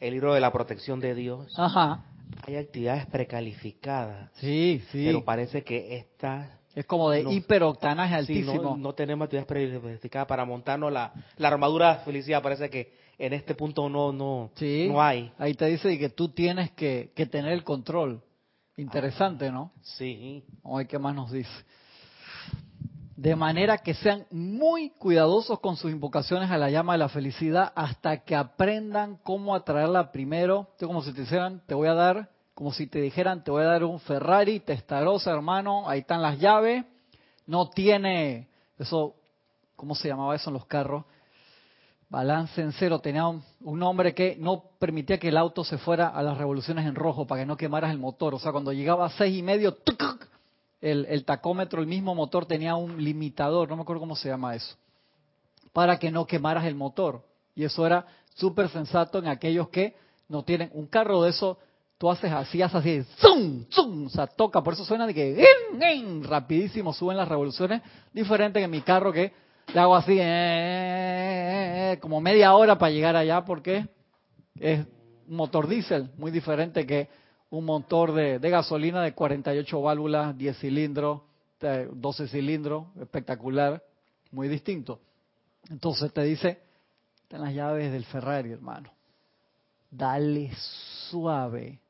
el 0.00 0.12
libro 0.12 0.34
de 0.34 0.40
la 0.40 0.50
protección 0.50 0.98
de 0.98 1.14
Dios, 1.14 1.56
Ajá. 1.56 2.02
Hay 2.46 2.56
actividades 2.56 3.06
precalificadas. 3.06 4.30
Sí, 4.34 4.82
sí. 4.90 5.04
Pero 5.06 5.24
parece 5.24 5.62
que 5.62 5.96
esta... 5.96 6.58
Es 6.74 6.86
como 6.86 7.10
de 7.10 7.22
hiperoctanaje 7.32 8.14
altísimo. 8.14 8.76
no, 8.76 8.92
tenemos 8.94 9.24
actividades 9.24 9.48
precalificadas 9.48 10.28
para 10.28 10.44
montarnos 10.44 10.92
la, 10.92 11.12
la 11.36 11.48
armadura 11.48 11.96
de 11.96 12.04
felicidad. 12.04 12.42
Parece 12.42 12.70
que 12.70 12.92
en 13.18 13.32
este 13.32 13.54
punto 13.54 13.88
no, 13.88 14.12
no, 14.12 14.52
no 14.60 15.02
hay. 15.02 15.32
Ahí 15.38 15.54
te 15.54 15.66
dice 15.66 15.98
que 15.98 16.10
tú 16.10 16.28
tienes 16.28 16.70
que, 16.72 17.10
que 17.16 17.26
tener 17.26 17.52
el 17.52 17.64
control. 17.64 18.22
Interesante, 18.76 19.50
¿no? 19.50 19.72
Sí. 19.82 20.44
Vamos 20.62 20.76
a 20.76 20.78
ver 20.78 20.86
qué 20.86 20.98
más 21.00 21.14
nos 21.14 21.32
dice. 21.32 21.50
De 23.18 23.34
manera 23.34 23.78
que 23.78 23.94
sean 23.94 24.28
muy 24.30 24.90
cuidadosos 24.90 25.58
con 25.58 25.74
sus 25.74 25.90
invocaciones 25.90 26.52
a 26.52 26.56
la 26.56 26.70
llama 26.70 26.92
de 26.92 26.98
la 27.00 27.08
felicidad 27.08 27.72
hasta 27.74 28.18
que 28.18 28.36
aprendan 28.36 29.18
cómo 29.24 29.56
atraerla 29.56 30.12
primero. 30.12 30.68
como 30.78 31.02
si 31.02 31.12
te 31.12 31.22
dijeran, 31.22 31.60
te 31.66 31.74
voy 31.74 31.88
a 31.88 31.94
dar 31.94 32.28
como 32.54 32.72
si 32.72 32.86
te 32.86 33.00
dijeran, 33.00 33.42
te 33.42 33.50
voy 33.50 33.64
a 33.64 33.66
dar 33.66 33.82
un 33.82 33.98
Ferrari 33.98 34.60
Testarossa, 34.60 35.32
hermano, 35.32 35.88
ahí 35.88 36.00
están 36.00 36.22
las 36.22 36.38
llaves, 36.38 36.84
no 37.44 37.70
tiene, 37.70 38.46
eso, 38.78 39.16
¿cómo 39.74 39.96
se 39.96 40.06
llamaba 40.06 40.36
eso 40.36 40.50
en 40.50 40.54
los 40.54 40.66
carros? 40.66 41.04
Balance 42.08 42.60
en 42.62 42.70
cero, 42.70 43.00
tenía 43.00 43.26
un, 43.26 43.42
nombre 43.60 44.14
que 44.14 44.36
no 44.38 44.62
permitía 44.78 45.18
que 45.18 45.28
el 45.28 45.36
auto 45.36 45.64
se 45.64 45.76
fuera 45.78 46.06
a 46.06 46.22
las 46.22 46.38
revoluciones 46.38 46.86
en 46.86 46.94
rojo 46.94 47.26
para 47.26 47.42
que 47.42 47.46
no 47.46 47.56
quemaras 47.56 47.90
el 47.90 47.98
motor. 47.98 48.34
O 48.34 48.38
sea, 48.38 48.52
cuando 48.52 48.72
llegaba 48.72 49.06
a 49.06 49.10
seis 49.10 49.36
y 49.36 49.42
medio, 49.42 49.76
el, 50.80 51.24
tacómetro, 51.24 51.80
el 51.80 51.86
mismo 51.86 52.14
motor 52.14 52.46
tenía 52.46 52.76
un 52.76 53.02
limitador, 53.02 53.68
no 53.68 53.76
me 53.76 53.82
acuerdo 53.82 54.00
cómo 54.00 54.16
se 54.16 54.28
llama 54.28 54.54
eso, 54.54 54.76
para 55.72 55.98
que 55.98 56.10
no 56.10 56.26
quemaras 56.26 56.64
el 56.64 56.74
motor. 56.74 57.24
Y 57.54 57.64
eso 57.64 57.84
era 57.84 58.06
súper 58.34 58.68
sensato 58.68 59.18
en 59.18 59.26
aquellos 59.26 59.68
que 59.68 59.96
no 60.28 60.44
tienen 60.44 60.70
un 60.72 60.86
carro 60.86 61.22
de 61.22 61.30
eso. 61.30 61.58
Tú 61.98 62.08
haces 62.08 62.30
así, 62.30 62.62
haces 62.62 62.76
así, 62.76 63.02
¡zum! 63.18 63.64
¡zum! 63.70 64.06
O 64.06 64.10
sea, 64.10 64.28
toca, 64.28 64.62
por 64.62 64.74
eso 64.74 64.84
suena 64.84 65.06
de 65.06 65.14
que 65.14 65.44
rapidísimo 66.22 66.92
suben 66.92 67.16
las 67.16 67.28
revoluciones, 67.28 67.82
diferente 68.12 68.60
que 68.60 68.68
mi 68.68 68.82
carro 68.82 69.12
que 69.12 69.32
le 69.74 69.80
hago 69.80 69.96
así, 69.96 70.12
eh, 70.12 70.22
eh, 70.22 71.92
eh, 71.92 71.98
como 72.00 72.20
media 72.20 72.54
hora 72.54 72.78
para 72.78 72.92
llegar 72.92 73.16
allá 73.16 73.44
porque 73.44 73.86
es 74.60 74.86
un 75.26 75.36
motor 75.36 75.66
diésel, 75.66 76.10
muy 76.16 76.30
diferente 76.30 76.86
que 76.86 77.08
un 77.50 77.64
motor 77.64 78.12
de, 78.12 78.38
gasolina 78.38 79.02
de 79.02 79.14
48 79.14 79.80
válvulas, 79.80 80.36
10 80.36 80.58
cilindros, 80.58 81.22
12 81.60 82.28
cilindros, 82.28 82.86
espectacular, 83.00 83.82
muy 84.30 84.48
distinto. 84.48 85.00
Entonces 85.70 86.12
te 86.12 86.22
dice, 86.22 86.60
están 87.22 87.42
las 87.42 87.54
llaves 87.54 87.90
del 87.90 88.04
Ferrari, 88.04 88.52
hermano. 88.52 88.90
Dale 89.90 90.52
suave. 91.10 91.80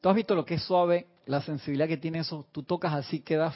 ¿Tú 0.00 0.08
has 0.08 0.16
visto 0.16 0.34
lo 0.34 0.44
que 0.44 0.54
es 0.54 0.62
suave? 0.62 1.06
La 1.26 1.40
sensibilidad 1.40 1.88
que 1.88 1.96
tiene 1.96 2.18
eso. 2.18 2.46
Tú 2.52 2.62
tocas 2.62 2.92
así, 2.92 3.20
quedas 3.20 3.54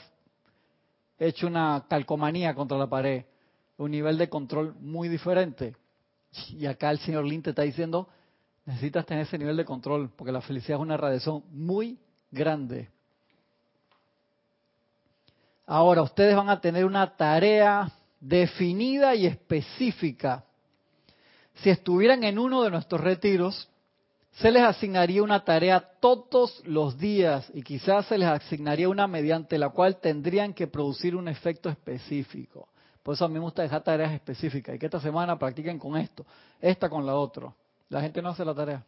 hecho 1.19 1.47
una 1.47 1.85
calcomanía 1.89 2.55
contra 2.55 2.79
la 2.79 2.89
pared 2.89 3.25
un 3.81 3.91
nivel 3.91 4.19
de 4.19 4.29
control 4.29 4.75
muy 4.79 5.09
diferente. 5.09 5.75
Y 6.51 6.67
acá 6.67 6.91
el 6.91 6.99
señor 6.99 7.25
Lin 7.25 7.43
te 7.43 7.51
está 7.51 7.63
diciendo, 7.63 8.09
necesitas 8.65 9.07
tener 9.07 9.27
ese 9.27 9.39
nivel 9.39 9.57
de 9.57 9.65
control, 9.65 10.11
porque 10.17 10.33
la 10.33 10.41
felicidad 10.41 10.79
es 10.79 10.83
una 10.83 10.97
radiación 10.97 11.45
muy 11.51 11.99
grande. 12.31 12.89
Ahora, 15.67 16.03
ustedes 16.03 16.35
van 16.35 16.49
a 16.49 16.61
tener 16.61 16.85
una 16.85 17.17
tarea 17.17 17.91
definida 18.21 19.15
y 19.15 19.27
específica. 19.27 20.45
Si 21.55 21.71
estuvieran 21.71 22.25
en 22.25 22.39
uno 22.39 22.63
de 22.63 22.71
nuestros 22.71 23.01
retiros, 23.01 23.69
se 24.33 24.51
les 24.51 24.63
asignaría 24.63 25.23
una 25.23 25.45
tarea 25.45 25.81
todos 26.01 26.63
los 26.65 26.99
días 26.99 27.51
y 27.55 27.63
quizás 27.63 28.07
se 28.07 28.19
les 28.19 28.29
asignaría 28.29 28.89
una 28.89 29.07
mediante 29.07 29.59
la 29.59 29.71
cual 29.71 30.01
tendrían 30.01 30.55
que 30.55 30.67
producir 30.67 31.17
un 31.17 31.29
efecto 31.29 31.69
específico. 31.69 32.69
Por 33.03 33.15
eso 33.15 33.25
a 33.25 33.29
mí 33.29 33.35
me 33.35 33.41
gusta 33.41 33.63
dejar 33.63 33.83
tareas 33.83 34.13
específicas 34.13 34.75
y 34.75 34.79
que 34.79 34.87
esta 34.87 35.01
semana 35.01 35.39
practiquen 35.39 35.79
con 35.79 35.97
esto, 35.97 36.25
esta 36.61 36.89
con 36.89 37.05
la 37.05 37.15
otra. 37.15 37.53
La 37.91 38.01
gente 38.01 38.23
no 38.23 38.31
hace 38.31 38.45
la 38.45 38.55
tarea. 38.55 38.83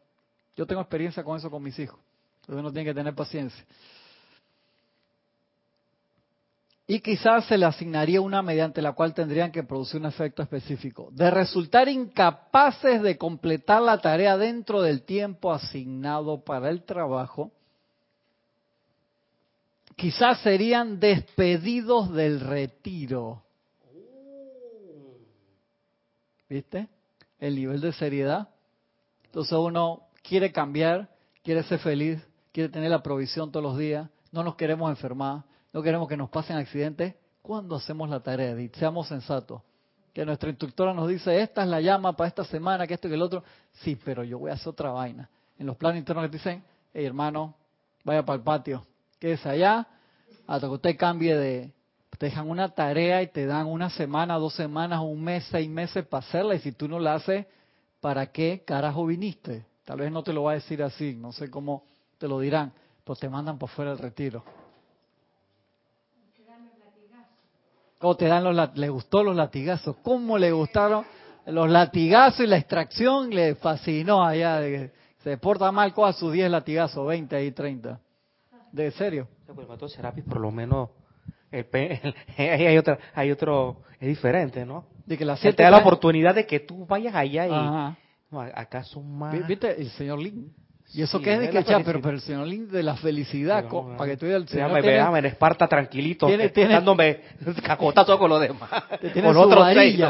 Yo 0.57 0.67
tengo 0.67 0.81
experiencia 0.81 1.23
con 1.23 1.37
eso 1.37 1.51
con 1.51 1.63
mis 1.63 1.79
hijos. 1.79 1.99
Entonces 2.41 2.61
uno 2.61 2.73
tiene 2.73 2.89
que 2.89 2.95
tener 2.95 3.15
paciencia. 3.15 3.65
Y 6.87 7.01
quizás 7.01 7.47
se 7.47 7.57
le 7.57 7.65
asignaría 7.65 8.21
una 8.21 8.43
mediante 8.43 8.83
la 8.83 8.93
cual 8.93 9.15
tendrían 9.15 9.51
que 9.51 9.63
producir 9.63 10.01
un 10.01 10.07
efecto 10.07 10.43
específico. 10.43 11.09
De 11.13 11.31
resultar 11.31 11.89
incapaces 11.89 13.03
de 13.03 13.17
completar 13.17 13.83
la 13.83 13.99
tarea 13.99 14.37
dentro 14.37 14.83
del 14.83 15.03
tiempo 15.03 15.53
asignado 15.53 16.43
para 16.43 16.71
el 16.71 16.83
trabajo, 16.83 17.51
quizás 19.97 20.41
serían 20.41 21.01
despedidos 21.01 22.13
del 22.13 22.41
retiro. 22.41 23.43
¿Viste? 26.49 26.89
El 27.39 27.57
nivel 27.57 27.81
de 27.81 27.93
seriedad. 27.93 28.52
Entonces 29.33 29.55
uno 29.55 30.09
quiere 30.23 30.53
cambiar, 30.53 31.09
quiere 31.43 31.63
ser 31.63 31.79
feliz, 31.79 32.23
quiere 32.53 32.69
tener 32.69 32.91
la 32.91 33.03
provisión 33.03 33.51
todos 33.51 33.65
los 33.65 33.79
días, 33.79 34.11
no 34.31 34.45
nos 34.45 34.57
queremos 34.57 34.91
enfermar, 34.91 35.45
no 35.73 35.83
queremos 35.83 36.07
que 36.07 36.19
nos 36.19 36.29
pasen 36.29 36.59
accidentes. 36.59 37.15
¿Cuándo 37.41 37.77
hacemos 37.77 38.11
la 38.11 38.21
tarea, 38.21 38.51
Edith? 38.51 38.75
Seamos 38.77 39.09
sensatos. 39.09 39.63
Que 40.13 40.27
nuestra 40.27 40.51
instructora 40.51 40.93
nos 40.93 41.09
dice, 41.09 41.41
esta 41.41 41.63
es 41.63 41.69
la 41.71 41.81
llama 41.81 42.15
para 42.15 42.29
esta 42.29 42.45
semana, 42.45 42.87
que 42.87 42.93
esto 42.93 43.09
y 43.09 43.13
que 43.13 43.15
el 43.15 43.23
otro. 43.23 43.43
Sí, 43.73 43.99
pero 44.05 44.23
yo 44.23 44.39
voy 44.39 44.51
a 44.51 44.55
hacer 44.55 44.69
otra 44.69 44.91
vaina. 44.91 45.31
En 45.59 45.67
los 45.67 45.79
planes 45.79 46.01
internos 46.01 46.27
que 46.27 46.37
dicen, 46.37 46.63
hey 46.93 47.07
hermano, 47.07 47.55
vaya 48.05 48.23
para 48.27 48.37
el 48.37 48.43
patio, 48.43 48.87
quédese 49.19 49.49
allá, 49.49 49.89
hasta 50.47 50.67
que 50.67 50.75
usted 50.75 50.97
cambie 50.99 51.35
de, 51.35 51.73
te 52.19 52.27
dejan 52.27 52.51
una 52.51 52.69
tarea 52.69 53.23
y 53.23 53.29
te 53.29 53.47
dan 53.47 53.67
una 53.67 53.89
semana, 53.89 54.37
dos 54.37 54.53
semanas, 54.53 55.01
un 55.01 55.25
mes, 55.25 55.49
seis 55.51 55.71
meses 55.71 56.07
para 56.07 56.23
hacerla 56.23 56.55
y 56.55 56.59
si 56.59 56.73
tú 56.73 56.87
no 56.87 56.99
la 56.99 57.15
haces, 57.15 57.47
¿para 58.03 58.27
qué 58.33 58.65
carajo 58.67 59.07
viniste? 59.07 59.65
Tal 59.85 60.01
vez 60.01 60.11
no 60.13 60.23
te 60.23 60.33
lo 60.33 60.43
va 60.43 60.53
a 60.53 60.55
decir 60.55 60.83
así, 60.83 61.15
no 61.15 61.33
sé 61.33 61.49
cómo 61.51 61.85
te 62.19 62.27
lo 62.27 62.41
dirán, 62.41 62.73
pues 63.05 63.21
te 63.21 63.29
mandan 63.29 63.59
por 63.59 63.71
fuera 63.71 63.93
del 63.93 64.01
retiro. 64.01 64.45
O 68.01 68.17
te 68.17 68.27
dan 68.27 68.43
los 68.43 68.77
le 68.77 68.89
gustó 68.89 69.23
los 69.23 69.37
latigazos, 69.37 69.97
¿cómo 70.03 70.37
le 70.37 70.51
gustaron 70.51 71.05
los 71.47 71.71
latigazos 71.71 72.41
y 72.41 72.49
la 72.49 72.57
extracción? 72.57 73.31
Le 73.31 73.55
fascinó 73.55 74.25
allá, 74.25 74.59
de 74.59 74.91
se 75.23 75.39
porta 75.39 75.71
mal 75.71 75.95
con 75.95 76.09
a 76.09 76.13
sus 76.13 76.33
10 76.33 76.51
latigazos, 76.51 77.07
20 77.07 77.45
y 77.45 77.53
30. 77.53 78.01
¿De 78.73 78.91
serio? 78.91 79.29
Pues 79.55 79.93
Serapis 79.93 80.25
por 80.25 80.41
lo 80.41 80.51
menos 80.51 80.91
hay, 82.37 82.79
otra, 82.79 82.99
hay 83.15 83.31
otro, 83.31 83.83
es 84.01 84.09
diferente, 84.09 84.65
¿no? 84.67 84.87
De 85.07 85.19
que 85.19 85.25
la 85.25 85.37
te 85.37 85.53
da 85.53 85.71
la 85.71 85.79
oportunidad 85.79 86.35
de 86.35 86.47
que 86.47 86.61
tú 86.61 86.87
vayas 86.87 87.15
allá 87.15 87.47
y 87.47 88.41
acá 88.55 88.85
son 88.85 89.19
más. 89.19 89.47
¿Viste? 89.47 89.81
El 89.81 89.91
señor 89.91 90.19
Lin. 90.19 90.53
Y 90.95 91.01
eso 91.01 91.21
que 91.21 91.33
es 91.33 91.41
de 91.41 91.49
que 91.49 91.63
pero, 91.85 92.03
pero 92.03 92.11
el 92.11 92.21
señor 92.21 92.47
Lin 92.47 92.71
de 92.71 92.83
la 92.83 92.97
felicidad, 92.97 93.67
para 93.97 94.11
que 94.11 94.17
tú 94.17 94.27
el 94.27 94.47
señor. 94.47 94.83
Déjame, 94.83 95.21
en 95.21 95.27
Esparta 95.27 95.67
tranquilito, 95.67 96.27
tiene, 96.27 96.51
tiene, 96.51 96.75
dándome 96.75 97.21
cacotazo 97.63 98.19
con 98.19 98.29
los 98.29 98.41
demás. 98.41 98.71
con 99.15 99.37
otros 99.37 99.69
seis, 99.73 99.97
Te 99.97 100.03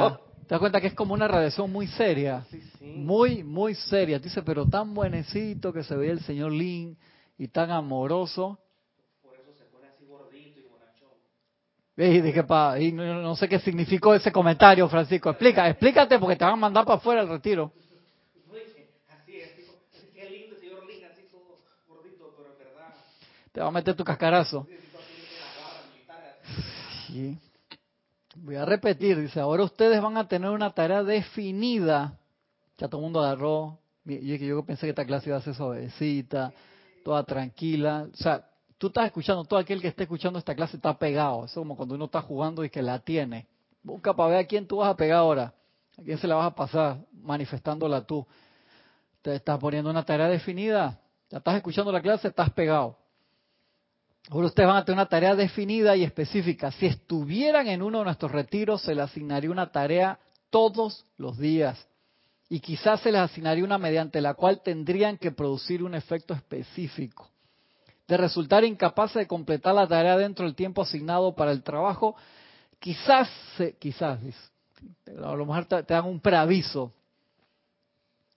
das 0.49 0.59
cuenta 0.59 0.81
que 0.81 0.89
es 0.89 0.95
como 0.95 1.15
una 1.15 1.29
radiación 1.29 1.71
muy 1.71 1.87
seria. 1.87 2.45
Muy, 2.81 3.45
muy 3.45 3.75
seria. 3.75 4.19
Dice, 4.19 4.43
pero 4.43 4.67
tan 4.67 4.93
buenecito 4.93 5.73
que 5.73 5.85
se 5.85 5.95
veía 5.95 6.13
el 6.13 6.21
señor 6.21 6.51
Lin 6.53 6.97
y 7.39 7.49
tan 7.49 7.71
amoroso. 7.71 8.59
Y 11.97 12.21
dije, 12.21 12.43
pa, 12.45 12.79
y 12.81 12.91
no, 12.91 13.37
sé 13.37 13.49
qué 13.49 13.59
significó 13.59 14.15
ese 14.15 14.33
comentario, 14.33 14.89
Francisco. 14.89 15.31
Explica, 15.31 15.69
explícate 15.69 16.19
porque 16.19 16.37
te 16.37 16.45
van 16.45 16.55
a 16.55 16.57
mandar 16.57 16.85
para 16.85 16.97
afuera 16.97 17.21
el 17.21 17.29
retiro. 17.29 17.73
Te 23.53 23.61
va 23.61 23.69
a 23.69 23.71
meter 23.71 23.95
tu 23.95 24.03
cascarazo. 24.03 24.67
Voy 28.37 28.57
a 28.57 28.65
repetir, 28.65 29.21
dice, 29.21 29.41
ahora 29.41 29.65
ustedes 29.65 30.01
van 30.01 30.17
a 30.17 30.27
tener 30.27 30.49
una 30.49 30.71
tarea 30.71 31.03
definida. 31.03 32.19
Ya 32.79 32.89
todo 32.89 33.01
el 33.01 33.05
mundo 33.05 33.21
agarró. 33.21 33.79
Yo, 34.05 34.17
yo 34.17 34.65
pensé 34.65 34.87
que 34.87 34.91
esta 34.91 35.05
clase 35.05 35.29
iba 35.29 35.37
a 35.37 35.43
ser 35.43 35.55
suavecita, 35.55 36.55
toda 37.05 37.23
tranquila. 37.25 38.09
O 38.11 38.17
sea, 38.17 38.49
tú 38.83 38.89
estás 38.89 39.07
escuchando, 39.07 39.45
todo 39.45 39.61
aquel 39.61 39.81
que 39.81 39.87
esté 39.87 40.03
escuchando 40.03 40.41
esta 40.41 40.57
clase 40.57 40.77
está 40.77 40.99
pegado. 40.99 41.45
Eso 41.45 41.53
es 41.53 41.55
como 41.55 41.77
cuando 41.77 41.95
uno 41.95 42.07
está 42.07 42.21
jugando 42.21 42.65
y 42.65 42.69
que 42.69 42.83
la 42.83 42.99
tiene. 42.99 43.47
Busca 43.81 44.13
para 44.13 44.31
ver 44.31 44.39
a 44.41 44.45
quién 44.45 44.67
tú 44.67 44.79
vas 44.79 44.91
a 44.91 44.97
pegar 44.97 45.19
ahora. 45.19 45.55
A 45.97 46.03
quién 46.03 46.19
se 46.19 46.27
la 46.27 46.35
vas 46.35 46.47
a 46.49 46.55
pasar 46.57 46.99
manifestándola 47.13 48.05
tú. 48.05 48.27
Te 49.23 49.37
estás 49.37 49.57
poniendo 49.61 49.89
una 49.89 50.05
tarea 50.05 50.27
definida. 50.27 50.99
Ya 51.31 51.39
estás 51.39 51.55
escuchando 51.55 51.93
la 51.93 52.03
clase, 52.03 52.27
estás 52.27 52.51
pegado. 52.51 52.99
Ahora 54.29 54.49
ustedes 54.49 54.67
van 54.67 54.79
a 54.79 54.85
tener 54.85 54.99
una 54.99 55.09
tarea 55.09 55.37
definida 55.37 55.95
y 55.95 56.03
específica. 56.03 56.73
Si 56.73 56.87
estuvieran 56.87 57.69
en 57.69 57.83
uno 57.83 58.01
de 58.01 58.07
nuestros 58.07 58.33
retiros, 58.33 58.83
se 58.83 58.97
les 58.97 59.05
asignaría 59.05 59.53
una 59.53 59.71
tarea 59.71 60.19
todos 60.51 61.07
los 61.19 61.39
días. 61.39 61.87
Y 62.49 62.59
quizás 62.59 63.01
se 63.01 63.13
les 63.13 63.21
asignaría 63.21 63.63
una 63.63 63.79
mediante 63.79 64.21
la 64.21 64.35
cual 64.35 64.61
tendrían 64.61 65.19
que 65.19 65.31
producir 65.31 65.85
un 65.85 65.95
efecto 65.95 66.35
específico 66.35 67.32
de 68.09 68.17
resultar 68.17 68.65
incapaces 68.65 69.17
de 69.17 69.27
completar 69.27 69.75
la 69.75 69.87
tarea 69.87 70.17
dentro 70.17 70.45
del 70.45 70.55
tiempo 70.55 70.83
asignado 70.83 71.35
para 71.35 71.53
el 71.53 71.63
trabajo, 71.63 72.17
quizás, 72.79 73.29
quizás, 73.79 74.19
a 75.23 75.35
lo 75.35 75.47
mejor 75.47 75.67
te, 75.67 75.83
dan 75.83 76.07
un 76.07 76.21
preaviso, 76.21 76.93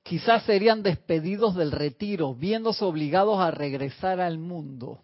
quizás 0.03 0.43
serían 0.43 0.83
despedidos 0.83 1.55
del 1.55 1.71
retiro, 1.71 2.35
viéndose 2.35 2.85
obligados 2.85 3.39
a 3.39 3.51
regresar 3.51 4.21
al 4.21 4.37
mundo. 4.37 5.01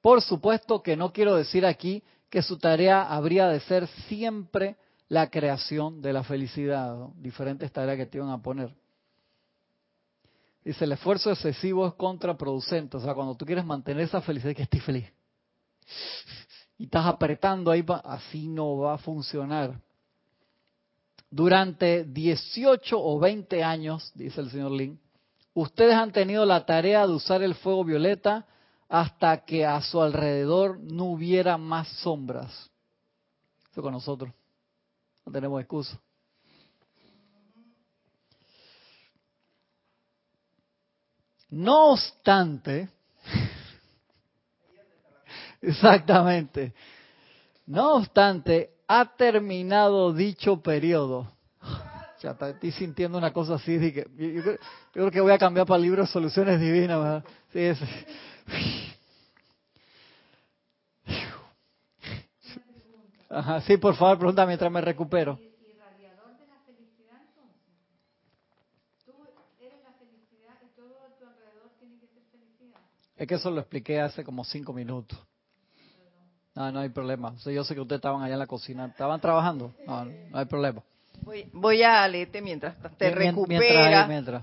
Por 0.00 0.22
supuesto 0.22 0.82
que 0.82 0.96
no 0.96 1.12
quiero 1.12 1.34
decir 1.34 1.66
aquí 1.66 2.02
que 2.30 2.42
su 2.42 2.58
tarea 2.58 3.02
habría 3.02 3.48
de 3.48 3.60
ser 3.60 3.88
siempre 4.08 4.76
la 5.08 5.30
creación 5.30 6.00
de 6.00 6.12
la 6.12 6.22
felicidad, 6.22 7.08
diferentes 7.16 7.72
tareas 7.72 7.96
que 7.96 8.06
te 8.06 8.18
iban 8.18 8.30
a 8.30 8.40
poner. 8.40 8.72
Dice, 10.66 10.84
el 10.84 10.90
esfuerzo 10.90 11.30
excesivo 11.30 11.86
es 11.86 11.94
contraproducente. 11.94 12.96
O 12.96 13.00
sea, 13.00 13.14
cuando 13.14 13.36
tú 13.36 13.46
quieres 13.46 13.64
mantener 13.64 14.02
esa 14.02 14.20
felicidad, 14.20 14.52
que 14.52 14.64
estoy 14.64 14.80
feliz. 14.80 15.08
Y 16.76 16.86
estás 16.86 17.06
apretando 17.06 17.70
ahí, 17.70 17.84
así 18.02 18.48
no 18.48 18.78
va 18.78 18.94
a 18.94 18.98
funcionar. 18.98 19.80
Durante 21.30 22.02
18 22.02 23.00
o 23.00 23.16
20 23.20 23.62
años, 23.62 24.10
dice 24.16 24.40
el 24.40 24.50
señor 24.50 24.72
Lin, 24.72 24.98
ustedes 25.54 25.94
han 25.94 26.10
tenido 26.10 26.44
la 26.44 26.66
tarea 26.66 27.06
de 27.06 27.12
usar 27.12 27.44
el 27.44 27.54
fuego 27.54 27.84
violeta 27.84 28.44
hasta 28.88 29.44
que 29.44 29.64
a 29.64 29.80
su 29.82 30.02
alrededor 30.02 30.80
no 30.80 31.04
hubiera 31.04 31.56
más 31.58 31.86
sombras. 32.00 32.72
Eso 33.70 33.82
con 33.82 33.92
nosotros. 33.92 34.32
No 35.24 35.30
tenemos 35.30 35.60
excusa. 35.60 35.96
No 41.56 41.92
obstante, 41.92 42.90
exactamente, 45.62 46.74
no 47.64 47.94
obstante, 47.94 48.72
ha 48.86 49.16
terminado 49.16 50.12
dicho 50.12 50.60
periodo. 50.60 51.32
Ya 52.22 52.30
estoy 52.30 52.72
sintiendo 52.72 53.18
una 53.18 53.30
cosa 53.30 53.56
así, 53.56 53.92
yo, 53.92 54.02
creo 54.90 55.10
que 55.10 55.20
voy 55.20 55.32
a 55.32 55.38
cambiar 55.38 55.66
para 55.66 55.76
el 55.76 55.82
libro 55.82 56.02
de 56.02 56.08
soluciones 56.08 56.60
divinas. 56.60 57.22
Sí, 63.66 63.76
por 63.76 63.94
favor, 63.96 64.18
pregunta 64.18 64.46
mientras 64.46 64.72
me 64.72 64.80
recupero. 64.80 65.38
Es 73.16 73.26
que 73.26 73.34
eso 73.34 73.50
lo 73.50 73.60
expliqué 73.60 74.00
hace 74.00 74.24
como 74.24 74.44
cinco 74.44 74.72
minutos. 74.72 75.18
No, 76.54 76.72
no 76.72 76.80
hay 76.80 76.88
problema. 76.88 77.34
yo 77.44 77.64
sé 77.64 77.74
que 77.74 77.80
ustedes 77.80 77.98
estaban 77.98 78.22
allá 78.22 78.34
en 78.34 78.38
la 78.38 78.46
cocina. 78.46 78.86
¿Estaban 78.86 79.20
trabajando? 79.20 79.74
No, 79.86 80.04
no 80.04 80.38
hay 80.38 80.44
problema. 80.46 80.82
Voy, 81.52 81.82
a 81.82 82.06
leerte 82.08 82.40
mientras 82.40 82.76
te 82.96 83.10
recupera. 83.10 84.06
Mientras, 84.06 84.42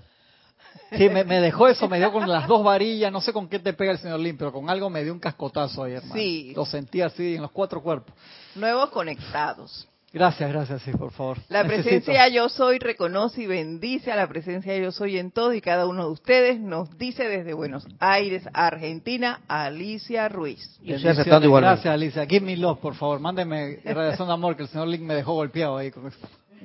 Sí, 0.91 1.09
me, 1.09 1.24
dejó 1.24 1.67
eso, 1.67 1.88
me 1.88 1.97
dio 1.97 2.11
con 2.11 2.28
las 2.30 2.47
dos 2.47 2.63
varillas, 2.63 3.11
no 3.11 3.21
sé 3.21 3.34
con 3.34 3.47
qué 3.47 3.59
te 3.59 3.74
pega 3.74 3.91
el 3.91 3.97
señor 3.97 4.19
Lim, 4.19 4.38
pero 4.38 4.51
con 4.51 4.69
algo 4.69 4.89
me 4.89 5.03
dio 5.03 5.13
un 5.13 5.19
cascotazo 5.19 5.84
ayer, 5.84 5.97
hermano. 5.97 6.15
Sí. 6.15 6.53
Lo 6.55 6.65
sentí 6.65 7.01
así 7.01 7.36
en 7.36 7.41
los 7.41 7.51
cuatro 7.51 7.82
cuerpos. 7.82 8.15
Nuevos 8.55 8.89
conectados. 8.89 9.88
Gracias, 10.14 10.47
gracias, 10.51 10.84
sí, 10.84 10.91
por 10.91 11.11
favor. 11.11 11.39
La 11.49 11.64
presencia 11.64 12.28
yo 12.28 12.47
soy 12.47 12.78
reconoce 12.78 13.41
y 13.41 13.47
bendice 13.47 14.11
a 14.11 14.16
la 14.16 14.28
presencia 14.28 14.78
yo 14.78 14.91
soy 14.91 15.18
en 15.18 15.32
todo 15.32 15.55
y 15.55 15.59
cada 15.59 15.88
uno 15.88 16.05
de 16.05 16.11
ustedes, 16.11 16.59
nos 16.59 16.95
dice 16.99 17.28
desde 17.28 17.53
Buenos 17.53 17.88
Aires, 17.99 18.47
Argentina, 18.53 19.41
Alicia 19.47 20.30
Ruiz. 20.30 20.80
Gracias, 20.84 21.88
Alicia. 21.88 22.28
Give 22.28 22.45
me 22.45 22.55
love, 22.55 22.78
por 22.78 22.93
favor. 22.93 23.20
Mándeme 23.20 23.80
radiación 23.84 24.28
de 24.28 24.34
amor 24.36 24.55
que 24.55 24.61
el 24.64 24.70
señor 24.70 24.88
Link 24.88 25.01
me 25.01 25.16
dejó 25.16 25.34
golpeado 25.34 25.78
ahí 25.78 25.89
con 25.89 26.05
eso. 26.05 26.20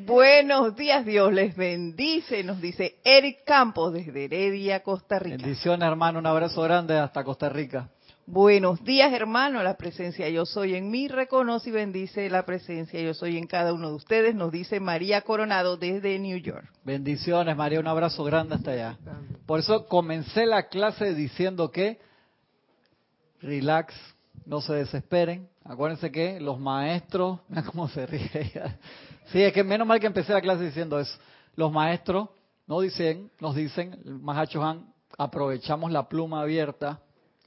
Buenos 0.04 0.76
días, 0.76 1.06
Dios 1.06 1.32
les 1.32 1.56
bendice, 1.56 2.44
nos 2.44 2.60
dice 2.60 2.96
Eric 3.02 3.44
Campos 3.44 3.94
desde 3.94 4.26
Heredia, 4.26 4.80
Costa 4.82 5.18
Rica. 5.18 5.38
Bendiciones, 5.38 5.88
hermano, 5.88 6.18
un 6.18 6.26
abrazo 6.26 6.62
grande 6.62 6.98
hasta 6.98 7.24
Costa 7.24 7.48
Rica. 7.48 7.88
Buenos 8.30 8.84
días, 8.84 9.10
hermano. 9.14 9.62
La 9.62 9.78
presencia 9.78 10.28
yo 10.28 10.44
soy 10.44 10.74
en 10.74 10.90
mí 10.90 11.08
reconoce 11.08 11.70
y 11.70 11.72
bendice 11.72 12.28
la 12.28 12.44
presencia 12.44 13.00
yo 13.00 13.14
soy 13.14 13.38
en 13.38 13.46
cada 13.46 13.72
uno 13.72 13.88
de 13.88 13.94
ustedes. 13.94 14.34
Nos 14.34 14.52
dice 14.52 14.80
María 14.80 15.22
Coronado 15.22 15.78
desde 15.78 16.18
New 16.18 16.36
York. 16.36 16.70
Bendiciones, 16.84 17.56
María. 17.56 17.80
Un 17.80 17.86
abrazo 17.86 18.22
grande 18.24 18.56
hasta 18.56 18.72
allá. 18.72 18.98
Por 19.46 19.60
eso 19.60 19.86
comencé 19.86 20.44
la 20.44 20.68
clase 20.68 21.14
diciendo 21.14 21.70
que 21.70 22.00
relax, 23.40 23.94
no 24.44 24.60
se 24.60 24.74
desesperen. 24.74 25.48
Acuérdense 25.64 26.12
que 26.12 26.38
los 26.38 26.60
maestros, 26.60 27.40
mira 27.48 27.62
cómo 27.62 27.88
se 27.88 28.04
ríe. 28.04 28.52
sí, 29.32 29.40
es 29.40 29.54
que 29.54 29.64
menos 29.64 29.86
mal 29.86 30.00
que 30.00 30.06
empecé 30.06 30.34
la 30.34 30.42
clase 30.42 30.64
diciendo 30.64 31.00
eso. 31.00 31.18
Los 31.56 31.72
maestros 31.72 32.28
no 32.66 32.82
dicen, 32.82 33.30
nos 33.40 33.54
dicen, 33.54 33.98
Mahacho 34.04 34.62
Han, 34.62 34.92
aprovechamos 35.16 35.90
la 35.90 36.06
pluma 36.10 36.42
abierta 36.42 37.00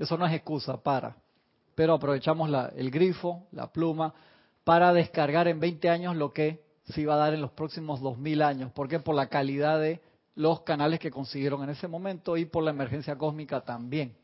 eso 0.04 0.18
no 0.18 0.26
es 0.26 0.34
excusa 0.34 0.78
para. 0.78 1.16
Pero 1.76 1.94
aprovechamos 1.94 2.50
la, 2.50 2.72
el 2.76 2.92
grifo, 2.92 3.48
la 3.52 3.72
pluma, 3.72 4.14
para 4.64 4.94
descargar 4.94 5.48
en 5.48 5.60
20 5.60 5.90
años 5.90 6.16
lo 6.16 6.34
que 6.34 6.64
se 6.86 7.02
iba 7.02 7.14
a 7.14 7.18
dar 7.18 7.34
en 7.34 7.42
los 7.42 7.52
próximos 7.52 8.02
2000 8.02 8.42
años. 8.42 8.72
¿Por 8.72 8.88
qué? 8.88 9.00
Por 9.00 9.16
la 9.16 9.28
calidad 9.28 9.80
de 9.80 10.02
los 10.36 10.62
canales 10.62 11.00
que 11.00 11.12
consiguieron 11.12 11.64
en 11.64 11.70
ese 11.70 11.88
momento 11.88 12.38
y 12.38 12.46
por 12.46 12.64
la 12.64 12.72
emergencia 12.72 13.18
cósmica 13.18 13.62
también. 13.62 14.16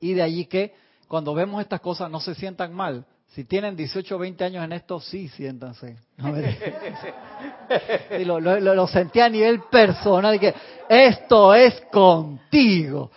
Y 0.00 0.14
de 0.14 0.22
allí 0.22 0.46
que 0.46 0.74
cuando 1.08 1.34
vemos 1.34 1.60
estas 1.60 1.80
cosas 1.80 2.10
no 2.10 2.20
se 2.20 2.34
sientan 2.34 2.72
mal. 2.72 3.04
Si 3.28 3.44
tienen 3.44 3.74
18 3.74 4.14
o 4.14 4.18
20 4.18 4.44
años 4.44 4.64
en 4.64 4.72
esto, 4.72 5.00
sí, 5.00 5.28
siéntanse. 5.28 5.96
lo, 8.24 8.38
lo, 8.38 8.60
lo, 8.60 8.86
sentí 8.86 9.20
a 9.20 9.28
nivel 9.28 9.62
personal, 9.62 10.38
que 10.38 10.54
esto 10.88 11.54
es 11.54 11.80
contigo. 11.90 13.10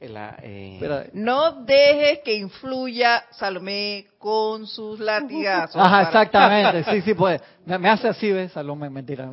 Eh, 0.00 1.10
no 1.14 1.64
dejes 1.64 2.20
que 2.24 2.34
influya 2.36 3.24
Salomé 3.32 4.06
con 4.18 4.66
sus 4.66 5.00
latigazos. 5.00 5.80
Ajá, 5.80 6.02
exactamente. 6.02 6.84
Sí, 6.84 7.02
sí, 7.02 7.14
pues. 7.14 7.40
Me, 7.66 7.88
hace 7.88 8.08
así, 8.08 8.30
¿ves? 8.30 8.52
Salomé, 8.52 8.90
mentira. 8.90 9.28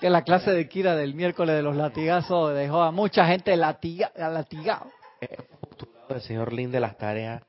Que 0.00 0.08
la 0.08 0.22
clase 0.22 0.52
de 0.52 0.68
Kira 0.68 0.96
del 0.96 1.14
miércoles 1.14 1.54
de 1.54 1.62
los 1.62 1.76
latigazos 1.76 2.54
dejó 2.54 2.82
a 2.82 2.90
mucha 2.90 3.26
gente 3.26 3.54
latiga, 3.56 4.10
latigado. 4.16 4.86
El 6.08 6.20
señor 6.22 6.52
Lin 6.52 6.72
de 6.72 6.80
las 6.80 6.96
tareas 6.96 7.42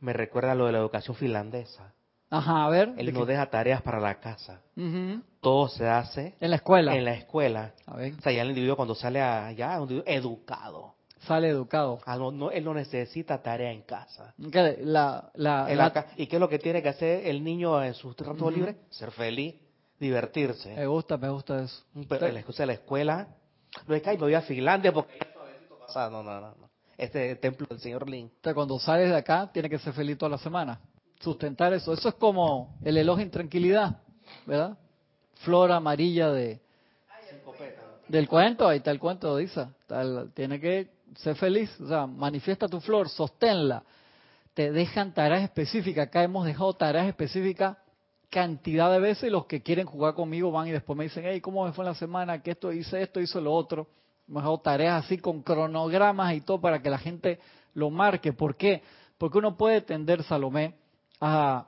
me 0.00 0.12
recuerda 0.12 0.54
lo 0.54 0.66
de 0.66 0.72
la 0.72 0.78
educación 0.78 1.16
finlandesa. 1.16 1.92
Ajá, 2.30 2.64
a 2.64 2.68
ver. 2.68 2.94
Él 2.96 3.12
no 3.12 3.26
deja 3.26 3.46
tareas 3.46 3.82
para 3.82 4.00
la 4.00 4.14
casa. 4.20 4.60
Todo 5.40 5.68
se 5.68 5.88
hace. 5.88 6.34
En 6.40 6.50
la 6.50 6.56
escuela. 6.56 6.96
En 6.96 7.04
la 7.04 7.14
escuela. 7.14 7.72
A 7.86 7.96
ver. 7.96 8.14
O 8.18 8.20
sea, 8.22 8.32
ya 8.32 8.42
el 8.42 8.48
individuo 8.48 8.76
cuando 8.76 8.94
sale 8.94 9.20
allá 9.20 9.74
es 9.74 9.80
un 9.80 10.02
educado 10.06 10.94
sale 11.26 11.48
educado. 11.48 12.00
Ah, 12.06 12.16
no, 12.16 12.50
él 12.50 12.64
no 12.64 12.74
necesita 12.74 13.42
tarea 13.42 13.72
en 13.72 13.82
casa. 13.82 14.34
La, 14.38 15.30
la, 15.34 16.06
¿Y 16.16 16.26
qué 16.26 16.36
es 16.36 16.40
lo 16.40 16.48
que 16.48 16.58
tiene 16.58 16.82
que 16.82 16.88
hacer 16.88 17.26
el 17.26 17.42
niño 17.42 17.82
en 17.82 17.94
su 17.94 18.12
rato 18.12 18.50
libre? 18.50 18.76
Ser 18.90 19.10
feliz, 19.10 19.54
divertirse. 19.98 20.74
Me 20.74 20.86
gusta, 20.86 21.16
me 21.16 21.28
gusta 21.28 21.62
eso. 21.62 21.84
Pero 22.08 22.28
la 22.28 22.38
excusa 22.40 22.62
de 22.62 22.66
la 22.68 22.72
escuela, 22.74 23.28
no 23.86 23.94
es 23.94 24.02
que 24.02 24.10
me 24.10 24.16
voy 24.16 24.34
a 24.34 24.42
Finlandia 24.42 24.92
porque 24.92 25.18
no, 25.94 26.22
no, 26.22 26.40
no, 26.40 26.54
Este 26.96 27.36
templo 27.36 27.66
del 27.68 27.80
señor 27.80 28.08
Lin. 28.08 28.30
cuando 28.54 28.78
sales 28.78 29.10
de 29.10 29.16
acá, 29.16 29.50
tiene 29.52 29.68
que 29.68 29.78
ser 29.78 29.92
feliz 29.92 30.18
toda 30.18 30.30
la 30.30 30.38
semana. 30.38 30.80
Sustentar 31.20 31.72
eso. 31.72 31.92
Eso 31.92 32.08
es 32.08 32.14
como 32.16 32.76
el 32.84 32.96
elogio 32.96 33.22
en 33.22 33.30
tranquilidad, 33.30 34.00
¿verdad? 34.46 34.76
Flor 35.34 35.72
amarilla 35.72 36.30
de 36.30 36.60
del 38.08 38.28
cuento, 38.28 38.68
ahí 38.68 38.78
está 38.78 38.90
el 38.90 38.98
cuento 38.98 39.36
de 39.36 39.44
Isa. 39.44 39.72
tiene 40.34 40.60
que 40.60 40.93
sé 41.16 41.34
feliz, 41.34 41.70
o 41.80 41.88
sea, 41.88 42.06
manifiesta 42.06 42.68
tu 42.68 42.80
flor, 42.80 43.08
sosténla. 43.08 43.82
Te 44.54 44.70
dejan 44.70 45.12
tareas 45.12 45.42
específicas. 45.42 46.08
Acá 46.08 46.22
hemos 46.22 46.46
dejado 46.46 46.72
tareas 46.74 47.06
específicas 47.06 47.76
cantidad 48.30 48.90
de 48.90 49.00
veces. 49.00 49.30
Los 49.30 49.46
que 49.46 49.62
quieren 49.62 49.86
jugar 49.86 50.14
conmigo 50.14 50.50
van 50.50 50.68
y 50.68 50.72
después 50.72 50.96
me 50.96 51.04
dicen, 51.04 51.24
hey, 51.26 51.40
¿cómo 51.40 51.64
me 51.64 51.72
fue 51.72 51.84
en 51.84 51.90
la 51.90 51.94
semana? 51.94 52.42
Que 52.42 52.52
esto 52.52 52.72
hice 52.72 53.02
esto, 53.02 53.20
hizo 53.20 53.40
lo 53.40 53.52
otro. 53.52 53.88
Hemos 54.28 54.42
dejado 54.42 54.58
tareas 54.58 55.04
así 55.04 55.18
con 55.18 55.42
cronogramas 55.42 56.34
y 56.34 56.40
todo 56.40 56.60
para 56.60 56.80
que 56.80 56.90
la 56.90 56.98
gente 56.98 57.38
lo 57.74 57.90
marque. 57.90 58.32
¿Por 58.32 58.56
qué? 58.56 58.82
Porque 59.18 59.38
uno 59.38 59.56
puede 59.56 59.80
tender, 59.80 60.22
Salomé, 60.22 60.74
a 61.20 61.66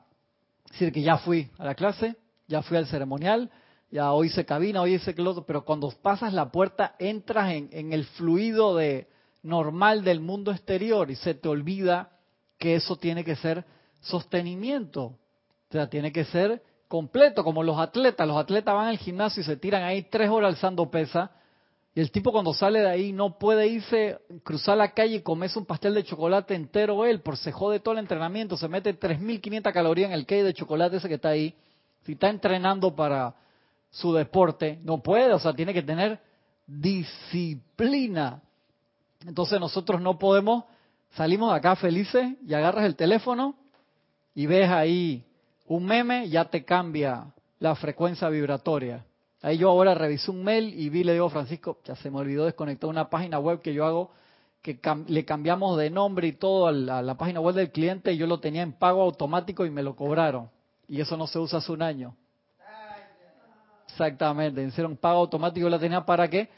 decir 0.70 0.92
que 0.92 1.02
ya 1.02 1.18
fui 1.18 1.50
a 1.58 1.64
la 1.64 1.74
clase, 1.74 2.16
ya 2.48 2.62
fui 2.62 2.76
al 2.76 2.86
ceremonial, 2.86 3.50
ya 3.90 4.12
hoy 4.12 4.28
hice 4.28 4.44
cabina, 4.44 4.82
hoy 4.82 4.94
hice 4.94 5.14
que 5.14 5.24
pero 5.46 5.64
cuando 5.64 5.90
pasas 6.02 6.32
la 6.32 6.50
puerta 6.50 6.94
entras 6.98 7.52
en 7.52 7.92
el 7.92 8.04
fluido 8.04 8.76
de, 8.76 9.06
normal 9.42 10.04
del 10.04 10.20
mundo 10.20 10.50
exterior 10.50 11.10
y 11.10 11.16
se 11.16 11.34
te 11.34 11.48
olvida 11.48 12.10
que 12.58 12.74
eso 12.74 12.96
tiene 12.96 13.24
que 13.24 13.36
ser 13.36 13.64
sostenimiento. 14.00 15.02
O 15.04 15.72
sea, 15.72 15.88
tiene 15.88 16.12
que 16.12 16.24
ser 16.24 16.62
completo, 16.88 17.44
como 17.44 17.62
los 17.62 17.78
atletas. 17.78 18.26
Los 18.26 18.36
atletas 18.36 18.74
van 18.74 18.88
al 18.88 18.98
gimnasio 18.98 19.40
y 19.40 19.44
se 19.44 19.56
tiran 19.56 19.82
ahí 19.82 20.02
tres 20.04 20.30
horas 20.30 20.54
alzando 20.54 20.90
pesa. 20.90 21.30
Y 21.94 22.00
el 22.00 22.10
tipo 22.10 22.30
cuando 22.30 22.52
sale 22.52 22.80
de 22.80 22.90
ahí 22.90 23.12
no 23.12 23.38
puede 23.38 23.66
irse, 23.68 24.18
cruzar 24.44 24.76
la 24.76 24.92
calle 24.92 25.16
y 25.16 25.22
comerse 25.22 25.58
un 25.58 25.64
pastel 25.64 25.94
de 25.94 26.04
chocolate 26.04 26.54
entero 26.54 27.06
él, 27.06 27.22
por 27.22 27.38
se 27.38 27.52
jode 27.52 27.80
todo 27.80 27.94
el 27.94 28.00
entrenamiento, 28.00 28.58
se 28.58 28.68
mete 28.68 28.98
3.500 28.98 29.72
calorías 29.72 30.08
en 30.08 30.12
el 30.12 30.26
cake 30.26 30.44
de 30.44 30.52
chocolate 30.52 30.98
ese 30.98 31.08
que 31.08 31.14
está 31.14 31.30
ahí. 31.30 31.54
Si 32.04 32.12
está 32.12 32.28
entrenando 32.28 32.94
para 32.94 33.34
su 33.90 34.12
deporte, 34.12 34.78
no 34.82 35.02
puede, 35.02 35.32
o 35.32 35.38
sea, 35.38 35.54
tiene 35.54 35.72
que 35.72 35.82
tener 35.82 36.20
disciplina. 36.66 38.42
Entonces 39.24 39.60
nosotros 39.60 40.00
no 40.00 40.18
podemos, 40.18 40.64
salimos 41.12 41.52
de 41.52 41.58
acá 41.58 41.76
felices 41.76 42.34
y 42.46 42.54
agarras 42.54 42.84
el 42.84 42.96
teléfono 42.96 43.54
y 44.34 44.46
ves 44.46 44.68
ahí 44.70 45.24
un 45.66 45.86
meme, 45.86 46.28
ya 46.28 46.44
te 46.44 46.64
cambia 46.64 47.26
la 47.58 47.74
frecuencia 47.74 48.28
vibratoria. 48.28 49.04
Ahí 49.42 49.58
yo 49.58 49.70
ahora 49.70 49.94
revisé 49.94 50.30
un 50.30 50.42
mail 50.42 50.74
y 50.78 50.88
vi, 50.88 51.04
le 51.04 51.12
digo, 51.12 51.28
Francisco, 51.28 51.78
ya 51.84 51.96
se 51.96 52.10
me 52.10 52.18
olvidó 52.18 52.44
desconectar 52.44 52.88
una 52.88 53.08
página 53.08 53.38
web 53.38 53.60
que 53.60 53.72
yo 53.72 53.84
hago, 53.84 54.10
que 54.62 54.78
le 55.06 55.24
cambiamos 55.24 55.78
de 55.78 55.90
nombre 55.90 56.26
y 56.26 56.32
todo 56.32 56.66
a 56.66 56.72
la, 56.72 57.14
página 57.16 57.40
web 57.40 57.54
del 57.54 57.70
cliente 57.70 58.12
y 58.12 58.16
yo 58.16 58.26
lo 58.26 58.40
tenía 58.40 58.62
en 58.62 58.72
pago 58.72 59.02
automático 59.02 59.64
y 59.64 59.70
me 59.70 59.82
lo 59.82 59.94
cobraron. 59.94 60.50
Y 60.88 61.00
eso 61.00 61.16
no 61.16 61.26
se 61.26 61.38
usa 61.38 61.58
hace 61.58 61.72
un 61.72 61.82
año. 61.82 62.16
Exactamente, 63.88 64.62
hicieron 64.62 64.96
pago 64.96 65.20
automático, 65.20 65.60
yo 65.60 65.70
la 65.70 65.78
tenía 65.78 66.04
para 66.04 66.28
que 66.28 66.50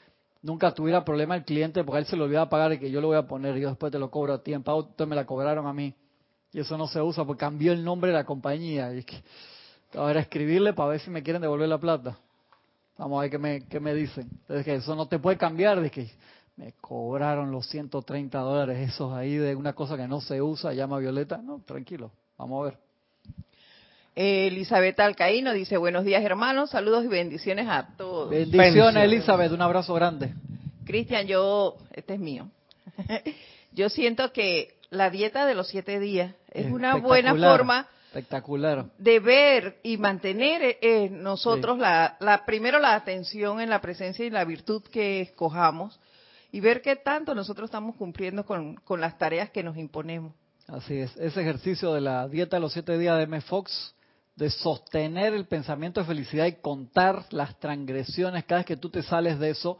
nunca 0.43 0.73
tuviera 0.73 1.05
problema 1.05 1.37
el 1.37 1.45
cliente 1.45 1.85
porque 1.85 2.01
él 2.01 2.07
se 2.07 2.17
lo 2.17 2.25
olvidaba 2.25 2.49
pagar 2.49 2.73
y 2.75 2.79
que 2.79 2.91
yo 2.91 3.01
lo 3.01 3.09
voy 3.09 3.17
a 3.17 3.27
poner 3.27 3.57
y 3.57 3.61
yo 3.61 3.69
después 3.69 3.93
te 3.93 3.99
lo 3.99 4.11
cobro 4.11 4.35
a 4.35 4.43
ti 4.43 4.53
en 4.53 4.63
pago, 4.63 4.81
entonces 4.81 5.09
me 5.09 5.17
la 5.17 5.27
cobraron 5.27 5.67
a 5.67 5.73
mí. 5.73 5.95
Y 6.53 6.61
eso 6.61 6.79
no 6.79 6.87
se 6.87 7.01
usa 7.01 7.25
porque 7.25 7.41
cambió 7.41 7.73
el 7.73 7.85
nombre 7.85 8.11
de 8.11 8.17
la 8.17 8.25
compañía. 8.25 8.93
Y 8.95 8.99
es 8.99 9.07
que 9.07 9.23
ahora 9.95 10.21
escribirle 10.21 10.73
para 10.73 10.91
ver 10.91 11.01
si 11.01 11.11
me 11.11 11.23
quieren 11.23 11.43
devolver 11.43 11.69
la 11.69 11.79
plata. 11.79 12.19
Vamos 12.97 13.19
a 13.19 13.23
ver 13.23 13.31
qué 13.31 13.39
me, 13.39 13.67
qué 13.67 13.81
me 13.81 13.95
dicen. 13.95 14.29
Entonces, 14.31 14.65
que 14.65 14.75
eso 14.77 14.95
no 14.97 15.07
te 15.07 15.19
puede 15.19 15.37
cambiar. 15.37 15.81
De 15.81 15.91
que 15.91 16.11
me 16.57 16.73
cobraron 16.81 17.51
los 17.51 17.67
130 17.69 18.39
dólares 18.39 18.89
esos 18.89 19.13
ahí 19.13 19.37
de 19.37 19.55
una 19.55 19.75
cosa 19.75 19.97
que 19.97 20.09
no 20.09 20.21
se 20.21 20.41
usa, 20.41 20.73
llama 20.73 20.99
Violeta. 20.99 21.37
No, 21.39 21.61
tranquilo. 21.65 22.11
Vamos 22.39 22.63
a 22.63 22.65
ver. 22.71 22.88
Elizabeth 24.21 24.99
Alcaíno 24.99 25.53
dice, 25.53 25.77
buenos 25.77 26.05
días 26.05 26.25
hermanos, 26.25 26.71
saludos 26.71 27.05
y 27.05 27.07
bendiciones 27.07 27.69
a 27.69 27.91
todos. 27.97 28.31
Bendiciones 28.31 29.05
Elizabeth, 29.05 29.53
un 29.53 29.63
abrazo 29.63 29.95
grande. 29.95 30.35
Cristian, 30.85 31.29
yo, 31.29 31.77
este 31.93 32.15
es 32.15 32.19
mío. 32.19 32.51
yo 33.73 33.89
siento 33.89 34.33
que 34.33 34.75
la 34.91 35.11
dieta 35.11 35.47
de 35.47 35.55
los 35.55 35.69
siete 35.69 36.01
días 36.01 36.35
es 36.51 36.67
una 36.67 36.97
buena 36.97 37.33
forma 37.37 37.87
Espectacular. 38.07 38.87
De 38.99 39.21
ver 39.21 39.79
y 39.85 39.99
mantener 39.99 40.63
eh, 40.63 40.79
eh, 40.81 41.11
nosotros 41.11 41.79
la, 41.79 42.17
la, 42.19 42.45
primero 42.45 42.81
la 42.81 42.97
atención 42.97 43.61
en 43.61 43.71
la 43.71 43.81
presencia 43.81 44.25
y 44.25 44.31
la 44.31 44.45
virtud 44.45 44.83
que 44.83 45.21
escojamos 45.21 46.01
y 46.51 46.59
ver 46.59 46.83
qué 46.83 46.97
tanto 46.97 47.37
nosotros 47.37 47.67
estamos 47.67 47.95
cumpliendo 47.95 48.45
con, 48.45 48.75
con 48.77 49.01
las 49.01 49.17
tareas 49.17 49.51
que 49.51 49.63
nos 49.63 49.77
imponemos. 49.77 50.33
Así 50.67 50.99
es. 50.99 51.17
Ese 51.19 51.41
ejercicio 51.41 51.95
de 51.95 52.01
la 52.01 52.27
dieta 52.27 52.57
de 52.57 52.61
los 52.61 52.73
siete 52.73 52.99
días 52.99 53.17
de 53.19 53.25
M. 53.25 53.41
Fox, 53.43 53.95
de 54.39 54.51
sostener 54.51 55.35
el 55.35 55.47
pensamiento 55.47 55.99
de 56.01 56.07
felicidad 56.07 56.47
y 56.47 56.53
contar 56.53 57.27
las 57.31 57.59
transgresiones 57.59 58.45
cada 58.45 58.61
vez 58.61 58.67
que 58.67 58.77
tú 58.77 58.89
te 58.89 59.03
sales 59.03 59.37
de 59.41 59.51
eso, 59.51 59.79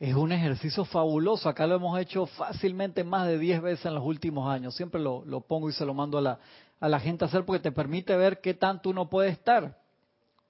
es 0.00 0.14
un 0.14 0.32
ejercicio 0.32 0.86
fabuloso. 0.86 1.46
Acá 1.46 1.66
lo 1.66 1.76
hemos 1.76 2.00
hecho 2.00 2.24
fácilmente 2.24 3.04
más 3.04 3.26
de 3.26 3.38
10 3.38 3.60
veces 3.60 3.84
en 3.84 3.94
los 3.94 4.04
últimos 4.04 4.48
años. 4.48 4.74
Siempre 4.74 4.98
lo, 4.98 5.40
pongo 5.46 5.68
y 5.68 5.74
se 5.74 5.84
lo 5.84 5.92
mando 5.92 6.16
a 6.16 6.22
la, 6.22 6.38
a 6.80 7.00
gente 7.00 7.26
hacer 7.26 7.44
porque 7.44 7.62
te 7.62 7.70
permite 7.70 8.16
ver 8.16 8.40
qué 8.40 8.54
tanto 8.54 8.88
uno 8.88 9.10
puede 9.10 9.28
estar, 9.28 9.76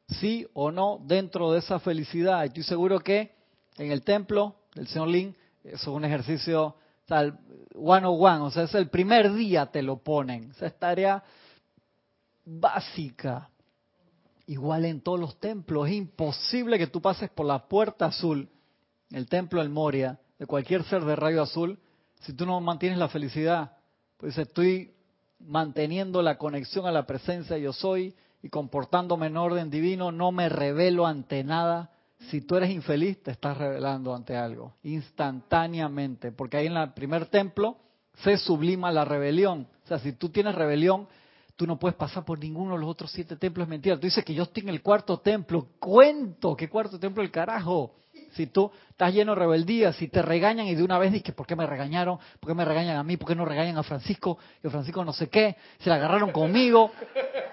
sí 0.07 0.47
o 0.55 0.71
no, 0.71 1.01
dentro 1.05 1.51
de 1.51 1.59
esa 1.59 1.81
felicidad. 1.81 2.45
Y 2.45 2.47
estoy 2.47 2.63
seguro 2.63 3.01
que 3.01 3.33
en 3.77 3.91
el 3.91 4.03
templo 4.03 4.55
del 4.77 4.87
señor 4.87 5.09
Lin, 5.09 5.37
eso 5.65 5.75
es 5.75 5.87
un 5.89 6.05
ejercicio 6.05 6.77
tal, 7.07 7.41
one 7.75 8.07
on 8.07 8.17
one, 8.21 8.45
o 8.45 8.51
sea, 8.53 8.63
es 8.63 8.75
el 8.77 8.89
primer 8.89 9.35
día 9.35 9.67
te 9.67 9.83
lo 9.83 9.97
ponen. 9.97 10.53
Esa 10.53 10.67
es 10.67 10.79
tarea 10.79 11.25
básica. 12.47 13.51
Igual 14.47 14.85
en 14.85 15.01
todos 15.01 15.19
los 15.19 15.39
templos, 15.41 15.89
es 15.89 15.95
imposible 15.95 16.79
que 16.79 16.87
tú 16.87 17.03
pases 17.03 17.29
por 17.29 17.45
la 17.45 17.67
puerta 17.67 18.07
azul, 18.07 18.49
el 19.11 19.29
templo 19.29 19.61
del 19.61 19.71
Moria, 19.71 20.19
de 20.39 20.47
cualquier 20.47 20.85
ser 20.85 21.05
de 21.05 21.17
rayo 21.17 21.43
azul, 21.43 21.79
si 22.21 22.33
tú 22.33 22.47
no 22.47 22.61
mantienes 22.61 22.99
la 22.99 23.09
felicidad. 23.09 23.73
Pues 24.17 24.39
estoy 24.39 24.95
manteniendo 25.41 26.23
la 26.23 26.39
conexión 26.39 26.87
a 26.87 26.93
la 26.93 27.07
presencia 27.07 27.59
yo 27.59 27.73
soy 27.73 28.15
y 28.43 28.49
comportándome 28.49 29.27
en 29.27 29.37
orden 29.37 29.71
divino, 29.71 30.13
no 30.13 30.31
me 30.33 30.49
revelo 30.49 31.07
ante 31.07 31.43
nada. 31.43 31.91
Si 32.31 32.41
tú 32.41 32.57
eres 32.57 32.71
infeliz, 32.71 33.23
te 33.23 33.33
estás 33.33 33.59
revelando 33.59 34.15
ante 34.15 34.37
algo, 34.37 34.75
instantáneamente, 34.85 36.33
porque 36.33 36.57
ahí 36.57 36.67
en 36.67 36.77
el 36.77 36.93
primer 36.93 37.27
templo 37.27 37.79
se 38.23 38.39
sublima 38.39 38.93
la 38.93 39.05
rebelión. 39.05 39.67
O 39.85 39.89
sea, 39.89 39.99
si 39.99 40.13
tú 40.13 40.31
tienes 40.31 40.55
rebelión, 40.55 41.09
tú 41.57 41.67
no 41.67 41.79
puedes 41.79 41.97
pasar 41.97 42.25
por 42.25 42.39
ninguno 42.39 42.75
de 42.75 42.81
los 42.81 42.91
otros 42.91 43.11
siete 43.11 43.37
templos, 43.37 43.65
es 43.65 43.69
mentira. 43.69 43.97
Tú 43.97 44.03
dices 44.03 44.25
que 44.25 44.35
yo 44.35 44.45
estoy 44.45 44.63
en 44.63 44.69
el 44.69 44.83
cuarto 44.83 45.19
templo, 45.19 45.69
cuento, 45.81 46.55
¿qué 46.55 46.69
cuarto 46.69 47.01
templo 47.01 47.23
el 47.23 47.31
carajo? 47.31 47.95
Si 48.33 48.47
tú 48.47 48.71
estás 48.91 49.15
lleno 49.15 49.33
de 49.33 49.41
rebeldía, 49.41 49.93
si 49.95 50.09
te 50.09 50.21
regañan 50.21 50.67
y 50.67 50.75
de 50.75 50.83
una 50.83 50.99
vez 50.99 51.13
dices, 51.13 51.35
¿por 51.35 51.47
qué 51.47 51.57
me 51.57 51.67
regañaron? 51.67 52.19
¿Por 52.39 52.51
qué 52.51 52.55
me 52.55 52.67
regañan 52.67 52.99
a 52.99 53.03
mí? 53.03 53.17
¿Por 53.17 53.29
qué 53.29 53.35
no 53.35 53.47
regañan 53.47 53.79
a 53.79 53.83
Francisco? 53.83 54.39
Que 54.61 54.69
Francisco 54.69 55.03
no 55.05 55.15
sé 55.15 55.29
qué, 55.29 55.57
se 55.79 55.89
la 55.89 55.97
agarraron 55.97 56.33
conmigo. 56.33 56.93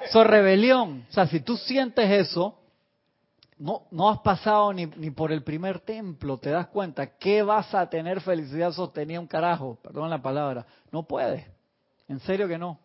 Eso 0.05 0.21
es 0.21 0.27
rebelión. 0.27 1.05
O 1.09 1.13
sea, 1.13 1.27
si 1.27 1.39
tú 1.39 1.55
sientes 1.55 2.09
eso, 2.09 2.59
no, 3.57 3.83
no 3.91 4.09
has 4.09 4.19
pasado 4.19 4.73
ni, 4.73 4.85
ni 4.85 5.11
por 5.11 5.31
el 5.31 5.43
primer 5.43 5.79
templo, 5.79 6.37
te 6.37 6.49
das 6.49 6.67
cuenta 6.67 7.17
que 7.17 7.43
vas 7.43 7.73
a 7.73 7.89
tener 7.89 8.19
felicidad 8.19 8.73
sostenida 8.73 9.21
un 9.21 9.27
carajo, 9.27 9.77
perdón 9.81 10.09
la 10.09 10.21
palabra. 10.21 10.65
No 10.91 11.03
puedes. 11.03 11.45
En 12.09 12.19
serio 12.19 12.49
que 12.49 12.57
no. 12.57 12.82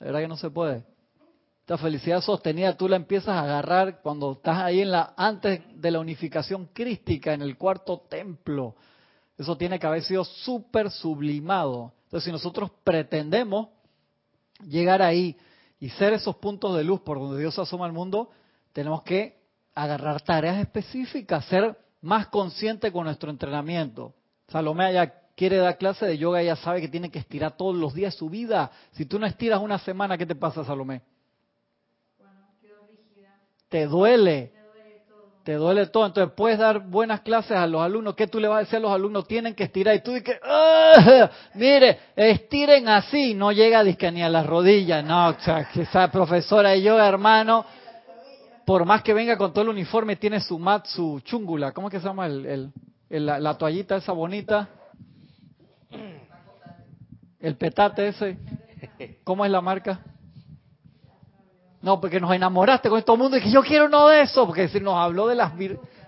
De 0.00 0.06
verdad 0.06 0.20
que 0.20 0.28
no 0.28 0.36
se 0.36 0.50
puede. 0.50 0.84
Esta 1.60 1.78
felicidad 1.78 2.20
sostenida 2.20 2.76
tú 2.76 2.88
la 2.88 2.96
empiezas 2.96 3.28
a 3.28 3.42
agarrar 3.42 4.00
cuando 4.02 4.32
estás 4.32 4.58
ahí 4.58 4.80
en 4.80 4.90
la 4.90 5.14
antes 5.16 5.60
de 5.74 5.90
la 5.90 6.00
unificación 6.00 6.66
crística 6.72 7.32
en 7.32 7.42
el 7.42 7.56
cuarto 7.56 8.00
templo. 8.08 8.74
Eso 9.38 9.56
tiene 9.56 9.78
que 9.78 9.86
haber 9.86 10.02
sido 10.02 10.24
súper 10.24 10.90
sublimado. 10.90 11.92
Entonces, 12.04 12.24
si 12.24 12.32
nosotros 12.32 12.72
pretendemos 12.82 13.68
llegar 14.66 15.00
ahí 15.00 15.36
y 15.78 15.90
ser 15.90 16.12
esos 16.12 16.36
puntos 16.36 16.76
de 16.76 16.82
luz 16.82 17.00
por 17.02 17.18
donde 17.18 17.38
Dios 17.38 17.58
asoma 17.58 17.86
al 17.86 17.92
mundo, 17.92 18.30
tenemos 18.72 19.02
que 19.02 19.38
agarrar 19.74 20.20
tareas 20.22 20.58
específicas, 20.58 21.44
ser 21.44 21.78
más 22.00 22.26
consciente 22.28 22.90
con 22.90 23.04
nuestro 23.04 23.30
entrenamiento. 23.30 24.14
Salomé 24.48 24.92
ya 24.92 25.22
quiere 25.40 25.56
dar 25.56 25.78
clase 25.78 26.04
de 26.04 26.18
yoga, 26.18 26.42
ella 26.42 26.54
sabe 26.54 26.82
que 26.82 26.88
tiene 26.88 27.10
que 27.10 27.18
estirar 27.18 27.56
todos 27.56 27.74
los 27.74 27.94
días 27.94 28.14
su 28.14 28.28
vida. 28.28 28.70
Si 28.90 29.06
tú 29.06 29.18
no 29.18 29.24
estiras 29.24 29.58
una 29.58 29.78
semana, 29.78 30.18
¿qué 30.18 30.26
te 30.26 30.34
pasa, 30.34 30.62
Salomé? 30.66 31.00
te 33.70 33.86
duele. 33.86 34.52
Te 35.42 35.54
duele 35.54 35.86
todo. 35.86 36.04
Entonces 36.04 36.34
puedes 36.36 36.58
dar 36.58 36.80
buenas 36.80 37.22
clases 37.22 37.52
a 37.52 37.66
los 37.66 37.80
alumnos. 37.80 38.14
¿Qué 38.16 38.26
tú 38.26 38.38
le 38.38 38.48
vas 38.48 38.56
a 38.56 38.60
decir 38.60 38.76
a 38.76 38.80
los 38.80 38.92
alumnos? 38.92 39.26
Tienen 39.26 39.54
que 39.54 39.64
estirar. 39.64 39.94
Y 39.94 40.02
tú 40.02 40.12
dices, 40.12 40.38
mire, 41.54 42.00
estiren 42.14 42.86
así. 42.88 43.32
No 43.32 43.50
llega 43.50 43.80
a 43.80 44.10
ni 44.10 44.22
a 44.22 44.28
las 44.28 44.44
rodillas. 44.44 45.02
No, 45.02 45.28
o 45.28 45.40
sea, 45.40 45.70
que 45.72 45.82
esa 45.82 46.10
profesora 46.10 46.70
de 46.70 46.82
yoga, 46.82 47.08
hermano, 47.08 47.64
por 48.66 48.84
más 48.84 49.02
que 49.02 49.14
venga 49.14 49.38
con 49.38 49.54
todo 49.54 49.62
el 49.62 49.70
uniforme, 49.70 50.16
tiene 50.16 50.38
su 50.38 50.58
mat, 50.58 50.84
su 50.84 51.18
chungula. 51.20 51.72
¿Cómo 51.72 51.88
es 51.88 51.92
que 51.92 52.00
se 52.00 52.06
llama 52.06 52.26
el, 52.26 52.70
la, 53.08 53.38
la 53.40 53.56
toallita 53.56 53.96
esa 53.96 54.12
bonita? 54.12 54.68
El 57.40 57.56
petate 57.56 58.08
ese. 58.08 58.38
¿Cómo 59.24 59.44
es 59.44 59.50
la 59.50 59.60
marca? 59.60 60.00
No, 61.82 61.98
porque 61.98 62.20
nos 62.20 62.32
enamoraste 62.32 62.90
con 62.90 63.02
todo 63.02 63.16
el 63.16 63.22
mundo 63.22 63.36
y 63.38 63.40
que 63.40 63.50
yo 63.50 63.62
quiero 63.62 63.86
uno 63.86 64.08
de 64.08 64.22
eso, 64.22 64.46
porque 64.46 64.68
si 64.68 64.80
nos 64.80 64.96
habló 64.96 65.26
de 65.26 65.34
las 65.34 65.52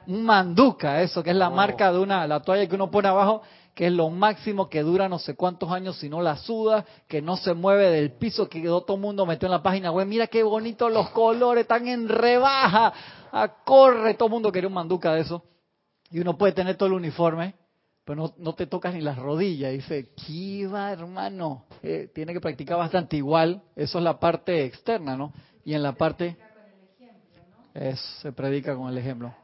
un 0.07 0.25
manduca, 0.25 1.01
eso 1.01 1.23
que 1.23 1.31
es 1.31 1.37
la 1.37 1.49
oh. 1.49 1.53
marca 1.53 1.93
de 1.93 1.99
una 1.99 2.27
la 2.27 2.41
toalla 2.41 2.69
que 2.69 2.75
uno 2.75 2.91
pone 2.91 3.09
abajo, 3.09 3.43
que 3.75 3.87
es 3.87 3.93
lo 3.93 4.11
máximo 4.11 4.69
que 4.69 4.83
dura 4.83 5.09
no 5.09 5.19
sé 5.19 5.35
cuántos 5.35 5.71
años 5.71 5.97
si 5.97 6.11
no 6.11 6.21
la 6.21 6.37
suda, 6.37 6.85
que 7.09 7.23
no 7.23 7.37
se 7.37 7.55
mueve 7.55 7.89
del 7.91 8.13
piso, 8.13 8.49
que 8.49 8.61
quedó 8.61 8.83
todo 8.83 8.97
el 8.97 9.03
mundo 9.03 9.25
metió 9.25 9.47
en 9.47 9.53
la 9.53 9.63
página 9.63 9.91
web, 9.91 10.07
mira 10.07 10.27
qué 10.27 10.43
bonitos 10.43 10.93
los 10.93 11.09
colores, 11.11 11.63
están 11.63 11.89
en 11.89 12.09
rebaja, 12.09 12.93
a 13.33 13.49
corre, 13.65 14.15
todo 14.15 14.27
el 14.27 14.33
mundo 14.33 14.53
quiere 14.53 14.67
un 14.67 14.75
manduca 14.75 15.15
de 15.15 15.23
eso. 15.23 15.43
Y 16.11 16.21
uno 16.21 16.37
puede 16.37 16.53
tener 16.53 16.77
todo 16.77 16.89
el 16.89 16.95
uniforme, 16.95 17.55
pero 18.05 18.23
no, 18.23 18.35
no 18.39 18.55
te 18.55 18.67
tocas 18.67 18.95
ni 18.95 19.01
las 19.01 19.19
rodillas. 19.19 19.73
Dice, 19.73 20.11
¿qué 20.27 20.67
va, 20.67 20.93
hermano? 20.93 21.65
Eh, 21.83 22.11
tiene 22.15 22.33
que 22.33 22.41
practicar 22.41 22.79
bastante 22.79 23.17
igual, 23.17 23.63
eso 23.77 23.99
es 23.99 24.05
la 24.05 24.19
parte 24.19 24.65
externa, 24.65 25.17
¿no? 25.17 25.33
Y 25.65 25.75
en 25.75 25.83
la 25.83 25.93
parte... 25.93 26.37
Es, 27.75 27.99
se 28.21 28.33
predica 28.33 28.77
con 28.77 28.91
el 28.91 28.99
ejemplo. 28.99 29.35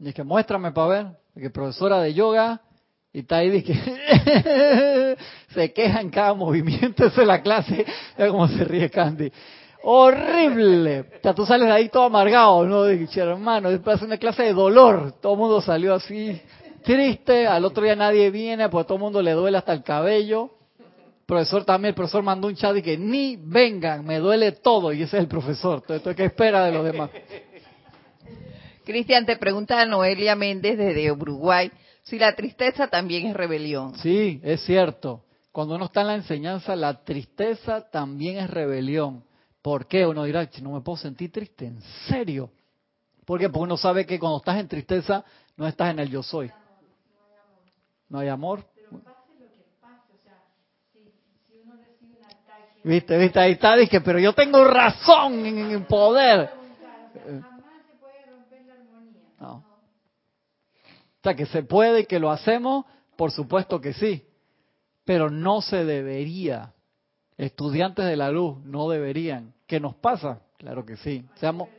Y 0.00 0.08
es 0.08 0.14
que 0.14 0.24
muéstrame 0.24 0.72
para 0.72 0.88
ver, 0.88 1.06
que 1.36 1.50
profesora 1.50 2.00
de 2.00 2.12
yoga 2.12 2.60
y 3.12 3.20
está 3.20 3.36
ahí 3.36 3.62
que 3.62 3.74
se 5.54 5.72
queja 5.72 6.00
en 6.00 6.10
cada 6.10 6.34
movimiento, 6.34 7.06
esa 7.06 7.20
es 7.20 7.26
la 7.26 7.42
clase, 7.42 7.86
mira 8.18 8.30
cómo 8.30 8.48
se 8.48 8.64
ríe 8.64 8.90
Candy. 8.90 9.30
Horrible. 9.84 11.00
O 11.00 11.22
sea, 11.22 11.34
tú 11.34 11.46
sales 11.46 11.70
ahí 11.70 11.90
todo 11.90 12.04
amargado, 12.04 12.64
¿no? 12.66 12.84
Dije, 12.86 13.20
hermano, 13.20 13.68
es 13.70 14.02
una 14.02 14.16
clase 14.16 14.44
de 14.44 14.54
dolor. 14.54 15.12
Todo 15.20 15.34
el 15.34 15.38
mundo 15.38 15.60
salió 15.60 15.94
así, 15.94 16.40
triste. 16.84 17.46
Al 17.46 17.64
otro 17.64 17.82
día 17.82 17.96
nadie 17.96 18.30
viene, 18.30 18.68
porque 18.68 18.86
todo 18.86 18.98
el 18.98 19.02
mundo 19.02 19.22
le 19.22 19.32
duele 19.32 19.58
hasta 19.58 19.72
el 19.72 19.82
cabello 19.82 20.50
profesor 21.26 21.64
también, 21.64 21.90
el 21.90 21.94
profesor 21.94 22.22
mandó 22.22 22.48
un 22.48 22.54
chat 22.54 22.76
y 22.76 22.82
que 22.82 22.96
ni 22.98 23.36
vengan, 23.36 24.04
me 24.04 24.18
duele 24.18 24.52
todo, 24.52 24.92
y 24.92 25.02
ese 25.02 25.16
es 25.16 25.22
el 25.22 25.28
profesor. 25.28 25.82
Entonces, 25.88 26.16
¿qué 26.16 26.24
espera 26.26 26.64
de 26.64 26.72
los 26.72 26.84
demás? 26.84 27.10
Cristian, 28.84 29.24
te 29.24 29.36
pregunta 29.36 29.80
a 29.80 29.86
Noelia 29.86 30.36
Méndez 30.36 30.76
desde 30.76 31.10
Uruguay 31.10 31.70
si 32.02 32.18
la 32.18 32.34
tristeza 32.34 32.88
también 32.88 33.26
es 33.26 33.34
rebelión. 33.34 33.96
Sí, 33.96 34.40
es 34.42 34.60
cierto. 34.64 35.24
Cuando 35.52 35.76
uno 35.76 35.86
está 35.86 36.02
en 36.02 36.08
la 36.08 36.14
enseñanza, 36.16 36.76
la 36.76 37.02
tristeza 37.02 37.88
también 37.90 38.36
es 38.38 38.50
rebelión. 38.50 39.24
¿Por 39.62 39.86
qué? 39.86 40.06
Uno 40.06 40.24
dirá, 40.24 40.46
no 40.60 40.72
me 40.72 40.82
puedo 40.82 40.98
sentir 40.98 41.32
triste, 41.32 41.66
¿en 41.66 41.80
serio? 42.08 42.50
¿Por 43.24 43.40
qué? 43.40 43.48
Porque 43.48 43.62
uno 43.62 43.78
sabe 43.78 44.04
que 44.04 44.18
cuando 44.18 44.38
estás 44.38 44.58
en 44.58 44.68
tristeza 44.68 45.24
no 45.56 45.66
estás 45.66 45.90
en 45.90 46.00
el 46.00 46.10
yo 46.10 46.22
soy. 46.22 46.50
No 48.08 48.18
hay 48.18 48.28
amor. 48.28 48.64
Viste, 52.84 53.16
viste, 53.16 53.40
ahí 53.40 53.52
está, 53.52 53.76
dije, 53.76 54.02
pero 54.02 54.18
yo 54.18 54.34
tengo 54.34 54.62
razón 54.62 55.46
en, 55.46 55.58
el 55.70 55.86
poder. 55.86 56.50
No. 59.40 59.54
O 59.54 61.22
sea, 61.22 61.34
que 61.34 61.46
se 61.46 61.62
puede 61.62 62.00
y 62.00 62.04
que 62.04 62.18
lo 62.18 62.30
hacemos, 62.30 62.84
por 63.16 63.30
supuesto 63.30 63.80
que 63.80 63.94
sí, 63.94 64.26
pero 65.06 65.30
no 65.30 65.62
se 65.62 65.86
debería. 65.86 66.74
Estudiantes 67.38 68.04
de 68.04 68.16
la 68.16 68.30
luz 68.30 68.58
no 68.64 68.90
deberían. 68.90 69.54
¿Qué 69.66 69.80
nos 69.80 69.94
pasa? 69.94 70.40
Claro 70.58 70.84
que 70.84 70.98
sí. 70.98 71.24
Seamos... 71.36 71.70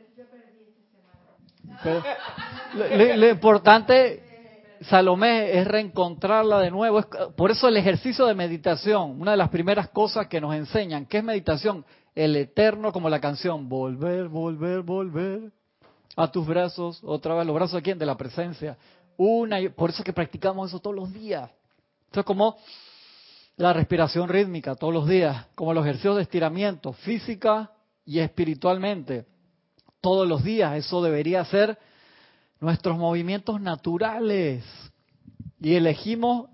lo, 2.74 3.28
importante, 3.28 4.25
Salomé, 4.82 5.58
es 5.58 5.66
reencontrarla 5.66 6.60
de 6.60 6.70
nuevo. 6.70 7.02
por 7.36 7.50
eso 7.50 7.68
el 7.68 7.76
ejercicio 7.76 8.26
de 8.26 8.34
meditación, 8.34 9.20
una 9.20 9.32
de 9.32 9.36
las 9.36 9.48
primeras 9.48 9.88
cosas 9.88 10.26
que 10.26 10.40
nos 10.40 10.54
enseñan, 10.54 11.06
¿qué 11.06 11.18
es 11.18 11.24
meditación? 11.24 11.84
El 12.14 12.36
eterno, 12.36 12.92
como 12.92 13.10
la 13.10 13.20
canción, 13.20 13.68
volver, 13.68 14.28
volver, 14.28 14.82
volver 14.82 15.52
a 16.16 16.30
tus 16.30 16.46
brazos, 16.46 17.00
otra 17.04 17.34
vez 17.34 17.46
los 17.46 17.54
brazos 17.54 17.74
de 17.74 17.82
quién? 17.82 17.98
De 17.98 18.06
la 18.06 18.16
presencia. 18.16 18.76
Una 19.16 19.58
por 19.74 19.90
eso 19.90 20.00
es 20.00 20.04
que 20.04 20.12
practicamos 20.12 20.68
eso 20.68 20.80
todos 20.80 20.96
los 20.96 21.12
días. 21.12 21.50
Esto 22.06 22.20
es 22.20 22.26
como 22.26 22.56
la 23.56 23.72
respiración 23.72 24.28
rítmica 24.28 24.74
todos 24.74 24.92
los 24.92 25.08
días, 25.08 25.46
como 25.54 25.72
los 25.72 25.84
ejercicios 25.84 26.16
de 26.16 26.22
estiramiento 26.22 26.92
física 26.92 27.72
y 28.04 28.20
espiritualmente. 28.20 29.26
Todos 30.00 30.28
los 30.28 30.44
días, 30.44 30.76
eso 30.76 31.02
debería 31.02 31.44
ser 31.46 31.78
nuestros 32.60 32.96
movimientos 32.96 33.60
naturales. 33.60 34.64
Y 35.60 35.74
elegimos 35.74 36.48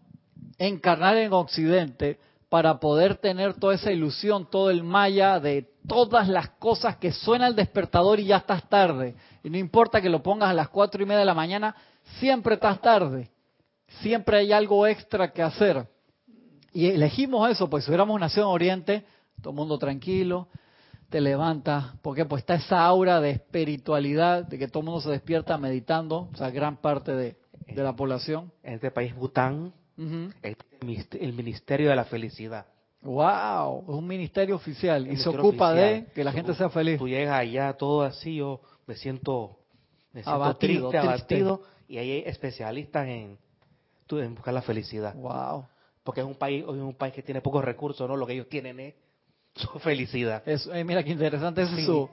encarnar 0.59 1.17
en 1.17 1.33
Occidente 1.33 2.19
para 2.49 2.79
poder 2.79 3.17
tener 3.17 3.55
toda 3.55 3.75
esa 3.75 3.91
ilusión, 3.91 4.49
todo 4.51 4.71
el 4.71 4.83
maya 4.85 5.41
de 5.41 5.71
todas 5.87 6.29
las 6.29 6.51
cosas 6.51 6.97
que 6.97 7.11
suena 7.11 7.47
el 7.47 7.57
despertador 7.57 8.21
y 8.21 8.27
ya 8.27 8.37
estás 8.37 8.69
tarde. 8.69 9.15
Y 9.43 9.51
no 9.51 9.57
importa 9.57 10.01
que 10.01 10.11
lo 10.11 10.23
pongas 10.23 10.51
a 10.51 10.55
las 10.55 10.69
cuatro 10.69 11.03
y 11.03 11.07
media 11.07 11.21
de 11.21 11.25
la 11.25 11.35
mañana, 11.35 11.75
siempre 12.21 12.55
estás 12.55 12.81
tarde. 12.81 13.31
Siempre 14.01 14.39
hay 14.39 14.53
algo 14.53 14.87
extra 14.87 15.33
que 15.33 15.43
hacer. 15.43 15.87
Y 16.73 16.87
elegimos 16.87 17.51
eso, 17.51 17.69
pues 17.69 17.85
si 17.85 17.91
hubiéramos 17.91 18.19
nacido 18.21 18.47
en 18.47 18.53
Oriente, 18.53 19.05
todo 19.41 19.51
el 19.51 19.57
mundo 19.57 19.79
tranquilo, 19.79 20.49
te 21.13 21.21
levanta, 21.21 21.95
porque 22.01 22.25
pues 22.25 22.41
está 22.41 22.55
esa 22.55 22.83
aura 22.83 23.21
de 23.21 23.33
espiritualidad, 23.33 24.47
de 24.47 24.59
que 24.59 24.67
todo 24.67 24.81
el 24.81 24.87
mundo 24.87 25.03
se 25.03 25.11
despierta 25.11 25.59
meditando, 25.59 26.31
o 26.33 26.37
sea, 26.37 26.51
gran 26.51 26.79
parte 26.79 27.13
de, 27.13 27.37
la 27.77 27.95
población. 27.95 28.51
En 28.63 28.75
este 28.75 28.91
país, 28.91 29.15
Bután, 29.15 29.75
el 29.99 31.33
ministerio 31.35 31.91
de 31.91 31.97
la 31.97 32.05
felicidad. 32.05 32.67
¡Wow! 33.03 33.83
Es 33.83 33.95
un 33.95 34.07
ministerio 34.07 34.57
oficial 34.57 35.11
y 35.11 35.17
se 35.19 35.29
ocupa 35.29 35.75
de 35.75 36.07
que 36.15 36.25
la 36.25 36.33
gente 36.33 36.55
sea 36.55 36.71
feliz. 36.71 36.99
Tú 36.99 37.09
llegas 37.09 37.39
allá 37.39 37.75
todo 37.75 38.03
así, 38.03 38.37
yo 38.37 38.63
me 38.87 38.95
siento, 38.95 39.59
me 40.13 40.23
siento 40.23 40.57
triste, 40.57 40.97
abatido, 40.97 41.63
y 41.89 41.99
hay 41.99 42.23
especialistas 42.25 43.07
en, 43.07 43.39
en 44.11 44.35
buscar 44.35 44.55
la 44.55 44.63
felicidad. 44.63 45.15
¡Wow! 45.15 45.67
Porque 46.05 46.23
es 46.23 46.27
un 46.27 46.37
país, 46.37 46.63
es 46.63 46.69
un 46.69 46.95
país 46.95 47.13
que 47.13 47.23
tiene 47.23 47.43
pocos 47.43 47.63
recursos, 47.63 48.09
¿no? 48.09 48.17
Lo 48.17 48.27
que 48.27 48.33
ellos 48.33 48.49
tienen 48.49 48.81
es 48.81 48.95
su 49.55 49.79
felicidad. 49.79 50.43
Eh, 50.47 50.85
mira 50.85 51.03
qué 51.03 51.11
interesante, 51.11 51.63
es 51.63 51.71
su 51.85 52.09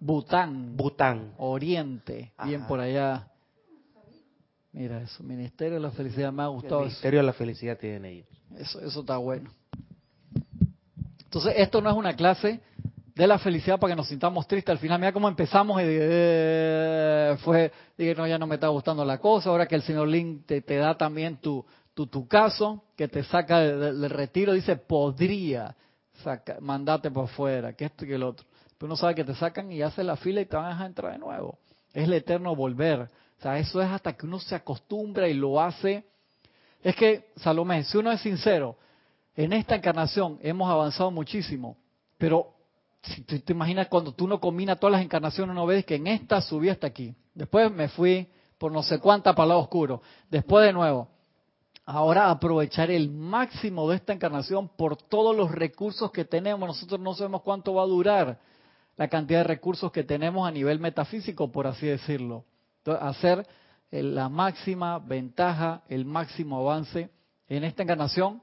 Bután. 0.00 0.76
Bután. 0.76 1.32
Oriente, 1.38 2.32
bien 2.44 2.66
por 2.66 2.80
allá. 2.80 3.28
Mira, 4.72 5.02
eso, 5.02 5.22
Ministerio 5.22 5.74
de 5.74 5.80
la 5.80 5.90
Felicidad, 5.90 6.32
me 6.32 6.42
ha 6.42 6.46
gustado. 6.46 6.80
El 6.80 6.86
Ministerio 6.86 7.20
de 7.20 7.26
la 7.26 7.32
Felicidad 7.34 7.78
tienen 7.78 8.06
ellos. 8.06 8.28
Eso, 8.56 8.80
eso 8.80 9.00
está 9.00 9.18
bueno. 9.18 9.50
Entonces, 11.24 11.54
esto 11.56 11.80
no 11.80 11.90
es 11.90 11.96
una 11.96 12.14
clase 12.14 12.60
de 13.14 13.26
la 13.26 13.38
felicidad 13.38 13.78
para 13.78 13.92
que 13.92 13.96
nos 13.96 14.08
sintamos 14.08 14.46
tristes. 14.46 14.72
Al 14.72 14.78
final, 14.78 14.98
mira 14.98 15.12
cómo 15.12 15.28
empezamos 15.28 15.80
y 15.80 15.84
eh, 15.86 17.36
fue, 17.40 17.70
dije, 17.96 18.14
no, 18.14 18.26
ya 18.26 18.38
no 18.38 18.46
me 18.46 18.54
está 18.56 18.68
gustando 18.68 19.04
la 19.04 19.18
cosa. 19.18 19.50
Ahora 19.50 19.66
que 19.66 19.74
el 19.74 19.82
señor 19.82 20.08
Link 20.08 20.46
te, 20.46 20.62
te 20.62 20.76
da 20.76 20.96
también 20.96 21.36
tu, 21.36 21.64
tu, 21.94 22.06
tu, 22.06 22.26
caso, 22.26 22.84
que 22.96 23.08
te 23.08 23.22
saca 23.24 23.60
del, 23.60 24.10
retiro, 24.10 24.52
dice, 24.52 24.76
podría 24.76 25.76
saca, 26.22 26.58
mandarte 26.60 27.10
por 27.10 27.28
fuera, 27.28 27.74
que 27.74 27.84
esto 27.84 28.04
y 28.04 28.08
que 28.08 28.14
el 28.14 28.22
otro. 28.22 28.46
Pero 28.78 28.86
uno 28.86 28.96
sabe 28.96 29.14
que 29.14 29.24
te 29.24 29.34
sacan 29.34 29.70
y 29.70 29.82
hace 29.82 30.02
la 30.02 30.16
fila 30.16 30.40
y 30.40 30.46
te 30.46 30.56
van 30.56 30.80
a 30.80 30.86
entrar 30.86 31.12
de 31.12 31.18
nuevo. 31.18 31.58
Es 31.92 32.04
el 32.04 32.12
eterno 32.14 32.56
volver. 32.56 33.02
O 33.38 33.42
sea, 33.42 33.58
eso 33.58 33.82
es 33.82 33.88
hasta 33.88 34.14
que 34.14 34.26
uno 34.26 34.38
se 34.38 34.54
acostumbra 34.54 35.28
y 35.28 35.34
lo 35.34 35.60
hace. 35.60 36.04
Es 36.82 36.96
que, 36.96 37.30
Salomé, 37.36 37.84
si 37.84 37.98
uno 37.98 38.10
es 38.10 38.20
sincero, 38.20 38.76
en 39.36 39.52
esta 39.52 39.76
encarnación 39.76 40.38
hemos 40.42 40.70
avanzado 40.70 41.10
muchísimo, 41.10 41.76
pero 42.18 42.54
si 43.02 43.22
tú 43.22 43.38
te 43.40 43.52
imaginas 43.52 43.88
cuando 43.88 44.12
tú 44.12 44.28
no 44.28 44.40
combinas 44.40 44.78
todas 44.78 44.92
las 44.92 45.02
encarnaciones, 45.02 45.52
uno 45.52 45.66
ves 45.66 45.84
que 45.84 45.96
en 45.96 46.06
esta 46.06 46.40
subí 46.40 46.68
hasta 46.68 46.86
aquí. 46.86 47.14
Después 47.34 47.70
me 47.72 47.88
fui 47.88 48.28
por 48.58 48.70
no 48.70 48.82
sé 48.82 48.98
cuánta 49.00 49.34
para 49.34 49.54
el 49.54 49.60
oscuro. 49.60 50.02
Después 50.30 50.66
de 50.66 50.72
nuevo. 50.72 51.08
Ahora 51.84 52.30
aprovechar 52.30 52.90
el 52.90 53.10
máximo 53.10 53.88
de 53.90 53.96
esta 53.96 54.12
encarnación 54.12 54.68
por 54.68 54.96
todos 54.96 55.36
los 55.36 55.50
recursos 55.50 56.12
que 56.12 56.24
tenemos. 56.24 56.66
Nosotros 56.66 57.00
no 57.00 57.14
sabemos 57.14 57.42
cuánto 57.42 57.74
va 57.74 57.82
a 57.82 57.86
durar 57.86 58.38
la 58.96 59.08
cantidad 59.08 59.40
de 59.40 59.44
recursos 59.44 59.90
que 59.90 60.04
tenemos 60.04 60.46
a 60.46 60.52
nivel 60.52 60.78
metafísico, 60.78 61.50
por 61.50 61.66
así 61.66 61.86
decirlo. 61.86 62.44
Entonces, 62.78 63.02
hacer 63.04 63.46
la 63.90 64.28
máxima 64.28 64.98
ventaja, 64.98 65.82
el 65.88 66.04
máximo 66.04 66.58
avance 66.58 67.10
en 67.48 67.64
esta 67.64 67.82
encarnación, 67.82 68.40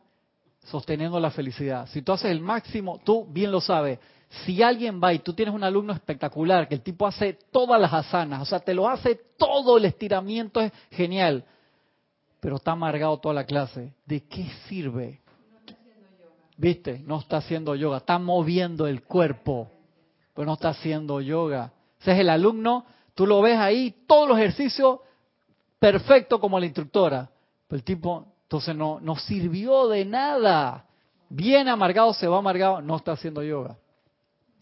sosteniendo 0.66 1.20
la 1.20 1.32
felicidad. 1.32 1.88
Si 1.88 2.02
tú 2.02 2.12
haces 2.12 2.32
el 2.32 2.42
máximo, 2.42 3.00
tú 3.04 3.26
bien 3.26 3.52
lo 3.52 3.62
sabes, 3.62 4.00
si 4.46 4.62
alguien 4.62 5.02
va 5.02 5.14
y 5.14 5.20
tú 5.20 5.34
tienes 5.34 5.56
un 5.56 5.64
alumno 5.64 5.94
espectacular, 5.94 6.68
que 6.68 6.76
el 6.76 6.82
tipo 6.82 7.08
hace 7.08 7.40
todas 7.52 7.80
las 7.82 7.94
asanas, 7.94 8.42
o 8.42 8.46
sea, 8.46 8.60
te 8.60 8.74
lo 8.74 8.88
hace 8.88 9.20
todo 9.38 9.78
el 9.78 9.86
estiramiento, 9.86 10.62
es 10.62 10.72
genial, 10.92 11.46
pero 12.40 12.58
está 12.58 12.72
amargado 12.72 13.18
toda 13.20 13.36
la 13.36 13.46
clase, 13.46 13.94
¿de 14.06 14.24
qué 14.26 14.50
sirve? 14.68 15.22
¿Viste? 16.58 17.00
No 17.06 17.20
está 17.20 17.38
haciendo 17.38 17.76
yoga, 17.76 17.98
está 17.98 18.20
moviendo 18.20 18.88
el 18.88 19.04
cuerpo, 19.04 19.70
pero 20.34 20.46
no 20.46 20.54
está 20.54 20.70
haciendo 20.70 21.22
yoga. 21.22 21.72
Ese 22.02 22.12
es 22.14 22.20
el 22.20 22.30
alumno, 22.30 22.86
tú 23.16 23.26
lo 23.26 23.42
ves 23.42 23.58
ahí, 23.58 24.04
todos 24.08 24.28
los 24.28 24.38
ejercicios 24.38 25.00
perfecto 25.80 26.40
como 26.40 26.60
la 26.60 26.66
instructora, 26.66 27.30
pero 27.68 27.78
el 27.78 27.84
tipo 27.84 28.26
entonces 28.44 28.76
no, 28.76 29.00
no 29.00 29.16
sirvió 29.16 29.88
de 29.88 30.06
nada. 30.06 30.86
Bien 31.30 31.68
amargado 31.68 32.14
se 32.14 32.28
va 32.28 32.40
amargado, 32.40 32.82
no 32.82 32.98
está 32.98 33.12
haciendo 33.12 33.44
yoga. 33.44 33.78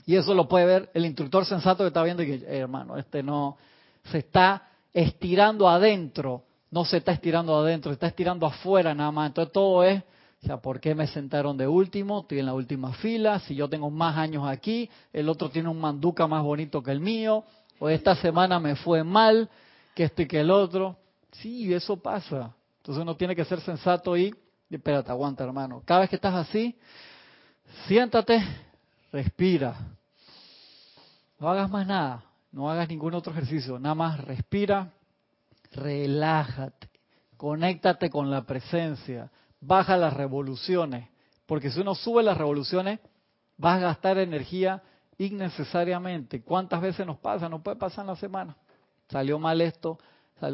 Y 0.06 0.16
eso 0.16 0.34
lo 0.34 0.48
puede 0.48 0.66
ver 0.66 0.92
el 0.94 1.06
instructor 1.06 1.46
sensato 1.46 1.84
que 1.84 1.88
está 1.88 2.04
viendo 2.04 2.22
y 2.24 2.28
que, 2.28 2.34
eh, 2.46 2.60
hermano, 2.60 2.98
este 2.98 3.24
no 3.24 3.58
se 4.04 4.20
está 4.20 4.70
estirando 4.94 5.70
adentro, 5.70 6.44
no 6.72 6.86
se 6.86 6.98
está 6.98 7.12
estirando 7.12 7.58
adentro, 7.58 7.92
se 7.92 7.96
está 7.96 8.08
estirando 8.08 8.46
afuera 8.46 8.94
nada 8.94 9.12
más. 9.12 9.28
Entonces 9.28 9.54
todo 9.54 9.84
es, 9.84 10.02
o 10.44 10.46
sea, 10.46 10.58
¿por 10.58 10.80
qué 10.80 10.94
me 10.94 11.08
sentaron 11.08 11.58
de 11.58 11.68
último? 11.68 12.22
Estoy 12.22 12.40
en 12.40 12.46
la 12.46 12.54
última 12.54 12.94
fila, 12.94 13.40
si 13.40 13.56
yo 13.56 13.70
tengo 13.70 13.90
más 13.90 14.18
años 14.18 14.48
aquí, 14.48 14.90
el 15.14 15.30
otro 15.30 15.50
tiene 15.50 15.70
un 15.70 15.80
manduca 15.80 16.28
más 16.28 16.44
bonito 16.44 16.84
que 16.84 16.92
el 16.92 17.00
mío, 17.00 17.44
o 17.80 17.90
esta 17.90 18.16
semana 18.16 18.60
me 18.60 18.76
fue 18.76 19.04
mal, 19.04 19.50
que 19.96 20.04
este 20.04 20.24
y 20.24 20.28
que 20.28 20.40
el 20.42 20.52
otro. 20.52 20.98
Sí, 21.32 21.74
eso 21.74 21.98
pasa. 21.98 22.54
Entonces 22.78 23.02
uno 23.02 23.16
tiene 23.16 23.36
que 23.36 23.46
ser 23.46 23.60
sensato 23.62 24.16
y, 24.16 24.34
espérate, 24.70 25.12
aguanta 25.12 25.44
hermano. 25.44 25.82
Cada 25.86 26.02
vez 26.02 26.10
que 26.10 26.16
estás 26.16 26.34
así, 26.34 26.76
siéntate, 27.88 28.42
respira, 29.12 29.76
no 31.40 31.50
hagas 31.50 31.70
más 31.70 31.86
nada, 31.86 32.24
no 32.52 32.70
hagas 32.70 32.88
ningún 32.90 33.14
otro 33.14 33.32
ejercicio, 33.32 33.78
nada 33.80 33.96
más 33.96 34.24
respira, 34.24 34.92
relájate, 35.72 36.90
conéctate 37.38 38.10
con 38.10 38.30
la 38.30 38.44
presencia, 38.44 39.32
baja 39.60 39.98
las 39.98 40.14
revoluciones, 40.14 41.10
porque 41.46 41.72
si 41.72 41.80
uno 41.80 41.96
sube 41.96 42.24
las 42.24 42.38
revoluciones, 42.38 43.00
vas 43.58 43.78
a 43.78 43.88
gastar 43.88 44.18
energía 44.18 44.84
innecesariamente. 45.18 46.42
¿Cuántas 46.42 46.82
veces 46.82 47.06
nos 47.06 47.18
pasa? 47.18 47.50
No 47.50 47.64
puede 47.64 47.78
pasar 47.78 48.04
en 48.04 48.08
la 48.08 48.16
semana. 48.16 48.56
Salió 49.10 49.40
mal 49.40 49.62
esto, 49.62 49.98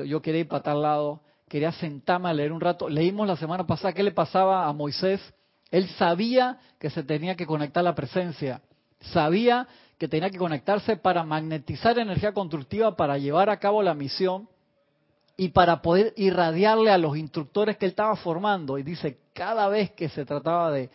yo 0.05 0.21
quería 0.21 0.41
ir 0.41 0.47
para 0.47 0.63
tal 0.63 0.81
lado, 0.81 1.21
quería 1.49 1.71
sentarme 1.71 2.29
a 2.29 2.33
leer 2.33 2.51
un 2.51 2.61
rato. 2.61 2.87
Leímos 2.87 3.27
la 3.27 3.35
semana 3.35 3.65
pasada 3.65 3.93
qué 3.93 4.03
le 4.03 4.11
pasaba 4.11 4.67
a 4.67 4.73
Moisés. 4.73 5.21
Él 5.71 5.87
sabía 5.89 6.59
que 6.79 6.89
se 6.89 7.03
tenía 7.03 7.35
que 7.35 7.47
conectar 7.47 7.81
a 7.81 7.83
la 7.83 7.95
presencia, 7.95 8.61
sabía 8.99 9.67
que 9.97 10.07
tenía 10.07 10.29
que 10.29 10.37
conectarse 10.37 10.97
para 10.97 11.23
magnetizar 11.23 11.97
energía 11.97 12.33
constructiva 12.33 12.95
para 12.95 13.17
llevar 13.17 13.49
a 13.49 13.57
cabo 13.57 13.81
la 13.81 13.93
misión 13.93 14.47
y 15.35 15.49
para 15.49 15.81
poder 15.81 16.13
irradiarle 16.15 16.91
a 16.91 16.97
los 16.97 17.17
instructores 17.17 17.77
que 17.77 17.85
él 17.85 17.91
estaba 17.91 18.15
formando. 18.15 18.77
Y 18.77 18.83
dice, 18.83 19.17
cada 19.33 19.67
vez 19.67 19.91
que 19.91 20.09
se 20.09 20.25
trataba 20.25 20.71
de, 20.71 20.89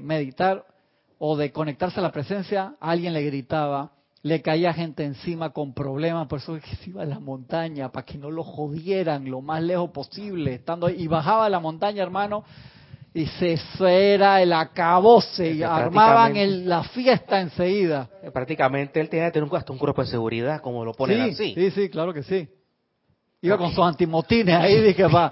meditar 0.00 0.66
o 1.18 1.36
de 1.36 1.52
conectarse 1.52 2.00
a 2.00 2.02
la 2.02 2.12
presencia, 2.12 2.74
alguien 2.80 3.14
le 3.14 3.22
gritaba, 3.22 3.92
le 4.22 4.42
caía 4.42 4.74
gente 4.74 5.04
encima 5.04 5.50
con 5.50 5.72
problemas, 5.72 6.26
por 6.26 6.40
eso 6.40 6.56
es 6.56 6.64
que 6.64 6.76
se 6.76 6.90
iba 6.90 7.02
a 7.02 7.06
la 7.06 7.18
montaña, 7.18 7.90
para 7.90 8.04
que 8.04 8.18
no 8.18 8.30
lo 8.30 8.42
jodieran 8.42 9.30
lo 9.30 9.40
más 9.40 9.62
lejos 9.62 9.90
posible, 9.90 10.54
estando 10.54 10.86
ahí, 10.86 10.96
y 10.98 11.06
bajaba 11.06 11.46
a 11.46 11.48
la 11.48 11.60
montaña, 11.60 12.02
hermano, 12.02 12.44
y 13.14 13.24
se 13.26 13.56
era 13.80 14.42
el 14.42 14.52
acabose, 14.52 15.52
y 15.52 15.62
armaban 15.62 16.36
el, 16.36 16.68
la 16.68 16.82
fiesta 16.82 17.40
enseguida. 17.40 18.10
Prácticamente 18.34 19.00
él 19.00 19.08
tenía 19.08 19.26
que 19.26 19.40
tener 19.40 19.48
hasta 19.54 19.72
un 19.72 19.78
cuerpo 19.78 20.02
de 20.02 20.08
seguridad, 20.08 20.60
como 20.60 20.84
lo 20.84 20.92
ponen 20.92 21.22
así. 21.22 21.54
Sí, 21.54 21.70
sí, 21.70 21.88
claro 21.88 22.12
que 22.12 22.22
sí. 22.22 22.46
Iba 23.42 23.58
con 23.58 23.70
sus 23.70 23.84
antimotines 23.84 24.54
ahí, 24.54 24.80
dije, 24.82 25.08
pa, 25.08 25.30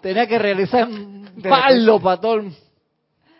tenía 0.00 0.26
que 0.26 0.38
realizar 0.38 0.88
un 0.88 1.30
palo 1.42 2.00
para 2.00 2.20
todo 2.20 2.34
el... 2.36 2.52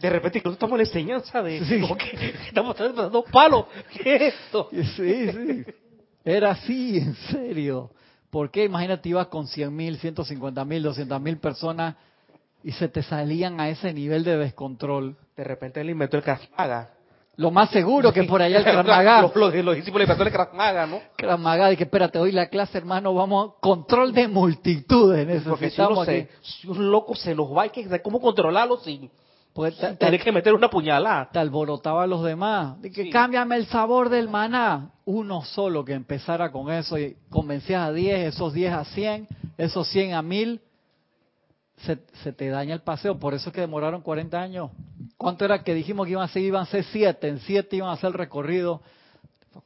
De 0.01 0.11
repente, 0.11 0.39
nosotros 0.39 0.55
estamos 0.55 0.73
en 0.73 0.79
la 0.79 0.85
enseñanza 0.85 1.43
de 1.43 1.61
que 1.61 2.35
estamos 2.49 2.77
dando 2.77 3.25
palos. 3.25 3.67
¿Qué 4.03 4.17
es 4.17 4.35
esto? 4.35 4.69
Sí, 4.71 4.85
sí. 4.85 5.65
Era 6.25 6.51
así, 6.51 6.99
en 6.99 7.15
serio. 7.31 7.91
Porque 8.31 8.65
imagínate, 8.65 9.09
ibas 9.09 9.29
con 9.29 9.47
100 9.47 9.75
mil, 9.75 9.97
150 9.97 10.65
mil, 10.65 10.83
200 10.83 11.21
mil 11.21 11.39
personas 11.39 11.95
y 12.63 12.73
se 12.73 12.89
te 12.89 13.03
salían 13.03 13.61
a 13.61 13.69
ese 13.69 13.93
nivel 13.93 14.25
de 14.25 14.37
descontrol. 14.37 15.17
De 15.37 15.45
repente 15.45 15.81
él 15.81 15.91
inventó 15.91 16.17
el 16.17 16.23
Krav 16.23 16.41
Lo 17.37 17.51
más 17.51 17.71
seguro 17.71 18.13
que 18.13 18.25
por 18.25 18.41
allá 18.41 18.59
el 18.59 18.65
Krav 18.85 19.23
los, 19.35 19.55
los, 19.55 19.77
discípulos 19.77 20.09
inventó 20.09 20.25
el 20.25 20.33
Krav 20.33 20.89
¿no? 20.89 21.01
Krav 21.17 21.39
Maga, 21.39 21.73
y 21.73 21.77
que 21.77 21.85
espérate, 21.85 22.19
hoy 22.19 22.33
la 22.33 22.49
clase, 22.49 22.79
hermano, 22.79 23.15
vamos, 23.15 23.55
control 23.61 24.13
de 24.13 24.29
multitudes 24.29 25.27
necesitamos 25.27 25.59
Porque 25.59 25.71
si, 25.71 25.81
uno 25.81 26.05
se, 26.05 26.29
si 26.43 26.69
un 26.69 26.91
loco 26.91 27.15
se 27.15 27.35
los 27.35 27.49
va, 27.51 27.63
hay 27.63 27.71
que 27.71 28.03
cómo 28.03 28.21
controlarlo 28.21 28.79
sin... 28.79 29.11
Pues, 29.53 29.77
tener 29.99 30.21
que 30.21 30.33
meter 30.33 30.53
una 30.53 30.69
puñalada. 30.69 31.31
Te 31.31 31.39
alborotaba 31.39 32.03
a 32.03 32.07
los 32.09 32.25
demás. 32.25 32.81
De 32.83 32.91
que 32.91 33.09
cámbiame 33.09 33.55
el 33.55 33.67
sabor 33.67 34.09
del 34.09 34.29
maná. 34.29 34.91
Uno 35.05 35.45
solo 35.45 35.85
que 35.85 35.93
empezara 35.93 36.51
con 36.51 36.73
eso 36.73 36.99
y 36.99 37.17
convencías 37.31 37.87
a 37.87 37.93
10, 37.93 38.35
esos 38.35 38.53
10 38.53 38.73
a 38.73 38.85
100, 38.85 39.29
esos 39.57 39.87
100 39.87 40.15
a 40.15 40.23
1000 40.23 40.61
se, 41.85 42.33
te 42.33 42.49
daña 42.49 42.75
el 42.75 42.83
paseo. 42.83 43.19
Por 43.19 43.35
eso 43.35 43.51
es 43.51 43.55
que 43.55 43.61
demoraron 43.61 44.03
40 44.03 44.41
años. 44.41 44.71
¿Cuánto 45.17 45.45
era 45.45 45.63
que 45.63 45.75
dijimos 45.75 46.07
que 46.07 46.13
iban 46.13 46.25
a 46.25 46.29
ser? 46.29 46.43
Iban 46.43 46.63
a 46.63 46.67
ser 46.67 46.85
7. 46.85 47.29
En 47.29 47.39
7 47.41 47.77
iban 47.77 47.91
a 47.91 47.93
hacer 47.93 48.09
el 48.09 48.15
recorrido. 48.15 48.83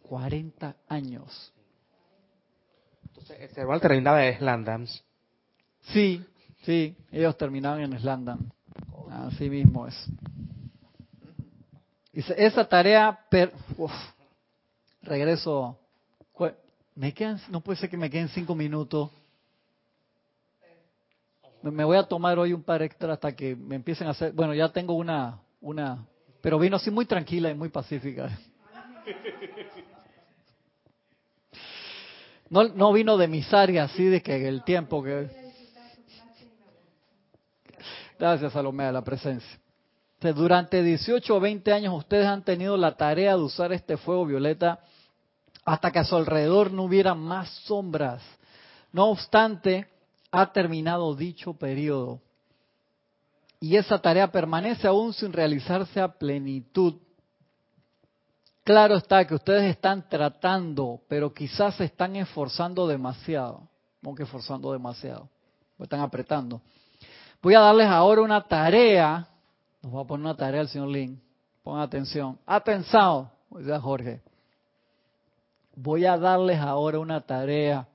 40 0.03 0.77
años. 0.89 1.53
Entonces, 3.07 3.37
este 3.41 3.61
igual 3.61 3.81
terminaba 3.81 4.25
en 4.25 4.39
Slandams. 4.39 5.05
Sí, 5.93 6.25
sí. 6.65 6.97
Ellos 7.11 7.37
terminaban 7.37 7.81
en 7.81 7.99
Slandam. 7.99 8.51
Así 9.11 9.49
mismo 9.49 9.87
es. 9.87 9.95
Esa 12.13 12.69
tarea, 12.69 13.19
regreso. 15.03 15.79
Me 16.95 17.15
quedan, 17.15 17.41
no 17.51 17.61
puede 17.61 17.79
ser 17.79 17.89
que 17.89 17.97
me 17.97 18.11
queden 18.11 18.29
cinco 18.29 18.57
minutos. 18.57 19.11
Me 21.63 21.85
voy 21.85 21.97
a 21.97 22.05
tomar 22.05 22.39
hoy 22.39 22.53
un 22.53 22.63
par 22.63 22.83
extra 22.83 23.15
hasta 23.15 23.35
que 23.35 23.57
me 23.57 23.75
empiecen 23.77 24.07
a 24.07 24.11
hacer. 24.11 24.33
Bueno, 24.33 24.55
ya 24.55 24.69
tengo 24.69 24.95
una, 24.95 25.41
una, 25.61 26.07
pero 26.41 26.59
vino 26.59 26.77
así 26.77 26.91
muy 26.91 27.05
tranquila 27.05 27.51
y 27.51 27.55
muy 27.55 27.69
pacífica. 27.69 28.31
No, 32.51 32.65
no 32.65 32.93
vino 32.95 33.19
de 33.19 33.29
mis 33.29 33.53
áreas 33.53 33.93
así 33.93 34.05
de 34.05 34.23
que 34.23 34.49
el 34.49 34.65
tiempo 34.65 35.03
que. 35.03 35.29
Gracias, 38.19 38.53
Salomé, 38.53 38.85
a 38.85 38.93
la 38.93 39.03
presencia. 39.03 39.59
Durante 40.21 40.83
18 40.83 41.37
o 41.37 41.41
20 41.41 41.73
años 41.73 41.95
ustedes 41.95 42.27
han 42.27 42.43
tenido 42.43 42.77
la 42.77 42.97
tarea 42.97 43.37
de 43.37 43.43
usar 43.43 43.73
este 43.73 43.97
fuego 43.97 44.27
violeta 44.27 44.81
hasta 45.65 45.93
que 45.93 45.99
a 45.99 46.05
su 46.05 46.17
alrededor 46.17 46.73
no 46.73 46.85
hubiera 46.85 47.15
más 47.15 47.49
sombras. 47.67 48.23
No 48.93 49.11
obstante, 49.11 49.87
ha 50.31 50.53
terminado 50.53 51.15
dicho 51.15 51.55
periodo. 51.55 52.21
Y 53.61 53.77
esa 53.77 53.99
tarea 53.99 54.31
permanece 54.31 54.87
aún 54.87 55.13
sin 55.13 55.33
realizarse 55.33 56.01
a 56.01 56.09
plenitud. 56.09 56.95
Claro 58.63 58.97
está 58.97 59.27
que 59.27 59.35
ustedes 59.35 59.65
están 59.65 60.09
tratando, 60.09 61.01
pero 61.09 61.33
quizás 61.33 61.75
se 61.77 61.85
están 61.85 62.17
esforzando 62.17 62.87
demasiado. 62.87 63.69
No 64.01 64.15
que 64.15 64.23
esforzando 64.23 64.73
demasiado, 64.73 65.29
están 65.81 66.01
apretando. 66.01 66.61
Voy 67.43 67.55
a 67.55 67.61
darles 67.61 67.89
ahora 67.89 68.23
una 68.23 68.47
tarea. 68.47 69.27
Nos 69.83 69.93
voy 69.93 70.05
a 70.05 70.07
poner 70.07 70.27
una 70.27 70.37
tarea 70.37 70.61
al 70.61 70.69
señor 70.69 70.89
Lin. 70.89 71.21
Pongan 71.63 71.83
atención. 71.83 72.39
Atención, 72.47 73.29
dice 73.51 73.79
Jorge. 73.79 74.23
Voy 75.75 76.05
a 76.05 76.17
darles 76.17 76.61
ahora 76.61 76.99
una 76.99 77.21
tarea 77.21 77.89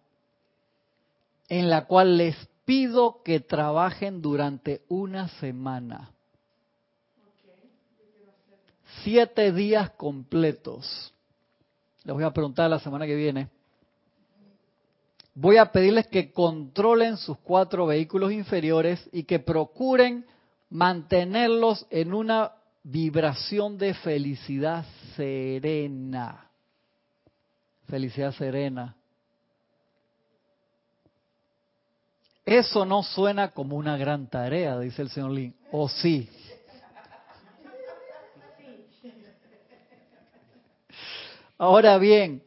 en 1.53 1.69
la 1.69 1.85
cual 1.85 2.17
les 2.17 2.35
pido 2.65 3.21
que 3.23 3.39
trabajen 3.39 4.23
durante 4.23 4.81
una 4.87 5.27
semana. 5.39 6.09
Siete 9.03 9.51
días 9.51 9.91
completos. 9.91 11.13
Les 12.03 12.15
voy 12.15 12.23
a 12.23 12.33
preguntar 12.33 12.71
la 12.71 12.79
semana 12.79 13.05
que 13.05 13.13
viene. 13.13 13.49
Voy 15.35 15.57
a 15.57 15.71
pedirles 15.71 16.07
que 16.07 16.31
controlen 16.31 17.17
sus 17.17 17.37
cuatro 17.37 17.85
vehículos 17.85 18.31
inferiores 18.31 19.07
y 19.11 19.25
que 19.25 19.37
procuren 19.37 20.25
mantenerlos 20.71 21.85
en 21.91 22.15
una 22.15 22.53
vibración 22.81 23.77
de 23.77 23.93
felicidad 23.93 24.85
serena. 25.15 26.49
Felicidad 27.85 28.31
serena. 28.31 28.95
Eso 32.53 32.85
no 32.85 33.01
suena 33.01 33.49
como 33.49 33.75
una 33.77 33.97
gran 33.97 34.27
tarea, 34.27 34.77
dice 34.77 35.01
el 35.01 35.09
señor 35.09 35.31
Lin. 35.31 35.55
¿O 35.71 35.89
sí? 35.89 36.29
Ahora 41.57 41.97
bien, 41.97 42.43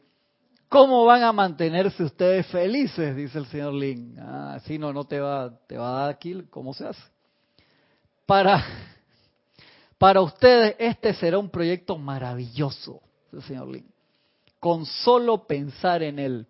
¿cómo 0.69 1.03
van 1.03 1.23
a 1.23 1.33
mantenerse 1.33 2.05
ustedes 2.05 2.47
felices? 2.47 3.17
Dice 3.17 3.37
el 3.37 3.47
señor 3.47 3.73
Lin. 3.73 4.15
Ah, 4.17 4.61
si 4.63 4.77
no, 4.79 4.93
no 4.93 5.03
te 5.03 5.19
va, 5.19 5.53
te 5.67 5.77
va 5.77 5.89
a 5.89 5.99
dar 6.03 6.09
aquí 6.11 6.41
cómo 6.51 6.73
se 6.73 6.87
hace. 6.87 7.03
Para, 8.25 8.63
para 9.97 10.21
ustedes 10.21 10.77
este 10.79 11.13
será 11.15 11.37
un 11.37 11.49
proyecto 11.49 11.97
maravilloso, 11.97 13.01
dice 13.25 13.35
el 13.35 13.43
señor 13.43 13.67
Lin. 13.67 13.91
Con 14.61 14.85
solo 14.85 15.45
pensar 15.45 16.01
en 16.01 16.17
él 16.17 16.47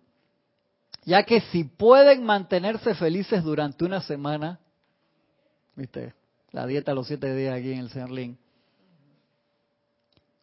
ya 1.08 1.22
que 1.22 1.40
si 1.40 1.64
pueden 1.64 2.22
mantenerse 2.22 2.94
felices 2.94 3.42
durante 3.42 3.82
una 3.82 4.02
semana, 4.02 4.60
viste, 5.74 6.12
la 6.52 6.66
dieta 6.66 6.92
los 6.92 7.06
siete 7.06 7.34
días 7.34 7.56
aquí 7.56 7.72
en 7.72 7.78
el 7.78 7.88
Señor 7.88 8.10
Lin, 8.10 8.36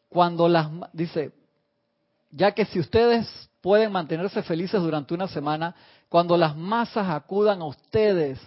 cuando 0.10 0.50
las, 0.50 0.68
dice, 0.92 1.34
ya 2.32 2.54
que 2.54 2.66
si 2.66 2.80
ustedes 2.80 3.28
pueden 3.62 3.92
mantenerse 3.92 4.42
felices 4.42 4.82
durante 4.82 5.14
una 5.14 5.28
semana, 5.28 5.76
cuando 6.10 6.36
las 6.36 6.58
masas 6.58 7.10
acudan 7.10 7.62
a 7.62 7.66
ustedes 7.66 8.40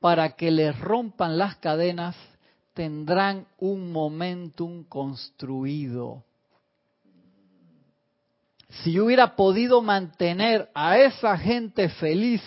para 0.00 0.36
que 0.36 0.50
les 0.50 0.78
rompan 0.80 1.36
las 1.36 1.56
cadenas, 1.56 2.16
tendrán 2.72 3.46
un 3.58 3.92
momentum 3.92 4.84
construido 4.84 6.24
si 8.68 8.92
yo 8.92 9.06
hubiera 9.06 9.34
podido 9.34 9.80
mantener 9.80 10.70
a 10.74 10.98
esa 10.98 11.36
gente 11.38 11.88
feliz 11.88 12.42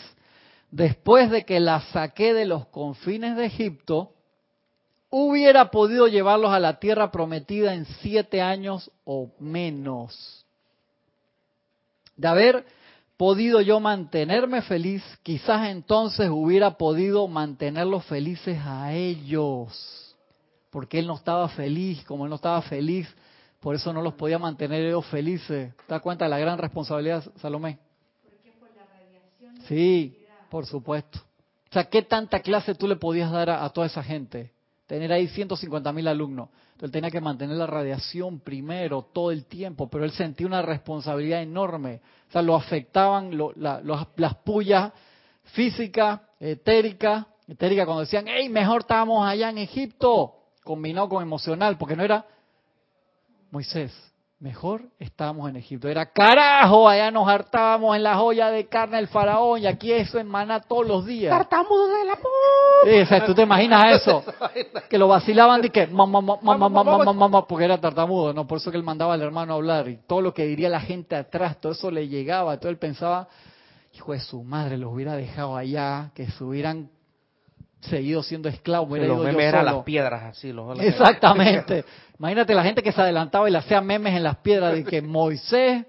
después 0.69 1.29
de 1.31 1.43
que 1.45 1.59
la 1.59 1.81
saqué 1.91 2.33
de 2.33 2.45
los 2.45 2.67
confines 2.67 3.35
de 3.35 3.45
Egipto, 3.45 4.13
hubiera 5.09 5.71
podido 5.71 6.07
llevarlos 6.07 6.51
a 6.51 6.59
la 6.59 6.79
tierra 6.79 7.11
prometida 7.11 7.73
en 7.73 7.85
siete 7.85 8.41
años 8.41 8.89
o 9.03 9.29
menos. 9.39 10.45
De 12.15 12.27
haber 12.27 12.65
podido 13.17 13.59
yo 13.61 13.79
mantenerme 13.79 14.61
feliz, 14.61 15.03
quizás 15.23 15.69
entonces 15.69 16.29
hubiera 16.29 16.77
podido 16.77 17.27
mantenerlos 17.27 18.05
felices 18.05 18.59
a 18.63 18.93
ellos, 18.93 20.15
porque 20.69 20.99
él 20.99 21.07
no 21.07 21.15
estaba 21.15 21.49
feliz, 21.49 22.03
como 22.05 22.25
él 22.25 22.29
no 22.29 22.35
estaba 22.35 22.61
feliz 22.61 23.07
por 23.61 23.75
eso 23.75 23.93
no 23.93 24.01
los 24.01 24.15
podía 24.15 24.39
mantener 24.39 24.83
ellos 24.83 25.05
felices. 25.05 25.73
¿Te 25.75 25.93
das 25.93 26.01
cuenta 26.01 26.25
de 26.25 26.31
la 26.31 26.39
gran 26.39 26.57
responsabilidad, 26.57 27.23
Salomé? 27.39 27.77
Porque 28.23 28.51
por 28.59 28.69
la 28.75 28.83
radiación. 28.87 29.55
Sí, 29.67 30.17
por 30.49 30.65
supuesto. 30.65 31.19
O 31.69 31.73
sea, 31.73 31.83
¿qué 31.85 32.01
tanta 32.01 32.39
clase 32.39 32.73
tú 32.73 32.87
le 32.87 32.95
podías 32.95 33.31
dar 33.31 33.51
a, 33.51 33.69
toda 33.69 33.85
esa 33.85 34.01
gente? 34.01 34.51
Tener 34.87 35.13
ahí 35.13 35.27
150 35.27 35.93
mil 35.93 36.07
alumnos. 36.07 36.49
Entonces 36.71 36.85
él 36.85 36.91
tenía 36.91 37.11
que 37.11 37.21
mantener 37.21 37.55
la 37.55 37.67
radiación 37.67 38.39
primero, 38.39 39.03
todo 39.13 39.29
el 39.29 39.45
tiempo, 39.45 39.87
pero 39.87 40.05
él 40.05 40.11
sentía 40.11 40.47
una 40.47 40.63
responsabilidad 40.63 41.43
enorme. 41.43 42.01
O 42.29 42.31
sea, 42.31 42.41
lo 42.41 42.55
afectaban 42.55 43.37
las 43.57 44.35
pullas 44.43 44.91
físicas, 45.53 46.19
etéricas, 46.39 47.27
etérica 47.47 47.85
cuando 47.85 48.01
decían, 48.01 48.25
hey, 48.27 48.49
mejor 48.49 48.81
estábamos 48.81 49.25
allá 49.25 49.51
en 49.51 49.59
Egipto, 49.59 50.33
combinado 50.63 51.09
con 51.09 51.21
emocional, 51.21 51.77
porque 51.77 51.95
no 51.95 52.03
era 52.03 52.25
Moisés, 53.51 53.91
mejor 54.39 54.83
estábamos 54.97 55.49
en 55.49 55.57
Egipto. 55.57 55.89
Era 55.89 56.05
carajo, 56.05 56.87
allá 56.87 57.11
nos 57.11 57.27
hartábamos 57.27 57.97
en 57.97 58.03
la 58.03 58.15
joya 58.15 58.49
de 58.49 58.65
carne 58.67 58.95
del 58.95 59.09
faraón 59.09 59.61
y 59.61 59.67
aquí 59.67 59.91
eso 59.91 60.17
en 60.19 60.27
maná 60.27 60.61
todos 60.61 60.87
los 60.87 61.05
días. 61.05 61.37
Tartamudo 61.37 61.87
de 61.87 62.05
la 62.05 62.15
sí, 63.05 63.13
o 63.13 63.25
¿tú 63.25 63.35
te 63.35 63.41
imaginas 63.41 64.01
eso? 64.01 64.23
que 64.89 64.97
lo 64.97 65.09
vacilaban 65.09 65.61
de 65.61 65.69
que 65.69 65.85
mamá, 65.85 66.21
mamá, 66.21 66.57
mamá, 66.57 67.13
mamá, 67.13 67.45
porque 67.45 67.65
era 67.65 67.77
tartamudo, 67.77 68.33
no, 68.33 68.47
por 68.47 68.57
eso 68.57 68.71
que 68.71 68.77
él 68.77 68.83
mandaba 68.83 69.15
al 69.15 69.21
hermano 69.21 69.51
a 69.51 69.55
hablar 69.57 69.89
y 69.89 69.97
todo 70.07 70.21
lo 70.21 70.33
que 70.33 70.45
diría 70.45 70.69
la 70.69 70.79
gente 70.79 71.17
atrás, 71.17 71.59
todo 71.59 71.73
eso 71.73 71.91
le 71.91 72.07
llegaba, 72.07 72.57
todo 72.57 72.71
él 72.71 72.77
pensaba, 72.77 73.27
hijo 73.93 74.13
de 74.13 74.21
su 74.21 74.43
madre, 74.43 74.77
los 74.77 74.93
hubiera 74.93 75.17
dejado 75.17 75.57
allá, 75.57 76.11
que 76.15 76.25
se 76.31 76.43
hubieran 76.43 76.89
seguido 77.81 78.23
siendo 78.23 78.49
esclavos. 78.49 78.97
Los 78.99 79.23
memes 79.23 79.45
eran 79.45 79.65
las 79.65 79.83
piedras, 79.83 80.23
así. 80.23 80.51
Los, 80.51 80.79
Exactamente. 80.79 81.83
Imagínate 82.17 82.53
la 82.53 82.63
gente 82.63 82.83
que 82.83 82.91
se 82.91 83.01
adelantaba 83.01 83.49
y 83.49 83.51
le 83.51 83.57
hacía 83.57 83.81
memes 83.81 84.15
en 84.15 84.23
las 84.23 84.37
piedras 84.37 84.73
de 84.73 84.83
que 84.83 85.01
Moisés, 85.01 85.85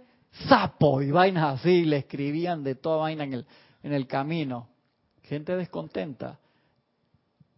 sapo 0.49 1.03
y 1.03 1.11
vainas 1.11 1.61
así, 1.61 1.85
le 1.85 1.99
escribían 1.99 2.65
de 2.65 2.75
toda 2.75 2.97
vaina 2.99 3.25
en 3.25 3.35
el, 3.35 3.47
en 3.83 3.93
el 3.93 4.07
camino. 4.07 4.69
Gente 5.25 5.57
descontenta. 5.57 6.39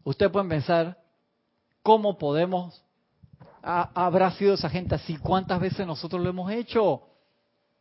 Ustedes 0.02 0.30
pueden 0.30 0.48
pensar 0.48 0.98
cómo 1.82 2.18
podemos, 2.18 2.82
habrá 3.62 4.30
sido 4.32 4.54
esa 4.54 4.68
gente 4.68 4.94
así, 4.94 5.16
cuántas 5.16 5.60
veces 5.60 5.86
nosotros 5.86 6.20
lo 6.22 6.30
hemos 6.30 6.50
hecho. 6.50 7.02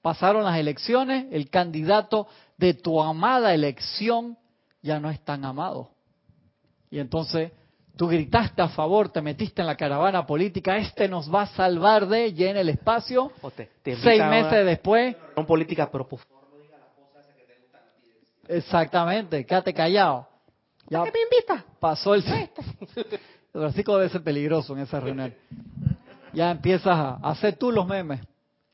Pasaron 0.02 0.44
las 0.44 0.58
elecciones, 0.58 1.28
el 1.32 1.50
candidato 1.50 2.28
de 2.58 2.74
tu 2.74 3.02
amada 3.02 3.54
elección 3.54 4.38
ya 4.82 5.00
no 5.00 5.10
es 5.10 5.20
tan 5.22 5.44
amado. 5.46 5.93
Y 6.94 7.00
entonces 7.00 7.52
tú 7.98 8.08
gritaste 8.08 8.62
a 8.62 8.68
favor, 8.68 9.10
te 9.10 9.20
metiste 9.20 9.62
en 9.62 9.66
la 9.66 9.76
caravana 9.76 10.28
política, 10.28 10.78
este 10.78 11.08
nos 11.08 11.34
va 11.34 11.42
a 11.42 11.48
salvar 11.48 12.06
de, 12.08 12.28
en 12.28 12.56
el 12.56 12.70
espacio, 12.70 13.32
seis 13.84 14.24
meses 14.24 14.64
después... 14.64 15.16
Son 15.34 15.44
políticas, 15.48 15.90
pero 15.92 16.08
Exactamente, 18.48 19.44
quédate 19.44 19.74
callado. 19.74 20.28
Ya 20.88 21.04
¿Qué 21.04 21.12
me 21.12 21.22
invita? 21.22 21.66
Pasó 21.80 22.14
el... 22.14 22.22
Francisco 23.52 23.98
debe 23.98 24.10
ser 24.10 24.24
peligroso 24.24 24.74
en 24.74 24.84
esa 24.84 25.00
reunión. 25.00 25.34
Ya 26.32 26.52
empiezas 26.52 26.96
a 26.96 27.14
hacer 27.24 27.56
tú 27.56 27.72
los 27.72 27.88
memes, 27.88 28.22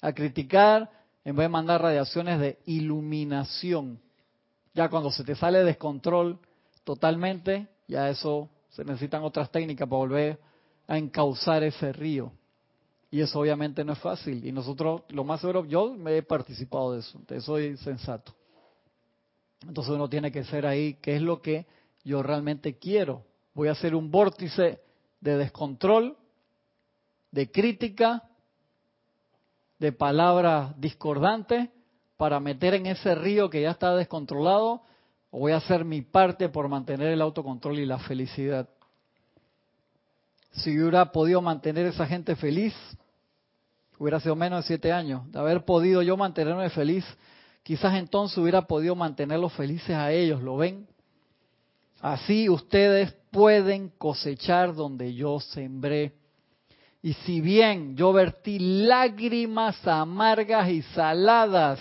a 0.01 0.11
criticar, 0.11 0.89
en 1.24 1.38
vez 1.38 1.45
de 1.45 1.49
mandar 1.49 1.82
radiaciones 1.82 2.38
de 2.41 2.59
iluminación. 2.65 4.01
Ya 4.74 4.89
cuando 4.89 5.09
se 5.09 5.24
te 5.24 5.36
sale 5.36 5.63
descontrol 5.63 6.38
totalmente, 6.84 7.70
ya 7.90 8.10
eso 8.10 8.50
se 8.70 8.86
necesitan 8.86 9.24
otras 9.24 9.52
técnicas 9.52 9.90
para 9.90 9.98
volver 9.98 10.40
a 10.88 10.98
encauzar 10.98 11.64
ese 11.64 11.92
río. 11.92 12.32
Y 13.12 13.22
eso 13.22 13.40
obviamente 13.40 13.84
no 13.84 13.94
es 13.94 14.00
fácil. 14.00 14.46
Y 14.46 14.52
nosotros, 14.52 15.02
lo 15.10 15.24
más 15.24 15.42
seguro, 15.42 15.66
yo 15.66 15.96
me 15.96 16.18
he 16.18 16.24
participado 16.24 16.94
de 16.94 17.00
eso, 17.00 17.20
soy 17.40 17.76
sensato. 17.78 18.34
Entonces 19.68 19.94
uno 19.94 20.08
tiene 20.08 20.32
que 20.32 20.44
ser 20.44 20.68
ahí, 20.68 20.94
¿qué 21.02 21.16
es 21.16 21.22
lo 21.22 21.42
que 21.42 21.66
yo 22.04 22.22
realmente 22.22 22.78
quiero? 22.78 23.24
Voy 23.56 23.68
a 23.68 23.72
hacer 23.72 23.96
un 23.96 24.12
vórtice 24.12 24.80
de 25.20 25.38
descontrol, 25.38 26.16
de 27.32 27.52
crítica, 27.52 28.30
de 29.80 29.92
palabras 29.92 30.80
discordantes, 30.80 31.70
para 32.18 32.40
meter 32.40 32.74
en 32.74 32.86
ese 32.86 33.16
río 33.16 33.50
que 33.50 33.62
ya 33.62 33.72
está 33.72 33.96
descontrolado 33.96 34.82
voy 35.32 35.52
a 35.52 35.58
hacer 35.58 35.86
mi 35.86 36.02
parte 36.02 36.50
por 36.50 36.68
mantener 36.68 37.08
el 37.08 37.22
autocontrol 37.22 37.80
y 37.80 37.86
la 37.86 38.00
felicidad. 38.00 38.68
Si 40.52 40.78
hubiera 40.80 41.12
podido 41.12 41.42
mantener 41.42 41.86
esa 41.86 42.08
gente 42.08 42.36
feliz, 42.36 42.74
hubiera 43.98 44.20
sido 44.20 44.36
menos 44.36 44.64
de 44.64 44.68
siete 44.68 44.92
años. 44.92 45.32
De 45.32 45.40
haber 45.40 45.64
podido 45.64 46.02
yo 46.02 46.18
mantenerme 46.18 46.70
feliz, 46.70 47.06
quizás 47.64 47.96
entonces 47.96 48.38
hubiera 48.38 48.64
podido 48.64 48.96
mantenerlos 48.96 49.54
felices 49.54 49.96
a 49.96 50.12
ellos, 50.12 50.42
¿lo 50.42 50.58
ven? 50.58 50.88
Así 52.02 52.50
ustedes 52.50 53.14
pueden 53.32 53.90
cosechar 53.90 54.74
donde 54.74 55.14
yo 55.14 55.40
sembré. 55.40 56.14
Y 57.02 57.14
si 57.14 57.42
bien 57.42 57.96
yo 57.96 58.12
vertí 58.12 58.58
lágrimas 58.60 59.86
amargas 59.88 60.70
y 60.70 60.82
saladas 60.82 61.80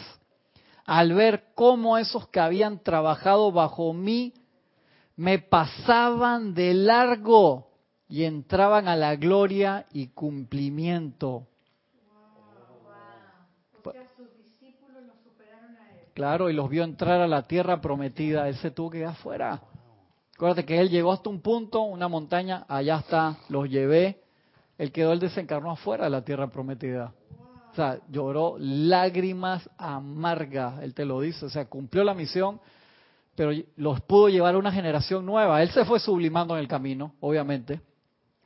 al 0.88 1.12
ver 1.12 1.44
cómo 1.54 1.98
esos 1.98 2.28
que 2.28 2.40
habían 2.40 2.82
trabajado 2.82 3.52
bajo 3.52 3.92
mí 3.92 4.32
me 5.16 5.38
pasaban 5.38 6.54
de 6.54 6.72
largo 6.72 7.68
y 8.08 8.24
entraban 8.24 8.88
a 8.88 8.96
la 8.96 9.14
gloria 9.16 9.84
y 9.92 10.06
cumplimiento. 10.08 11.46
Claro, 16.14 16.48
y 16.48 16.54
los 16.54 16.70
vio 16.70 16.84
entrar 16.84 17.20
a 17.20 17.28
la 17.28 17.42
tierra 17.42 17.82
prometida. 17.82 18.48
Él 18.48 18.56
se 18.56 18.70
tuvo 18.70 18.88
que 18.88 19.00
ir 19.00 19.04
afuera. 19.04 19.60
Acuérdate 20.34 20.64
que 20.64 20.80
él 20.80 20.88
llegó 20.88 21.12
hasta 21.12 21.28
un 21.28 21.42
punto, 21.42 21.82
una 21.82 22.08
montaña, 22.08 22.64
allá 22.66 22.96
está, 22.96 23.36
los 23.50 23.68
llevé. 23.68 24.22
Él 24.78 24.90
quedó, 24.90 25.12
él 25.12 25.20
desencarnó 25.20 25.72
afuera 25.72 26.04
de 26.04 26.10
la 26.10 26.24
tierra 26.24 26.46
prometida. 26.46 27.12
O 27.78 27.80
sea, 27.80 28.00
lloró 28.10 28.56
lágrimas 28.58 29.70
amargas, 29.78 30.82
él 30.82 30.94
te 30.94 31.04
lo 31.04 31.20
dice. 31.20 31.46
O 31.46 31.48
sea, 31.48 31.66
cumplió 31.66 32.02
la 32.02 32.12
misión, 32.12 32.60
pero 33.36 33.52
los 33.76 34.00
pudo 34.00 34.28
llevar 34.28 34.56
a 34.56 34.58
una 34.58 34.72
generación 34.72 35.24
nueva. 35.24 35.62
Él 35.62 35.70
se 35.70 35.84
fue 35.84 36.00
sublimando 36.00 36.54
en 36.56 36.60
el 36.60 36.66
camino, 36.66 37.14
obviamente. 37.20 37.80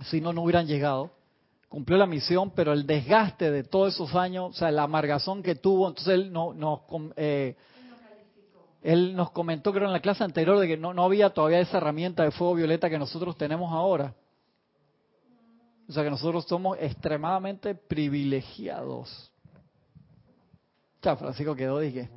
Si 0.03 0.21
no, 0.21 0.35
no 0.35 0.43
hubieran 0.43 0.67
llegado. 0.67 1.13
Cumplió 1.71 1.97
la 1.97 2.05
misión, 2.05 2.51
pero 2.51 2.75
el 2.75 2.87
desgaste 2.87 3.51
de 3.51 3.65
todos 3.65 3.95
esos 3.95 4.15
años, 4.15 4.51
o 4.51 4.53
sea, 4.53 4.71
la 4.71 4.83
amargazón 4.83 5.43
que 5.43 5.55
tuvo, 5.55 5.89
entonces 5.89 6.13
él 6.13 6.31
no, 6.31 6.53
no 6.53 6.85
eh, 7.17 7.57
él 8.83 9.17
nos 9.17 9.31
comentó, 9.31 9.73
creo, 9.73 9.87
en 9.87 9.95
la 9.95 10.01
clase 10.01 10.25
anterior, 10.25 10.59
de 10.59 10.69
que 10.69 10.77
no, 10.77 10.93
no 10.93 11.05
había 11.05 11.31
todavía 11.31 11.61
esa 11.61 11.79
herramienta 11.79 12.23
de 12.23 12.33
fuego 12.33 12.57
violeta 12.57 12.91
que 12.91 12.99
nosotros 12.99 13.39
tenemos 13.39 13.73
ahora. 13.73 14.13
O 15.89 15.93
sea 15.93 16.05
que 16.05 16.11
nosotros 16.11 16.45
somos 16.47 16.79
extremadamente 16.81 17.75
privilegiados. 17.75 19.31
Ya, 21.03 21.17
Francisco 21.17 21.55
quedó, 21.55 21.81
dije. 21.81 22.09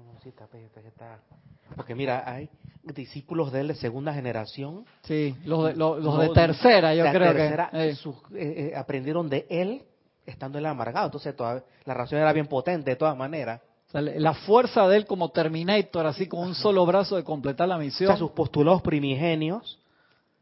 Porque 1.75 1.95
mira, 1.95 2.23
hay 2.25 2.49
discípulos 2.83 3.51
de 3.51 3.61
él 3.61 3.67
de 3.69 3.75
segunda 3.75 4.13
generación. 4.13 4.85
Sí, 5.01 5.35
los 5.45 5.65
de, 5.65 5.75
los, 5.75 6.19
de 6.19 6.29
tercera, 6.29 6.93
yo 6.93 7.05
creo 7.11 7.33
que. 7.33 7.47
Eh, 7.73 7.95
eh, 8.35 8.73
aprendieron 8.75 9.27
de 9.29 9.47
él 9.49 9.83
estando 10.25 10.57
él 10.57 10.65
amargado. 10.65 11.07
Entonces, 11.07 11.35
toda, 11.35 11.63
la 11.85 11.93
razón 11.93 12.19
era 12.19 12.31
bien 12.33 12.47
potente 12.47 12.91
de 12.91 12.95
todas 12.95 13.17
maneras. 13.17 13.61
la 13.91 14.33
fuerza 14.33 14.87
de 14.87 14.97
él 14.97 15.05
como 15.05 15.29
Terminator, 15.29 16.05
así 16.05 16.27
con 16.27 16.41
un 16.41 16.55
solo 16.55 16.85
brazo 16.85 17.15
de 17.15 17.23
completar 17.23 17.67
la 17.67 17.77
misión. 17.77 18.09
O 18.09 18.13
sea, 18.13 18.19
sus 18.19 18.31
postulados 18.31 18.81
primigenios 18.81 19.79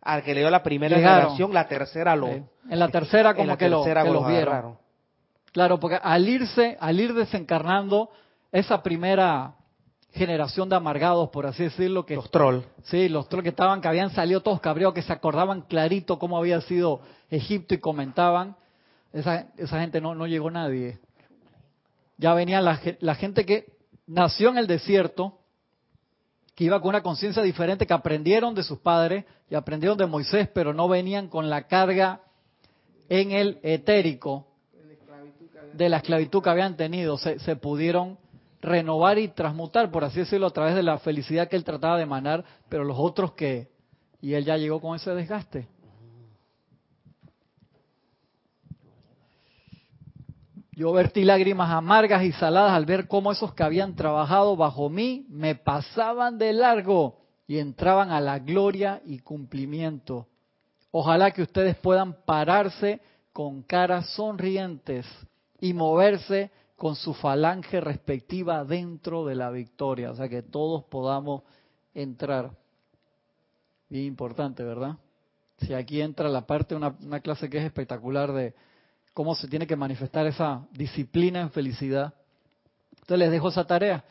al 0.01 0.21
que 0.21 0.33
le 0.33 0.41
dio 0.41 0.49
la 0.49 0.63
primera 0.63 0.97
generación, 0.97 1.53
la 1.53 1.67
tercera 1.67 2.15
lo... 2.15 2.52
En 2.69 2.79
la 2.79 2.89
tercera 2.89 3.33
como 3.33 3.57
que, 3.57 3.69
lo, 3.69 3.85
los 3.85 4.27
vieron. 4.27 4.77
Claro, 5.51 5.79
porque 5.79 5.99
al 6.01 6.27
irse, 6.27 6.77
al 6.79 6.99
ir 6.99 7.13
desencarnando 7.13 8.09
esa 8.51 8.81
primera 8.81 9.55
generación 10.11 10.69
de 10.69 10.75
amargados, 10.75 11.29
por 11.29 11.45
así 11.45 11.63
decirlo, 11.63 12.05
que 12.05 12.15
los 12.15 12.29
trolls, 12.29 12.65
sí, 12.83 13.09
los 13.09 13.27
trolls 13.27 13.43
que 13.43 13.49
estaban, 13.49 13.81
que 13.81 13.87
habían 13.87 14.11
salido 14.11 14.41
todos 14.41 14.61
cabreados, 14.61 14.93
que 14.93 15.01
se 15.01 15.11
acordaban 15.11 15.61
clarito 15.61 16.19
cómo 16.19 16.37
había 16.37 16.61
sido 16.61 17.01
Egipto 17.29 17.73
y 17.73 17.79
comentaban, 17.79 18.55
esa, 19.11 19.47
esa 19.57 19.79
gente 19.79 20.01
no, 20.01 20.15
no 20.15 20.27
llegó 20.27 20.51
nadie. 20.51 20.99
Ya 22.17 22.33
venía 22.33 22.61
la, 22.61 22.79
la 22.99 23.15
gente 23.15 23.45
que 23.45 23.65
nació 24.05 24.49
en 24.49 24.57
el 24.57 24.67
desierto, 24.67 25.39
que 26.55 26.65
iba 26.65 26.79
con 26.79 26.89
una 26.89 27.01
conciencia 27.01 27.41
diferente, 27.41 27.87
que 27.87 27.93
aprendieron 27.93 28.53
de 28.53 28.63
sus 28.63 28.79
padres 28.79 29.25
y 29.49 29.55
aprendieron 29.55 29.97
de 29.97 30.05
Moisés, 30.05 30.47
pero 30.53 30.73
no 30.73 30.87
venían 30.87 31.27
con 31.27 31.49
la 31.49 31.67
carga 31.67 32.21
en 33.13 33.31
el 33.31 33.59
etérico 33.61 34.47
de 35.73 35.87
la 35.87 35.97
esclavitud 35.97 36.41
que 36.41 36.49
habían 36.49 36.75
tenido. 36.75 37.15
Se, 37.19 37.55
pudieron 37.57 38.17
renovar 38.59 39.19
y 39.19 39.27
transmutar, 39.27 39.91
por 39.91 40.03
así 40.03 40.19
decirlo, 40.21 40.47
a 40.47 40.51
través 40.51 40.73
de 40.73 40.81
la 40.81 40.97
felicidad 40.97 41.47
que 41.47 41.55
él 41.55 41.63
trataba 41.63 41.97
de 41.97 42.03
emanar, 42.03 42.43
pero 42.69 42.83
los 42.83 42.97
otros 42.97 43.33
que... 43.33 43.71
Y 44.19 44.33
él 44.33 44.45
ya 44.45 44.57
llegó 44.57 44.81
con 44.81 44.95
ese 44.95 45.11
desgaste. 45.11 45.67
Yo 50.71 50.91
vertí 50.91 51.23
lágrimas 51.23 51.69
amargas 51.69 52.23
y 52.23 52.31
saladas 52.31 52.71
al 52.71 52.87
ver 52.87 53.07
cómo 53.07 53.31
esos 53.31 53.53
que 53.53 53.61
habían 53.61 53.95
trabajado 53.95 54.55
bajo 54.55 54.89
mí 54.89 55.27
me 55.29 55.53
pasaban 55.53 56.39
de 56.39 56.51
largo 56.53 57.19
y 57.45 57.59
entraban 57.59 58.09
a 58.09 58.19
la 58.19 58.39
gloria 58.39 59.03
y 59.05 59.19
cumplimiento. 59.19 60.29
Ojalá 60.95 61.31
que 61.31 61.41
ustedes 61.41 61.75
puedan 61.77 62.13
pararse 62.23 63.01
con 63.31 63.63
caras 63.63 64.07
sonrientes 64.11 65.07
y 65.59 65.73
moverse 65.73 66.51
con 66.75 66.95
su 66.95 67.15
falange 67.15 67.81
respectiva 67.81 68.63
dentro 68.63 69.25
de 69.25 69.33
la 69.33 69.49
victoria, 69.49 70.11
o 70.11 70.15
sea 70.15 70.29
que 70.29 70.43
todos 70.43 70.83
podamos 70.83 71.41
entrar. 71.95 72.51
Bien 73.89 74.05
importante, 74.05 74.63
¿verdad? 74.63 74.97
Si 75.57 75.73
aquí 75.73 75.99
entra 75.99 76.29
la 76.29 76.45
parte, 76.45 76.75
una, 76.75 76.95
una 77.01 77.21
clase 77.21 77.49
que 77.49 77.57
es 77.57 77.65
espectacular 77.65 78.31
de 78.31 78.53
cómo 79.15 79.33
se 79.33 79.47
tiene 79.47 79.65
que 79.65 79.75
manifestar 79.75 80.27
esa 80.27 80.67
disciplina 80.73 81.41
en 81.41 81.49
felicidad. 81.49 82.13
Entonces 82.91 83.17
les 83.17 83.31
dejo 83.31 83.49
esa 83.49 83.65
tarea. 83.65 84.03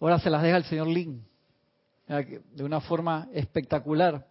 Ahora 0.00 0.18
se 0.18 0.30
las 0.30 0.42
deja 0.42 0.56
el 0.56 0.64
señor 0.64 0.86
Lin 0.86 1.22
de 2.08 2.64
una 2.64 2.80
forma 2.80 3.28
espectacular. 3.34 4.29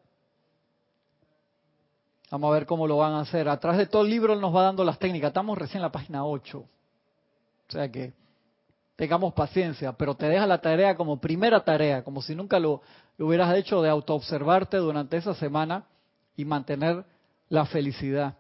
Vamos 2.32 2.52
a 2.52 2.54
ver 2.54 2.66
cómo 2.66 2.88
lo 2.88 2.98
van 2.98 3.14
a 3.14 3.22
hacer. 3.22 3.50
Atrás 3.50 3.78
de 3.78 3.88
todo 3.88 4.04
el 4.04 4.10
libro 4.10 4.36
nos 4.36 4.56
va 4.56 4.64
dando 4.64 4.84
las 4.84 5.00
técnicas. 5.00 5.30
Estamos 5.30 5.58
recién 5.58 5.78
en 5.78 5.84
la 5.84 5.92
página 5.92 6.26
8. 6.26 6.60
O 6.60 7.72
sea 7.72 7.92
que 7.92 8.14
tengamos 8.96 9.34
paciencia, 9.34 9.94
pero 9.94 10.16
te 10.16 10.28
deja 10.28 10.46
la 10.46 10.60
tarea 10.60 10.96
como 10.96 11.20
primera 11.20 11.64
tarea, 11.64 12.04
como 12.04 12.22
si 12.22 12.36
nunca 12.36 12.60
lo, 12.60 12.82
hubieras 13.18 13.56
hecho 13.56 13.82
de 13.82 13.90
autoobservarte 13.90 14.78
durante 14.78 15.18
esa 15.18 15.34
semana 15.34 15.86
y 16.36 16.46
mantener 16.46 17.06
la 17.48 17.66
felicidad. 17.66 18.36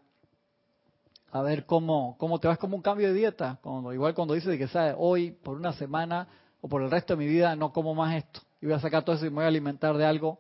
A 1.32 1.42
ver 1.42 1.66
cómo, 1.66 2.16
cómo 2.18 2.40
te 2.40 2.48
vas 2.48 2.58
como 2.58 2.76
un 2.76 2.82
cambio 2.82 3.08
de 3.08 3.14
dieta. 3.14 3.58
Cuando, 3.62 3.94
igual 3.94 4.14
cuando 4.14 4.34
dices 4.34 4.58
que 4.58 4.68
sabes, 4.68 4.96
hoy 4.98 5.32
por 5.32 5.56
una 5.56 5.74
semana 5.74 6.28
o 6.62 6.68
por 6.68 6.82
el 6.82 6.92
resto 6.92 7.14
de 7.14 7.18
mi 7.18 7.28
vida 7.28 7.56
no 7.56 7.72
como 7.72 7.96
más 7.96 8.16
esto. 8.16 8.42
Y 8.62 8.66
voy 8.66 8.76
a 8.76 8.80
sacar 8.80 9.04
todo 9.04 9.16
eso 9.16 9.26
y 9.26 9.30
me 9.30 9.38
voy 9.38 9.46
a 9.46 9.48
alimentar 9.48 9.96
de 9.98 10.06
algo 10.06 10.40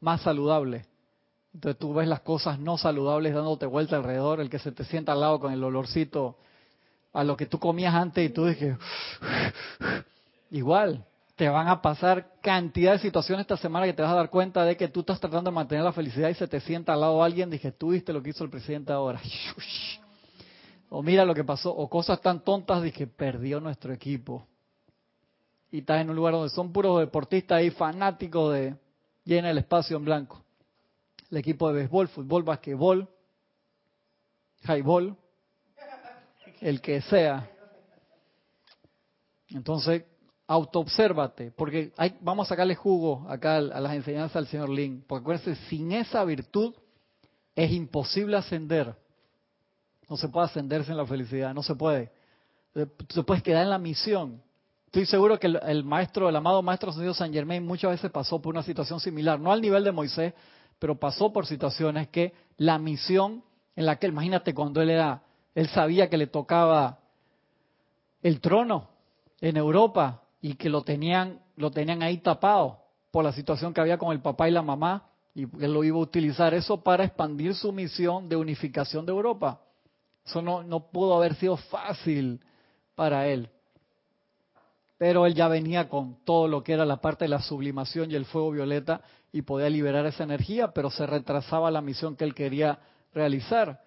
más 0.00 0.20
saludable. 0.22 0.86
Entonces 1.54 1.78
tú 1.78 1.94
ves 1.94 2.08
las 2.08 2.20
cosas 2.20 2.58
no 2.58 2.76
saludables 2.76 3.32
dándote 3.32 3.64
vuelta 3.66 3.96
alrededor, 3.96 4.40
el 4.40 4.50
que 4.50 4.58
se 4.58 4.72
te 4.72 4.84
sienta 4.84 5.12
al 5.12 5.20
lado 5.20 5.38
con 5.38 5.52
el 5.52 5.62
olorcito 5.62 6.36
a 7.12 7.22
lo 7.22 7.36
que 7.36 7.46
tú 7.46 7.60
comías 7.60 7.94
antes 7.94 8.28
y 8.28 8.32
tú 8.32 8.46
dices, 8.46 8.76
igual, 10.50 11.04
te 11.36 11.48
van 11.48 11.68
a 11.68 11.80
pasar 11.80 12.32
cantidad 12.42 12.92
de 12.92 12.98
situaciones 12.98 13.44
esta 13.44 13.56
semana 13.56 13.86
que 13.86 13.92
te 13.92 14.02
vas 14.02 14.10
a 14.10 14.16
dar 14.16 14.30
cuenta 14.30 14.64
de 14.64 14.76
que 14.76 14.88
tú 14.88 15.00
estás 15.00 15.20
tratando 15.20 15.50
de 15.50 15.54
mantener 15.54 15.84
la 15.84 15.92
felicidad 15.92 16.28
y 16.28 16.34
se 16.34 16.48
te 16.48 16.58
sienta 16.60 16.92
al 16.92 17.00
lado 17.00 17.22
alguien, 17.22 17.50
dije, 17.50 17.70
tú 17.70 17.90
viste 17.90 18.12
lo 18.12 18.20
que 18.20 18.30
hizo 18.30 18.42
el 18.42 18.50
presidente 18.50 18.92
ahora. 18.92 19.20
O 20.90 21.02
mira 21.02 21.24
lo 21.24 21.34
que 21.34 21.42
pasó, 21.42 21.74
o 21.74 21.90
cosas 21.90 22.20
tan 22.20 22.44
tontas, 22.44 22.80
dije, 22.80 23.08
perdió 23.08 23.58
nuestro 23.58 23.92
equipo. 23.92 24.46
Y 25.72 25.78
estás 25.78 26.00
en 26.00 26.10
un 26.10 26.14
lugar 26.14 26.34
donde 26.34 26.50
son 26.50 26.72
puros 26.72 27.00
deportistas 27.00 27.58
ahí 27.58 27.70
fanáticos 27.70 28.54
de 28.54 28.76
llena 29.24 29.50
el 29.50 29.58
espacio 29.58 29.96
en 29.96 30.04
blanco 30.04 30.43
el 31.30 31.38
equipo 31.38 31.68
de 31.68 31.74
béisbol, 31.74 32.08
fútbol, 32.08 32.42
basquetbol, 32.42 33.08
highball, 34.66 35.16
el 36.60 36.80
que 36.80 37.00
sea. 37.02 37.50
Entonces, 39.50 40.04
autoobsérvate, 40.46 41.50
porque 41.52 41.92
hay, 41.96 42.16
vamos 42.20 42.46
a 42.46 42.50
sacarle 42.50 42.74
jugo 42.74 43.26
acá 43.28 43.56
a 43.56 43.60
las 43.60 43.94
enseñanzas 43.94 44.34
del 44.34 44.46
señor 44.46 44.68
Lin, 44.68 45.04
porque 45.06 45.22
acuérdense, 45.22 45.56
sin 45.68 45.92
esa 45.92 46.24
virtud 46.24 46.74
es 47.54 47.70
imposible 47.72 48.36
ascender. 48.36 48.94
No 50.08 50.16
se 50.16 50.28
puede 50.28 50.46
ascenderse 50.46 50.90
en 50.90 50.98
la 50.98 51.06
felicidad, 51.06 51.54
no 51.54 51.62
se 51.62 51.74
puede. 51.74 52.12
Se 53.08 53.22
puede 53.22 53.42
quedar 53.42 53.62
en 53.62 53.70
la 53.70 53.78
misión. 53.78 54.42
Estoy 54.86 55.06
seguro 55.06 55.38
que 55.40 55.46
el, 55.46 55.84
maestro, 55.84 56.28
el 56.28 56.36
amado 56.36 56.62
maestro 56.62 56.92
San 57.14 57.32
Germain 57.32 57.64
muchas 57.66 57.90
veces 57.92 58.10
pasó 58.10 58.40
por 58.40 58.54
una 58.54 58.62
situación 58.62 59.00
similar, 59.00 59.40
no 59.40 59.50
al 59.50 59.60
nivel 59.60 59.82
de 59.82 59.92
Moisés, 59.92 60.34
pero 60.84 61.00
pasó 61.00 61.32
por 61.32 61.46
situaciones 61.46 62.08
que 62.08 62.34
la 62.58 62.78
misión 62.78 63.42
en 63.74 63.86
la 63.86 63.96
que, 63.96 64.06
imagínate 64.06 64.52
cuando 64.52 64.82
él 64.82 64.90
era, 64.90 65.22
él 65.54 65.66
sabía 65.68 66.10
que 66.10 66.18
le 66.18 66.26
tocaba 66.26 66.98
el 68.20 68.38
trono 68.42 68.90
en 69.40 69.56
Europa 69.56 70.24
y 70.42 70.56
que 70.56 70.68
lo 70.68 70.82
tenían, 70.82 71.40
lo 71.56 71.70
tenían 71.70 72.02
ahí 72.02 72.18
tapado 72.18 72.80
por 73.10 73.24
la 73.24 73.32
situación 73.32 73.72
que 73.72 73.80
había 73.80 73.96
con 73.96 74.12
el 74.12 74.20
papá 74.20 74.46
y 74.46 74.52
la 74.52 74.60
mamá, 74.60 75.08
y 75.34 75.44
él 75.64 75.72
lo 75.72 75.84
iba 75.84 75.96
a 75.96 76.02
utilizar 76.02 76.52
eso 76.52 76.82
para 76.82 77.04
expandir 77.04 77.54
su 77.54 77.72
misión 77.72 78.28
de 78.28 78.36
unificación 78.36 79.06
de 79.06 79.12
Europa. 79.12 79.62
Eso 80.22 80.42
no, 80.42 80.62
no 80.62 80.90
pudo 80.90 81.16
haber 81.16 81.34
sido 81.36 81.56
fácil 81.56 82.42
para 82.94 83.26
él. 83.26 83.48
Pero 84.96 85.26
él 85.26 85.34
ya 85.34 85.48
venía 85.48 85.88
con 85.88 86.24
todo 86.24 86.46
lo 86.46 86.62
que 86.62 86.72
era 86.72 86.84
la 86.84 87.00
parte 87.00 87.24
de 87.24 87.28
la 87.28 87.42
sublimación 87.42 88.10
y 88.10 88.14
el 88.14 88.24
fuego 88.26 88.52
violeta 88.52 89.00
y 89.32 89.42
podía 89.42 89.68
liberar 89.68 90.06
esa 90.06 90.22
energía, 90.22 90.68
pero 90.72 90.90
se 90.90 91.06
retrasaba 91.06 91.70
la 91.70 91.80
misión 91.80 92.14
que 92.14 92.24
él 92.24 92.34
quería 92.34 92.78
realizar. 93.12 93.80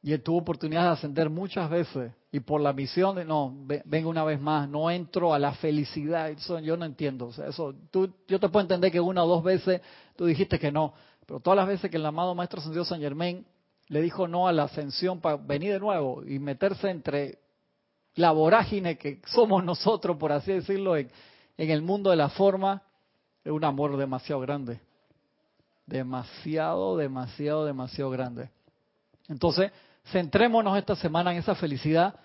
Y 0.00 0.12
él 0.12 0.22
tuvo 0.22 0.38
oportunidad 0.38 0.84
de 0.84 0.90
ascender 0.90 1.28
muchas 1.28 1.68
veces. 1.68 2.12
Y 2.30 2.40
por 2.40 2.60
la 2.60 2.72
misión 2.72 3.16
de, 3.16 3.24
no, 3.24 3.52
venga 3.84 4.08
una 4.08 4.22
vez 4.22 4.40
más, 4.40 4.68
no 4.68 4.90
entro 4.90 5.34
a 5.34 5.38
la 5.38 5.52
felicidad. 5.54 6.30
Eso 6.30 6.60
yo 6.60 6.76
no 6.76 6.84
entiendo. 6.84 7.26
O 7.26 7.32
sea, 7.32 7.48
eso, 7.48 7.74
tú, 7.90 8.08
yo 8.28 8.38
te 8.38 8.48
puedo 8.48 8.62
entender 8.62 8.92
que 8.92 9.00
una 9.00 9.24
o 9.24 9.26
dos 9.26 9.42
veces 9.42 9.80
tú 10.14 10.26
dijiste 10.26 10.58
que 10.58 10.70
no. 10.70 10.94
Pero 11.26 11.40
todas 11.40 11.56
las 11.56 11.66
veces 11.66 11.90
que 11.90 11.96
el 11.96 12.06
amado 12.06 12.34
Maestro 12.34 12.60
Ascendido 12.60 12.84
San 12.84 13.00
Germain 13.00 13.44
le 13.88 14.00
dijo 14.00 14.28
no 14.28 14.46
a 14.46 14.52
la 14.52 14.64
ascensión 14.64 15.20
para 15.20 15.36
venir 15.36 15.72
de 15.72 15.80
nuevo 15.80 16.22
y 16.24 16.38
meterse 16.38 16.90
entre 16.90 17.38
la 18.18 18.32
vorágine 18.32 18.98
que 18.98 19.20
somos 19.26 19.62
nosotros, 19.62 20.16
por 20.16 20.32
así 20.32 20.52
decirlo, 20.52 20.96
en 20.96 21.08
el 21.56 21.82
mundo 21.82 22.10
de 22.10 22.16
la 22.16 22.28
forma, 22.28 22.82
es 23.44 23.52
un 23.52 23.64
amor 23.64 23.96
demasiado 23.96 24.40
grande. 24.40 24.80
Demasiado, 25.86 26.96
demasiado, 26.96 27.64
demasiado 27.64 28.10
grande. 28.10 28.50
Entonces, 29.28 29.70
centrémonos 30.10 30.76
esta 30.76 30.96
semana 30.96 31.30
en 31.30 31.38
esa 31.38 31.54
felicidad 31.54 32.16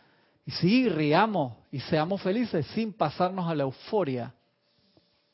y 0.48 0.52
sí, 0.52 0.90
riamos 0.90 1.54
y 1.72 1.80
seamos 1.80 2.24
felices 2.24 2.66
sin 2.74 2.92
pasarnos 2.92 3.48
a 3.48 3.54
la 3.54 3.62
euforia. 3.62 4.34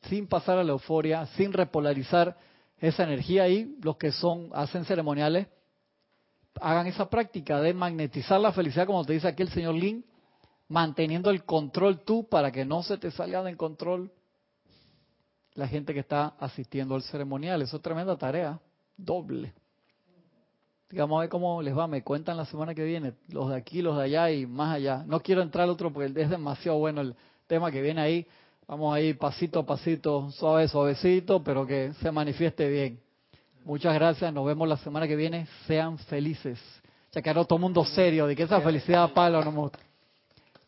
Sin 0.09 0.27
pasar 0.27 0.57
a 0.57 0.63
la 0.65 0.73
euforia, 0.73 1.25
sin 1.37 1.53
repolarizar 1.53 2.35
esa 2.79 3.03
energía 3.03 3.47
y 3.47 3.77
los 3.81 3.95
que 3.95 4.11
son, 4.11 4.49
hacen 4.53 4.83
ceremoniales, 4.83 5.47
hagan 6.59 6.87
esa 6.87 7.09
práctica 7.09 7.61
de 7.61 7.73
magnetizar 7.73 8.41
la 8.41 8.51
felicidad, 8.51 8.85
como 8.85 9.05
te 9.05 9.13
dice 9.13 9.29
aquí 9.29 9.43
el 9.43 9.49
señor 9.49 9.75
Lin, 9.75 10.03
manteniendo 10.69 11.31
el 11.31 11.43
control 11.43 11.99
tú 11.99 12.27
para 12.29 12.51
que 12.51 12.63
no 12.63 12.83
se 12.83 12.97
te 12.97 13.11
salga 13.11 13.43
de 13.43 13.57
control 13.57 14.11
la 15.55 15.67
gente 15.67 15.93
que 15.93 15.99
está 15.99 16.35
asistiendo 16.39 16.95
al 16.95 17.01
ceremonial. 17.03 17.61
Eso 17.61 17.77
es 17.77 17.83
tremenda 17.83 18.15
tarea, 18.17 18.59
doble. 18.95 19.53
Digamos, 20.89 21.17
a 21.17 21.21
ver 21.21 21.29
cómo 21.29 21.61
les 21.61 21.77
va. 21.77 21.87
Me 21.87 22.03
cuentan 22.03 22.37
la 22.37 22.45
semana 22.45 22.73
que 22.73 22.83
viene, 22.83 23.13
los 23.27 23.49
de 23.49 23.57
aquí, 23.57 23.81
los 23.81 23.97
de 23.97 24.03
allá 24.03 24.31
y 24.31 24.45
más 24.45 24.75
allá. 24.75 25.03
No 25.05 25.19
quiero 25.19 25.41
entrar 25.41 25.65
al 25.65 25.71
otro 25.71 25.91
porque 25.91 26.13
es 26.21 26.29
demasiado 26.29 26.77
bueno 26.77 27.01
el 27.01 27.15
tema 27.47 27.71
que 27.71 27.81
viene 27.81 28.01
ahí. 28.01 28.27
Vamos 28.67 28.95
a 28.95 29.01
ir 29.01 29.17
pasito 29.17 29.59
a 29.59 29.65
pasito, 29.65 30.29
suave, 30.31 30.67
suavecito, 30.67 31.43
pero 31.43 31.65
que 31.65 31.93
se 32.01 32.11
manifieste 32.11 32.69
bien. 32.69 32.99
Muchas 33.65 33.93
gracias, 33.93 34.31
nos 34.31 34.45
vemos 34.45 34.67
la 34.67 34.77
semana 34.77 35.07
que 35.07 35.15
viene. 35.15 35.47
Sean 35.67 35.97
felices. 35.97 36.59
Ya 37.11 37.21
que 37.21 37.33
todo 37.33 37.57
mundo 37.57 37.83
serio 37.83 38.27
de 38.27 38.35
que 38.35 38.43
esa 38.43 38.61
felicidad 38.61 39.11
palo 39.13 39.43
no 39.43 39.71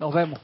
nos 0.01 0.11
vemos. 0.11 0.39